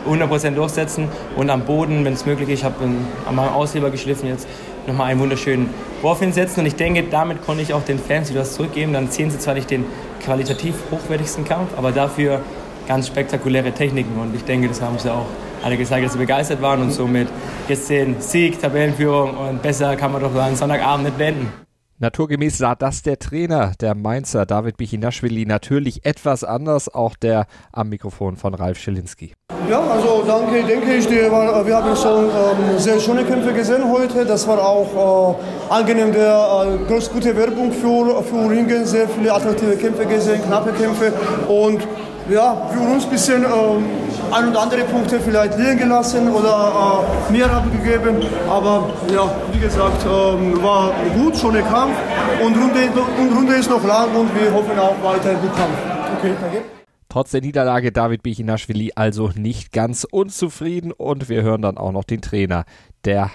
100% 0.07 0.51
durchsetzen 0.51 1.07
und 1.35 1.49
am 1.49 1.61
Boden, 1.61 2.03
wenn 2.05 2.13
es 2.13 2.25
möglich 2.25 2.49
ist, 2.49 2.59
ich 2.59 2.65
habe 2.65 2.75
an 2.83 3.35
meinem 3.35 3.53
Ausheber 3.53 3.89
geschliffen 3.89 4.27
jetzt, 4.27 4.47
nochmal 4.85 5.11
einen 5.11 5.19
wunderschönen 5.19 5.69
Wurf 6.01 6.19
hinsetzen. 6.19 6.61
Und 6.61 6.65
ich 6.67 6.75
denke, 6.75 7.03
damit 7.03 7.45
konnte 7.45 7.61
ich 7.61 7.73
auch 7.73 7.83
den 7.83 7.99
Fans 7.99 8.29
wieder 8.29 8.41
was 8.41 8.53
zurückgeben. 8.53 8.93
Dann 8.93 9.09
sehen 9.09 9.31
sie 9.31 9.39
zwar 9.39 9.53
nicht 9.53 9.69
den 9.71 9.85
qualitativ 10.23 10.75
hochwertigsten 10.91 11.45
Kampf, 11.45 11.69
aber 11.77 11.91
dafür 11.91 12.41
ganz 12.87 13.07
spektakuläre 13.07 13.71
Techniken. 13.71 14.19
Und 14.19 14.35
ich 14.35 14.43
denke, 14.43 14.67
das 14.67 14.81
haben 14.81 14.97
sie 14.99 15.11
auch 15.11 15.25
alle 15.67 15.77
gezeigt, 15.77 16.05
dass 16.05 16.13
sie 16.13 16.19
begeistert 16.19 16.61
waren 16.61 16.81
und 16.81 16.91
somit 16.91 17.27
jetzt 17.67 17.89
den 17.89 18.21
Sieg, 18.21 18.61
Tabellenführung 18.61 19.35
und 19.35 19.61
besser 19.61 19.97
kann 19.97 20.13
man 20.13 20.21
doch 20.21 20.31
so 20.31 20.39
einen 20.39 20.55
Sonntagabend 20.55 21.05
nicht 21.05 21.17
beenden. 21.17 21.51
Naturgemäß 21.99 22.59
sah 22.59 22.75
das 22.75 23.01
der 23.01 23.19
Trainer 23.19 23.73
der 23.81 23.95
Mainzer, 23.95 24.45
David 24.45 24.77
Bichinashvili, 24.77 25.45
natürlich 25.45 26.05
etwas 26.05 26.43
anders, 26.43 26.93
auch 26.93 27.15
der 27.17 27.47
am 27.73 27.89
Mikrofon 27.89 28.37
von 28.37 28.53
Ralf 28.53 28.77
Schilinski. 28.77 29.33
Ja, 29.69 29.81
also 29.81 30.23
danke, 30.25 30.63
denke 30.63 30.93
ich, 30.93 31.09
war, 31.31 31.65
wir 31.65 31.75
haben 31.75 31.95
schon 31.97 32.25
ähm, 32.25 32.77
sehr 32.77 32.99
schöne 32.99 33.25
Kämpfe 33.25 33.51
gesehen 33.51 33.91
heute. 33.91 34.23
Das 34.25 34.47
war 34.47 34.59
auch 34.59 35.35
äh, 35.69 35.73
angenehm, 35.73 36.13
der, 36.13 36.77
äh, 36.85 36.89
ganz 36.89 37.09
gute 37.09 37.35
Werbung 37.35 37.73
für, 37.73 38.23
für 38.23 38.49
Ringen, 38.49 38.85
sehr 38.85 39.09
viele 39.09 39.33
attraktive 39.33 39.75
Kämpfe 39.75 40.05
gesehen, 40.05 40.41
knappe 40.43 40.71
Kämpfe 40.73 41.11
und 41.49 41.81
ja, 42.29 42.69
für 42.71 42.79
uns 42.79 43.05
ein 43.05 43.09
bisschen 43.09 43.43
ähm, 43.43 43.85
ein 44.31 44.47
und 44.47 44.57
andere 44.57 44.83
Punkte 44.83 45.19
vielleicht 45.19 45.57
liegen 45.57 45.77
gelassen 45.77 46.29
oder 46.29 47.05
äh, 47.29 47.31
mehr 47.31 47.51
abgegeben. 47.51 48.17
Aber 48.49 48.89
ja, 49.13 49.29
wie 49.51 49.59
gesagt, 49.59 50.05
ähm, 50.05 50.61
war 50.61 50.93
gut, 51.15 51.37
schon 51.37 51.55
ein 51.55 51.65
Kampf 51.65 51.95
und 52.43 52.55
Runde, 52.57 52.89
und 53.19 53.35
Runde 53.35 53.55
ist 53.55 53.69
noch 53.69 53.83
lang 53.83 54.15
und 54.15 54.29
wir 54.39 54.53
hoffen 54.53 54.77
auch 54.79 54.95
weiter 55.03 55.33
gut 55.35 55.55
Kampf. 55.55 55.77
Okay, 56.17 56.33
danke. 56.41 56.61
Trotz 57.09 57.31
der 57.31 57.41
Niederlage 57.41 57.91
David 57.91 58.21
Bichinashvili 58.21 58.91
also 58.95 59.31
nicht 59.33 59.71
ganz 59.71 60.03
unzufrieden 60.03 60.91
und 60.91 61.29
wir 61.29 61.41
hören 61.41 61.61
dann 61.61 61.77
auch 61.77 61.91
noch 61.91 62.03
den 62.03 62.21
Trainer 62.21 62.65
der 63.05 63.31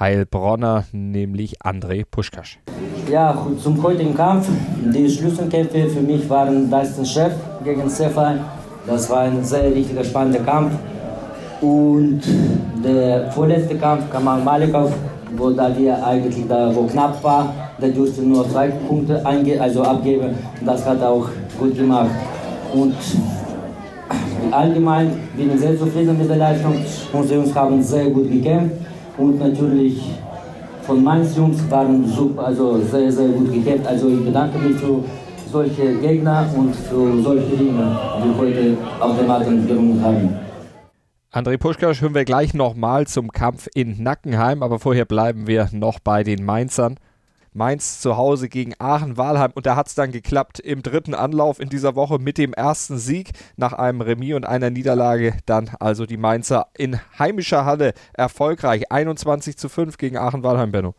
Heilbronner, 0.00 0.84
nämlich 0.92 1.60
André 1.60 2.04
Puschkasch. 2.10 2.58
Ja, 3.10 3.36
zum 3.62 3.82
heutigen 3.82 4.16
Kampf. 4.16 4.48
Die 4.94 5.08
Schlüsselkämpfe 5.10 5.88
für 5.90 6.00
mich 6.00 6.28
waren 6.30 6.70
Dustin 6.70 7.04
Chef 7.04 7.32
gegen 7.62 7.88
Sefa. 7.90 8.34
Das 8.86 9.10
war 9.10 9.20
ein 9.20 9.44
sehr 9.44 9.74
richtiger 9.74 10.02
spannender 10.02 10.40
Kampf. 10.40 10.72
Und 11.60 12.22
der 12.82 13.30
vorletzte 13.30 13.76
Kampf, 13.76 14.08
Kamal 14.10 14.40
Malikov, 14.40 14.90
wo 15.36 15.50
da 15.50 15.76
wir 15.76 16.02
eigentlich 16.02 16.48
da, 16.48 16.74
wo 16.74 16.84
knapp 16.84 17.22
war, 17.22 17.52
der 17.80 17.90
durfte 17.90 18.22
nur 18.22 18.48
zwei 18.48 18.68
Punkte 18.68 19.24
einge 19.26 19.60
also 19.60 19.82
abgeben. 19.82 20.34
Das 20.64 20.86
hat 20.86 21.02
er 21.02 21.10
auch 21.10 21.28
gut 21.58 21.76
gemacht. 21.76 22.10
Und 22.72 22.94
allgemein 24.50 25.10
bin 25.36 25.54
ich 25.54 25.60
sehr 25.60 25.78
zufrieden 25.78 26.16
mit 26.16 26.30
der 26.30 26.38
Leistung. 26.38 26.74
Unsere 27.12 27.40
Jungs 27.40 27.54
haben 27.54 27.82
sehr 27.82 28.08
gut 28.08 28.30
gekämpft 28.30 28.76
und 29.20 29.38
natürlich 29.38 30.00
von 30.82 31.04
Mainz 31.04 31.36
Jungs 31.36 31.70
waren 31.70 32.06
super, 32.06 32.46
also 32.46 32.78
sehr, 32.78 33.12
sehr 33.12 33.28
gut 33.28 33.52
gekämpft. 33.52 33.86
Also 33.86 34.08
ich 34.08 34.24
bedanke 34.24 34.58
mich 34.58 34.76
für 34.76 35.04
solche 35.50 35.94
Gegner 35.98 36.48
und 36.56 36.74
für 36.74 37.22
solche 37.22 37.56
Dinge, 37.56 37.98
die 38.24 38.38
heute 38.38 38.76
auf 38.98 39.16
der 39.16 39.26
Matte 39.26 39.56
gerungen 39.66 40.02
haben. 40.02 40.36
André 41.32 41.58
Puschkasch 41.58 42.00
hören 42.00 42.14
wir 42.14 42.24
gleich 42.24 42.54
nochmal 42.54 43.06
zum 43.06 43.30
Kampf 43.30 43.68
in 43.74 44.02
Nackenheim, 44.02 44.62
aber 44.62 44.80
vorher 44.80 45.04
bleiben 45.04 45.46
wir 45.46 45.68
noch 45.72 46.00
bei 46.00 46.24
den 46.24 46.44
Mainzern. 46.44 46.96
Mainz 47.52 48.00
zu 48.00 48.16
Hause 48.16 48.48
gegen 48.48 48.74
Aachen-Walheim 48.78 49.50
und 49.54 49.66
da 49.66 49.74
hat 49.74 49.88
es 49.88 49.96
dann 49.96 50.12
geklappt 50.12 50.60
im 50.60 50.82
dritten 50.82 51.14
Anlauf 51.14 51.58
in 51.58 51.68
dieser 51.68 51.96
Woche 51.96 52.18
mit 52.18 52.38
dem 52.38 52.52
ersten 52.52 52.96
Sieg 52.96 53.32
nach 53.56 53.72
einem 53.72 54.00
Remis 54.00 54.36
und 54.36 54.46
einer 54.46 54.70
Niederlage. 54.70 55.34
Dann 55.46 55.70
also 55.80 56.06
die 56.06 56.16
Mainzer 56.16 56.68
in 56.78 57.00
heimischer 57.18 57.64
Halle 57.64 57.92
erfolgreich 58.12 58.92
21 58.92 59.56
zu 59.56 59.68
5 59.68 59.98
gegen 59.98 60.16
Aachen-Walheim, 60.16 60.70
Benno. 60.70 60.94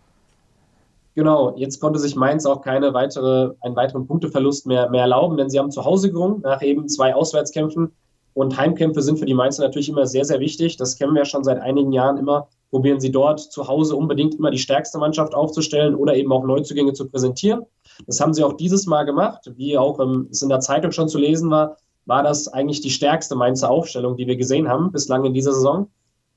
Genau, 1.15 1.55
jetzt 1.57 1.79
konnte 1.79 1.99
sich 1.99 2.15
Mainz 2.15 2.45
auch 2.45 2.61
keine 2.61 2.93
weitere, 2.93 3.53
einen 3.61 3.75
weiteren 3.75 4.07
Punkteverlust 4.07 4.65
mehr, 4.65 4.89
mehr 4.89 5.01
erlauben, 5.01 5.37
denn 5.37 5.49
sie 5.49 5.59
haben 5.59 5.71
zu 5.71 5.85
Hause 5.85 6.11
gerungen 6.11 6.41
nach 6.41 6.61
eben 6.61 6.87
zwei 6.89 7.13
Auswärtskämpfen. 7.15 7.91
Und 8.33 8.57
Heimkämpfe 8.57 9.01
sind 9.01 9.19
für 9.19 9.25
die 9.25 9.33
Mainzer 9.33 9.63
natürlich 9.63 9.89
immer 9.89 10.05
sehr, 10.05 10.25
sehr 10.25 10.39
wichtig. 10.39 10.77
Das 10.77 10.97
kennen 10.97 11.13
wir 11.13 11.25
schon 11.25 11.43
seit 11.43 11.59
einigen 11.59 11.91
Jahren 11.91 12.17
immer 12.17 12.47
probieren 12.71 13.01
sie 13.01 13.11
dort 13.11 13.39
zu 13.39 13.67
Hause 13.67 13.95
unbedingt 13.95 14.35
immer 14.35 14.49
die 14.49 14.57
stärkste 14.57 14.97
Mannschaft 14.97 15.35
aufzustellen 15.35 15.93
oder 15.93 16.15
eben 16.15 16.31
auch 16.31 16.43
Neuzugänge 16.43 16.93
zu 16.93 17.07
präsentieren. 17.07 17.65
Das 18.07 18.19
haben 18.19 18.33
sie 18.33 18.43
auch 18.43 18.53
dieses 18.53 18.87
Mal 18.87 19.03
gemacht. 19.03 19.51
Wie 19.57 19.77
auch 19.77 19.99
ähm, 19.99 20.27
es 20.31 20.41
in 20.41 20.49
der 20.49 20.61
Zeitung 20.61 20.91
schon 20.91 21.09
zu 21.09 21.19
lesen 21.19 21.51
war, 21.51 21.77
war 22.05 22.23
das 22.23 22.47
eigentlich 22.47 22.81
die 22.81 22.89
stärkste 22.89 23.35
Mainzer 23.35 23.69
Aufstellung, 23.69 24.17
die 24.17 24.25
wir 24.25 24.37
gesehen 24.37 24.67
haben 24.67 24.91
bislang 24.91 25.25
in 25.25 25.33
dieser 25.33 25.53
Saison. 25.53 25.87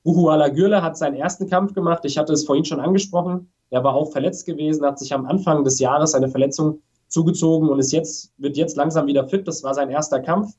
Uhu 0.03 0.27
Alagürle 0.29 0.83
hat 0.83 0.97
seinen 0.97 1.15
ersten 1.15 1.49
Kampf 1.49 1.73
gemacht. 1.73 2.03
Ich 2.03 2.17
hatte 2.17 2.33
es 2.33 2.45
vorhin 2.45 2.65
schon 2.65 2.79
angesprochen. 2.79 3.49
Er 3.71 3.83
war 3.83 3.95
auch 3.95 4.11
verletzt 4.11 4.45
gewesen, 4.45 4.85
hat 4.85 4.99
sich 4.99 5.13
am 5.13 5.25
Anfang 5.25 5.63
des 5.63 5.79
Jahres 5.79 6.13
eine 6.13 6.29
Verletzung 6.29 6.81
zugezogen 7.07 7.69
und 7.69 7.79
ist 7.79 7.91
jetzt, 7.91 8.31
wird 8.37 8.57
jetzt 8.57 8.75
langsam 8.75 9.07
wieder 9.07 9.27
fit. 9.27 9.47
Das 9.47 9.63
war 9.63 9.73
sein 9.73 9.89
erster 9.89 10.19
Kampf. 10.19 10.51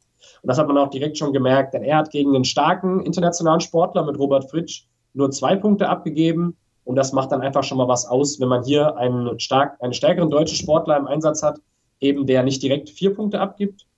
Und 0.47 0.51
das 0.51 0.59
hat 0.59 0.68
man 0.68 0.78
auch 0.78 0.90
direkt 0.90 1.18
schon 1.18 1.32
gemerkt, 1.32 1.74
denn 1.74 1.82
er 1.82 1.97
hat 1.97 2.12
gegen 2.12 2.32
einen 2.32 2.44
starken 2.44 3.01
internationalen 3.01 3.59
Sportler 3.59 4.05
mit 4.05 4.16
Robert 4.16 4.49
Fritsch 4.49 4.84
nur 5.12 5.32
zwei 5.32 5.57
Punkte 5.57 5.88
abgegeben. 5.88 6.57
Und 6.84 6.94
das 6.94 7.12
macht 7.12 7.32
dann 7.32 7.40
einfach 7.40 7.64
schon 7.64 7.78
mal 7.78 7.88
was 7.88 8.07
aus, 8.07 8.38
wenn 8.38 8.47
man 8.47 8.62
hier 8.62 8.97
einen, 8.97 9.40
stark, 9.40 9.76
einen 9.82 9.92
stärkeren 9.92 10.30
deutschen 10.30 10.57
Sportler 10.57 10.99
im 10.99 11.09
Einsatz 11.09 11.42
hat, 11.42 11.59
eben 11.99 12.28
der 12.28 12.44
nicht 12.44 12.62
direkt 12.62 12.90
vier 12.90 13.12
Punkte 13.12 13.40
abgibt. 13.40 13.88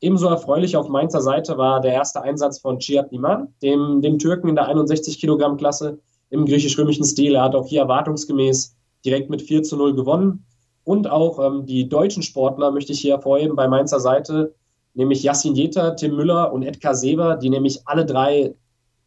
Ebenso 0.00 0.28
erfreulich 0.28 0.76
auf 0.76 0.88
Mainzer 0.88 1.22
Seite 1.22 1.58
war 1.58 1.80
der 1.80 1.94
erste 1.94 2.22
Einsatz 2.22 2.60
von 2.60 2.78
Cihat 2.78 3.10
Liman, 3.10 3.52
dem, 3.60 4.00
dem 4.00 4.20
Türken 4.20 4.48
in 4.48 4.54
der 4.54 4.68
61 4.68 5.18
Kilogramm 5.18 5.56
Klasse 5.56 5.98
im 6.30 6.46
griechisch-römischen 6.46 7.04
Stil. 7.04 7.34
Er 7.34 7.42
hat 7.42 7.56
auch 7.56 7.66
hier 7.66 7.80
erwartungsgemäß 7.80 8.76
direkt 9.04 9.28
mit 9.28 9.42
4 9.42 9.64
zu 9.64 9.76
0 9.76 9.96
gewonnen. 9.96 10.44
Und 10.84 11.10
auch 11.10 11.44
ähm, 11.44 11.66
die 11.66 11.88
deutschen 11.88 12.22
Sportler 12.22 12.70
möchte 12.70 12.92
ich 12.92 13.00
hier 13.00 13.14
hervorheben 13.14 13.56
bei 13.56 13.66
Mainzer 13.66 13.98
Seite, 13.98 14.54
nämlich 14.96 15.22
Yassin 15.22 15.54
Jeter, 15.54 15.94
Tim 15.96 16.16
Müller 16.16 16.52
und 16.52 16.62
Edgar 16.62 16.94
Seber, 16.94 17.36
die 17.36 17.50
nämlich 17.50 17.80
alle 17.86 18.04
drei 18.04 18.54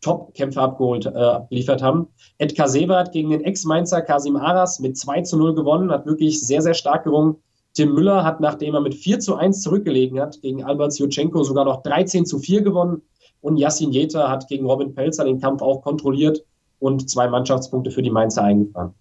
Top-Kämpfe 0.02 0.62
abgeholt, 0.62 1.06
äh, 1.06 1.10
abgeliefert 1.10 1.82
haben. 1.82 2.08
Edgar 2.38 2.70
Sebert 2.70 3.12
gegen 3.12 3.32
den 3.32 3.44
Ex-Mainzer 3.44 4.02
Kasim 4.02 4.38
Aras 4.38 4.80
mit 4.80 4.98
2 4.98 5.24
zu 5.24 5.38
0 5.38 5.56
gewonnen, 5.56 5.92
hat 5.92 6.06
wirklich 6.06 6.40
sehr, 6.46 6.62
sehr 6.62 6.74
stark 6.74 7.04
gerungen. 7.04 7.36
Tim 7.74 7.94
Müller 7.94 8.24
hat, 8.24 8.40
nachdem 8.40 8.76
er 8.76 8.82
mit 8.82 8.96
4 8.96 9.20
zu 9.20 9.36
1 9.36 9.62
zurückgelegen 9.62 10.20
hat, 10.20 10.42
gegen 10.42 10.64
Albert 10.64 10.98
Jutschenko 10.98 11.44
sogar 11.44 11.66
noch 11.66 11.84
13 11.84 12.26
zu 12.26 12.40
4 12.40 12.62
gewonnen. 12.62 13.02
Und 13.42 13.58
Yassin 13.58 13.92
Jeter 13.92 14.30
hat 14.30 14.48
gegen 14.48 14.66
Robin 14.66 14.94
Pelzer 14.94 15.26
den 15.26 15.40
Kampf 15.40 15.62
auch 15.62 15.82
kontrolliert 15.82 16.44
und 16.80 17.10
zwei 17.10 17.28
Mannschaftspunkte 17.28 17.92
für 17.92 18.02
die 18.02 18.10
Mainzer 18.10 18.44
eingefahren. 18.44 18.94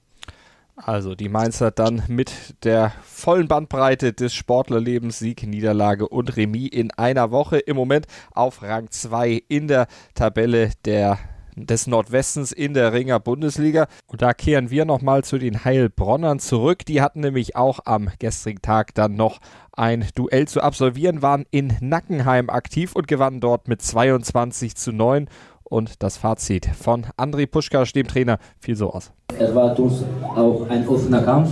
Also 0.85 1.15
die 1.15 1.29
Mainzer 1.29 1.71
dann 1.71 2.05
mit 2.07 2.65
der 2.65 2.93
vollen 3.03 3.49
Bandbreite 3.49 4.13
des 4.13 4.33
Sportlerlebens, 4.33 5.19
Sieg, 5.19 5.45
Niederlage 5.45 6.09
und 6.09 6.37
Remis 6.37 6.71
in 6.71 6.93
einer 6.93 7.31
Woche. 7.31 7.59
Im 7.59 7.77
Moment 7.77 8.07
auf 8.33 8.63
Rang 8.63 8.91
2 8.91 9.43
in 9.49 9.67
der 9.67 9.89
Tabelle 10.15 10.71
der 10.85 11.19
des 11.57 11.89
Nordwestens 11.89 12.53
in 12.53 12.75
der 12.75 12.93
Ringer 12.93 13.19
Bundesliga. 13.19 13.89
Und 14.07 14.23
da 14.23 14.33
kehren 14.33 14.71
wir 14.71 14.85
nochmal 14.85 15.25
zu 15.25 15.39
den 15.39 15.65
Heilbronnern 15.65 16.39
zurück. 16.39 16.85
Die 16.87 17.03
hatten 17.03 17.21
nämlich 17.21 17.57
auch 17.57 17.81
am 17.85 18.11
gestrigen 18.21 18.63
Tag 18.63 18.95
dann 18.95 19.17
noch 19.17 19.41
ein 19.73 20.07
Duell 20.15 20.49
zu 20.49 20.61
absolvieren, 20.61 21.23
waren 21.23 21.47
in 21.51 21.77
Nackenheim 21.81 22.51
aktiv 22.51 22.95
und 22.95 23.09
gewannen 23.09 23.41
dort 23.41 23.69
mit 23.69 23.83
22 23.83 24.77
zu 24.77 24.93
9 24.93 25.29
und 25.69 26.03
das 26.03 26.17
Fazit 26.17 26.67
von 26.67 27.07
André 27.17 27.47
Puschkasch, 27.47 27.93
dem 27.93 28.07
Trainer, 28.07 28.39
fiel 28.59 28.77
so 28.77 28.91
aus. 28.91 29.11
Erwartet 29.39 29.81
uns 29.81 30.05
auch 30.35 30.67
ein 30.69 30.87
offener 30.89 31.23
Kampf. 31.23 31.51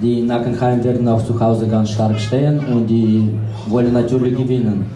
Die 0.00 0.22
Nackenheim 0.22 0.82
werden 0.82 1.06
auch 1.08 1.24
zu 1.24 1.38
Hause 1.38 1.66
ganz 1.68 1.90
stark 1.90 2.18
stehen 2.18 2.58
und 2.60 2.86
die 2.86 3.30
wollen 3.68 3.92
natürlich 3.92 4.36
gewinnen. 4.36 4.86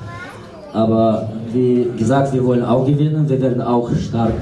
Aber 0.73 1.31
wie 1.53 1.87
gesagt, 1.97 2.33
wir 2.33 2.45
wollen 2.45 2.65
auch 2.65 2.87
gewinnen. 2.87 3.29
Wir 3.29 3.41
werden 3.41 3.63
auch 3.63 3.91
stark 3.95 4.35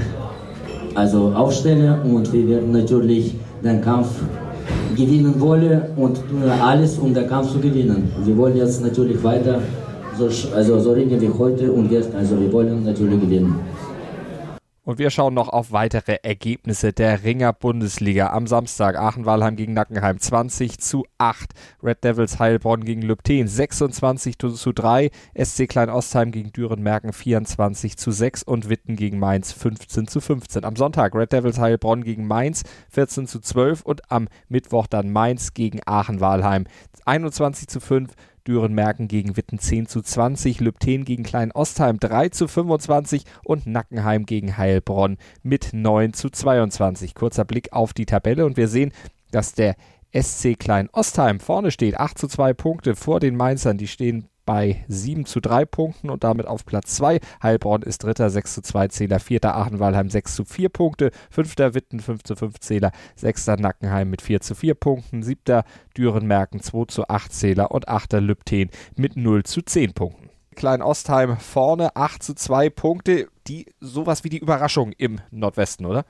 also 0.95 1.33
aufstellen 1.35 2.01
und 2.03 2.33
wir 2.33 2.49
werden 2.49 2.73
natürlich 2.73 3.35
den 3.63 3.81
Kampf 3.81 4.09
gewinnen 4.97 5.41
wollen 5.41 5.83
und 5.97 6.17
tun 6.29 6.43
alles, 6.63 6.99
um 6.99 7.15
den 7.15 7.27
Kampf 7.27 7.53
zu 7.53 7.59
gewinnen. 7.59 8.13
Wir 8.25 8.37
wollen 8.37 8.57
jetzt 8.57 8.83
natürlich 8.83 9.23
weiter 9.23 9.61
so, 10.19 10.29
also 10.55 10.79
so 10.79 10.93
ringen 10.93 11.21
wie 11.21 11.31
heute 11.31 11.73
und 11.73 11.89
gestern. 11.89 12.17
Also 12.17 12.39
wir 12.39 12.53
wollen 12.53 12.85
natürlich 12.85 13.21
gewinnen. 13.21 13.57
Und 14.85 14.99
wir 14.99 15.11
schauen 15.11 15.35
noch 15.35 15.49
auf 15.49 15.71
weitere 15.71 16.19
Ergebnisse 16.25 16.93
der 16.93 17.23
Ringer 17.23 17.53
Bundesliga. 17.53 18.31
Am 18.31 18.49
Samstag 18.49 18.99
Aachen-Walheim 18.99 19.55
gegen 19.55 19.75
Nackenheim 19.75 20.19
20 20.19 20.81
zu 20.81 21.07
8. 21.19 21.51
Red 21.85 22.03
Devils 22.03 22.41
Heilbronn 22.41 22.85
gegen 22.85 23.03
Lübten 23.03 23.47
26 23.47 24.39
zu 24.39 24.73
3. 24.73 25.11
SC 25.41 25.69
Klein-Ostheim 25.69 26.33
gegen 26.33 26.53
Dürenmerken 26.53 27.13
24 27.13 27.97
zu 27.97 28.11
6 28.11 28.43
und 28.43 28.69
Witten 28.69 28.97
gegen 28.97 29.21
Mainz 29.21 29.53
15 29.53 30.09
zu 30.09 30.21
15. 30.21 30.65
Am 30.65 30.75
Sonntag 30.75 31.15
Red 31.15 31.33
Devils 31.33 31.61
Heilbronn 31.61 32.03
gegen 32.03 32.27
Mainz 32.27 32.65
14 32.91 33.29
zu 33.29 33.39
12 33.39 33.83
und 33.83 34.11
am 34.11 34.27
Mittwoch 34.49 34.89
dann 34.89 35.13
Mainz 35.13 35.55
gegen 35.55 35.79
Aachen-Walheim 35.87 36.67
21 37.05 37.69
zu 37.69 37.79
5. 37.79 38.11
Dürenmerken 38.47 39.09
gegen 39.09 39.37
Witten 39.37 39.59
10 39.59 39.87
zu 39.87 40.03
20, 40.03 40.61
Lübten 40.61 41.05
gegen 41.05 41.23
Klein-Ostheim 41.23 41.99
3 41.99 42.31
zu 42.31 42.49
25 42.49 43.25
und 43.45 43.67
Nackenheim 43.67 44.27
gegen 44.27 44.57
Heilbronn 44.57 45.19
mit 45.43 45.71
9 45.73 46.13
zu 46.13 46.31
22. 46.31 47.15
Kurzer 47.15 47.45
Blick 47.45 47.73
auf 47.73 47.93
die 47.93 48.07
Tabelle 48.07 48.47
und 48.47 48.57
wir 48.57 48.69
sehen, 48.69 48.93
dass 49.31 49.55
der 49.55 49.77
SC 50.15 50.59
Klein-Ostheim 50.59 51.41
vorne 51.41 51.71
steht, 51.71 51.99
8 51.99 52.19
zu 52.19 52.29
2 52.29 52.53
Punkte 52.53 52.97
vor 52.97 53.21
den 53.21 53.37
Mainzern, 53.37 53.79
die 53.79 53.89
stehen 53.89 54.29
bei 54.53 54.85
7 54.87 55.25
zu 55.25 55.41
3 55.41 55.65
Punkten 55.65 56.11
und 56.11 56.25
damit 56.25 56.47
auf 56.47 56.67
Platz 56.67 56.95
2. 56.97 57.21
Heilbronn 57.43 57.81
ist 57.81 58.05
Dritter, 58.05 58.29
6 58.29 58.53
zu 58.57 58.61
2 58.61 58.89
Zähler. 58.89 59.19
Vierter 59.19 59.57
Aachen-Walheim 59.57 60.11
6 60.11 60.35
zu 60.35 60.45
4 60.45 60.69
Punkte. 60.69 61.11
Fünfter 61.31 61.73
Witten 61.73 62.01
5 62.01 62.23
zu 62.23 62.37
5 62.37 62.61
Zähler. 62.61 62.93
Sechster 63.17 63.57
Nackenheim 63.57 64.11
mit 64.11 64.21
4 64.21 64.43
zu 64.43 64.55
4 64.55 64.75
Punkten. 64.75 65.23
Siebter 65.23 65.65
Dürenmerken 65.97 66.61
2 66.61 66.85
zu 66.89 67.09
8 67.09 67.33
Zähler 67.33 67.71
und 67.71 67.89
achter 67.89 68.21
Lübten 68.21 68.69
mit 68.95 69.17
0 69.17 69.43
zu 69.45 69.63
10 69.63 69.95
Punkten. 69.95 70.29
Klein 70.55 70.83
Ostheim 70.83 71.39
vorne 71.39 71.97
8 71.97 72.23
zu 72.23 72.35
2 72.35 72.69
Punkte. 72.69 73.29
Die 73.47 73.65
sowas 73.81 74.23
wie 74.23 74.29
die 74.29 74.39
Überraschung 74.39 74.93
im 74.99 75.19
Nordwesten, 75.31 75.87
oder? 75.87 76.05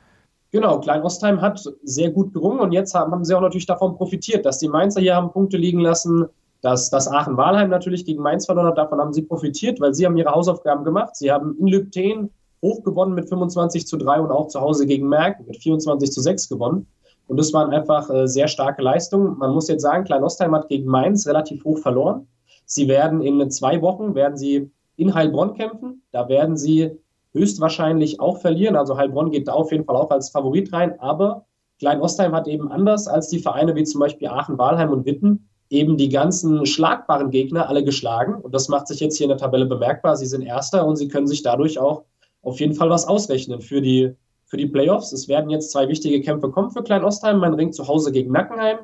Genau, 0.51 0.81
Klein-Ostheim 0.81 1.41
hat 1.41 1.65
sehr 1.83 2.11
gut 2.11 2.35
gerungen 2.35 2.61
und 2.61 2.73
jetzt 2.73 2.95
haben, 2.95 3.11
haben, 3.11 3.25
sie 3.25 3.35
auch 3.35 3.41
natürlich 3.41 3.65
davon 3.65 3.97
profitiert, 3.97 4.45
dass 4.45 4.59
die 4.59 4.69
Mainzer 4.69 5.01
hier 5.01 5.15
haben 5.15 5.33
Punkte 5.33 5.57
liegen 5.57 5.81
lassen, 5.81 6.27
dass 6.63 6.91
das 6.91 7.09
Aachen-Walheim 7.09 7.69
natürlich 7.69 8.07
gegen 8.07 8.23
Mainz 8.23 8.47
verloren 8.47 8.69
hat. 8.69 8.79
Davon 8.79 9.01
haben 9.01 9.13
sie 9.13 9.23
profitiert, 9.23 9.81
weil 9.81 9.93
sie 9.95 10.07
haben 10.07 10.17
ihre 10.17 10.31
Hausaufgaben 10.31 10.85
gemacht. 10.85 11.17
Sie 11.17 11.31
haben 11.31 11.57
in 11.59 11.67
Lübten 11.67 12.31
hoch 12.63 12.85
gewonnen 12.85 13.15
mit 13.15 13.29
25 13.29 13.87
zu 13.87 13.97
3 13.97 14.21
und 14.21 14.31
auch 14.31 14.47
zu 14.47 14.61
Hause 14.61 14.87
gegen 14.87 15.09
Merck 15.09 15.45
mit 15.47 15.57
24 15.57 16.13
zu 16.13 16.21
6 16.21 16.49
gewonnen. 16.49 16.87
Und 17.27 17.37
das 17.37 17.53
waren 17.53 17.71
einfach 17.71 18.09
äh, 18.11 18.29
sehr 18.29 18.47
starke 18.47 18.81
Leistungen. 18.81 19.37
Man 19.39 19.53
muss 19.53 19.69
jetzt 19.69 19.83
sagen, 19.83 20.05
Klein-Ostheim 20.05 20.55
hat 20.55 20.69
gegen 20.69 20.89
Mainz 20.89 21.27
relativ 21.27 21.65
hoch 21.65 21.79
verloren. 21.79 22.29
Sie 22.65 22.87
werden 22.87 23.23
in 23.23 23.51
zwei 23.51 23.83
Wochen, 23.83 24.15
werden 24.15 24.37
sie 24.37 24.71
in 24.97 25.15
Heilbronn 25.15 25.55
kämpfen. 25.55 26.03
Da 26.13 26.29
werden 26.29 26.57
sie 26.57 26.93
höchstwahrscheinlich 27.33 28.21
auch 28.21 28.39
verlieren. 28.39 28.77
Also 28.77 28.97
Heilbronn 28.97 29.33
geht 29.33 29.49
da 29.49 29.53
auf 29.55 29.73
jeden 29.73 29.85
Fall 29.85 29.97
auch 29.97 30.11
als 30.11 30.31
Favorit 30.31 30.73
rein. 30.73 31.01
Aber 31.01 31.47
Klein-Ostheim 31.81 32.33
hat 32.33 32.47
eben 32.47 32.71
anders 32.71 33.09
als 33.09 33.29
die 33.29 33.41
Vereine 33.41 33.75
wie 33.75 33.83
zum 33.83 34.01
Beispiel 34.01 34.29
Aachen, 34.29 34.59
Walheim 34.59 34.91
und 34.91 35.07
Witten 35.07 35.49
eben 35.73 35.97
die 35.97 36.11
ganzen 36.11 36.67
schlagbaren 36.67 37.31
Gegner 37.31 37.69
alle 37.69 37.83
geschlagen. 37.83 38.35
Und 38.35 38.55
das 38.55 38.69
macht 38.69 38.87
sich 38.89 39.01
jetzt 39.01 39.17
hier 39.17 39.25
in 39.25 39.31
der 39.31 39.39
Tabelle 39.39 39.65
bemerkbar. 39.65 40.17
Sie 40.17 40.27
sind 40.27 40.43
Erster 40.43 40.87
und 40.87 40.97
sie 40.97 41.09
können 41.09 41.27
sich 41.27 41.43
dadurch 41.43 41.79
auch 41.79 42.05
auf 42.43 42.61
jeden 42.61 42.75
Fall 42.75 42.91
was 42.91 43.09
ausrechnen 43.09 43.63
für 43.63 43.81
die, 43.81 44.15
für 44.45 44.59
die 44.59 44.67
Playoffs. 44.67 45.13
Es 45.13 45.29
werden 45.29 45.49
jetzt 45.49 45.73
zwei 45.73 45.89
wichtige 45.89 46.21
Kämpfe 46.21 46.51
kommen 46.51 46.71
für 46.71 46.83
Klein-Ostheim. 46.83 47.39
Man 47.39 47.55
ringt 47.55 47.75
zu 47.75 47.89
Hause 47.89 48.13
gegen 48.13 48.31
Nackenheim 48.33 48.81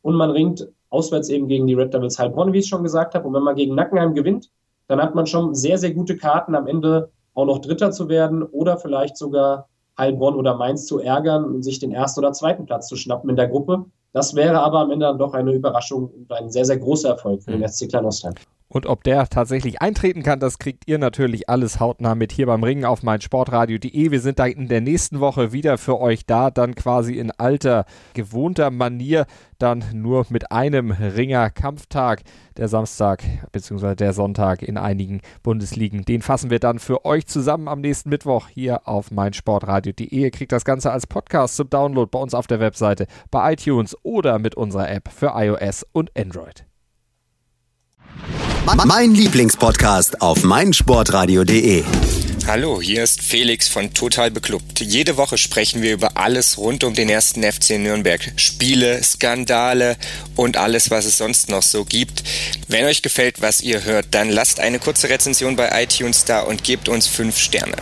und 0.00 0.14
man 0.14 0.30
ringt 0.30 0.66
auswärts 0.88 1.28
eben 1.28 1.46
gegen 1.46 1.66
die 1.66 1.74
Red 1.74 1.92
Devils 1.92 2.18
Heilbronn, 2.18 2.54
wie 2.54 2.60
ich 2.60 2.68
schon 2.68 2.82
gesagt 2.82 3.14
habe. 3.14 3.28
Und 3.28 3.34
wenn 3.34 3.42
man 3.42 3.54
gegen 3.54 3.74
Nackenheim 3.74 4.14
gewinnt, 4.14 4.50
dann 4.86 5.00
hat 5.00 5.14
man 5.14 5.26
schon 5.26 5.54
sehr, 5.54 5.76
sehr 5.76 5.92
gute 5.92 6.16
Karten 6.16 6.54
am 6.54 6.66
Ende 6.66 7.10
auch 7.34 7.44
noch 7.44 7.58
Dritter 7.58 7.90
zu 7.90 8.08
werden 8.08 8.42
oder 8.42 8.78
vielleicht 8.78 9.18
sogar 9.18 9.68
Heilbronn 9.98 10.36
oder 10.36 10.56
Mainz 10.56 10.86
zu 10.86 11.00
ärgern 11.00 11.44
und 11.44 11.62
sich 11.62 11.78
den 11.80 11.92
ersten 11.92 12.20
oder 12.20 12.32
zweiten 12.32 12.64
Platz 12.64 12.88
zu 12.88 12.96
schnappen 12.96 13.28
in 13.28 13.36
der 13.36 13.48
Gruppe. 13.48 13.84
Das 14.12 14.34
wäre 14.34 14.60
aber 14.60 14.80
am 14.80 14.90
Ende 14.90 15.06
dann 15.06 15.18
doch 15.18 15.34
eine 15.34 15.52
Überraschung 15.52 16.10
und 16.10 16.32
ein 16.32 16.50
sehr, 16.50 16.64
sehr 16.64 16.78
großer 16.78 17.10
Erfolg 17.10 17.42
für 17.42 17.52
den 17.52 17.66
SC 17.66 17.88
Kleinostheim. 17.88 18.34
Und 18.72 18.86
ob 18.86 19.02
der 19.02 19.26
tatsächlich 19.26 19.82
eintreten 19.82 20.22
kann, 20.22 20.38
das 20.38 20.60
kriegt 20.60 20.86
ihr 20.86 20.98
natürlich 20.98 21.48
alles 21.48 21.80
hautnah 21.80 22.14
mit 22.14 22.30
hier 22.30 22.46
beim 22.46 22.62
Ringen 22.62 22.84
auf 22.84 23.02
meinsportradio.de. 23.02 24.12
Wir 24.12 24.20
sind 24.20 24.38
da 24.38 24.46
in 24.46 24.68
der 24.68 24.80
nächsten 24.80 25.18
Woche 25.18 25.52
wieder 25.52 25.76
für 25.76 26.00
euch 26.00 26.24
da, 26.24 26.52
dann 26.52 26.76
quasi 26.76 27.14
in 27.14 27.32
alter, 27.32 27.84
gewohnter 28.14 28.70
Manier, 28.70 29.26
dann 29.58 29.84
nur 29.92 30.24
mit 30.28 30.52
einem 30.52 30.92
Ringer-Kampftag, 30.92 32.22
der 32.56 32.68
Samstag 32.68 33.24
bzw. 33.50 33.96
der 33.96 34.12
Sonntag 34.12 34.62
in 34.62 34.78
einigen 34.78 35.20
Bundesligen. 35.42 36.04
Den 36.04 36.22
fassen 36.22 36.50
wir 36.50 36.60
dann 36.60 36.78
für 36.78 37.04
euch 37.04 37.26
zusammen 37.26 37.66
am 37.66 37.80
nächsten 37.80 38.08
Mittwoch 38.08 38.46
hier 38.46 38.86
auf 38.86 39.10
meinsportradio.de. 39.10 40.06
Ihr 40.06 40.30
kriegt 40.30 40.52
das 40.52 40.64
Ganze 40.64 40.92
als 40.92 41.08
Podcast 41.08 41.56
zum 41.56 41.68
Download 41.70 42.08
bei 42.08 42.20
uns 42.20 42.34
auf 42.34 42.46
der 42.46 42.60
Webseite, 42.60 43.08
bei 43.32 43.52
iTunes 43.52 43.96
oder 44.04 44.38
mit 44.38 44.54
unserer 44.54 44.88
App 44.88 45.08
für 45.10 45.32
iOS 45.34 45.84
und 45.92 46.16
Android. 46.16 46.66
Mein 48.66 49.14
Lieblingspodcast 49.14 50.20
auf 50.20 50.44
meinsportradio.de. 50.44 51.82
Hallo, 52.46 52.80
hier 52.80 53.02
ist 53.02 53.22
Felix 53.22 53.68
von 53.68 53.94
Total 53.94 54.30
Beklubbt. 54.30 54.80
Jede 54.80 55.16
Woche 55.16 55.38
sprechen 55.38 55.82
wir 55.82 55.92
über 55.92 56.16
alles 56.16 56.58
rund 56.58 56.84
um 56.84 56.94
den 56.94 57.08
ersten 57.08 57.42
FC 57.42 57.78
Nürnberg. 57.78 58.20
Spiele, 58.36 59.02
Skandale 59.02 59.96
und 60.36 60.56
alles, 60.56 60.90
was 60.90 61.06
es 61.06 61.16
sonst 61.16 61.48
noch 61.48 61.62
so 61.62 61.84
gibt. 61.84 62.22
Wenn 62.68 62.84
euch 62.84 63.02
gefällt, 63.02 63.40
was 63.40 63.60
ihr 63.62 63.84
hört, 63.84 64.08
dann 64.10 64.28
lasst 64.28 64.60
eine 64.60 64.78
kurze 64.78 65.08
Rezension 65.08 65.56
bei 65.56 65.82
iTunes 65.82 66.24
da 66.24 66.40
und 66.40 66.62
gebt 66.62 66.88
uns 66.88 67.06
5 67.06 67.38
Sterne. 67.38 67.76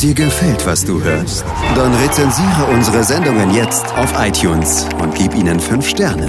Dir 0.00 0.14
gefällt, 0.14 0.64
was 0.66 0.84
du 0.84 1.02
hörst? 1.02 1.44
Dann 1.74 1.94
rezensiere 1.94 2.64
unsere 2.72 3.04
Sendungen 3.04 3.54
jetzt 3.54 3.86
auf 3.96 4.12
iTunes 4.18 4.86
und 4.98 5.14
gib 5.14 5.34
ihnen 5.34 5.60
5 5.60 5.88
Sterne. 5.88 6.28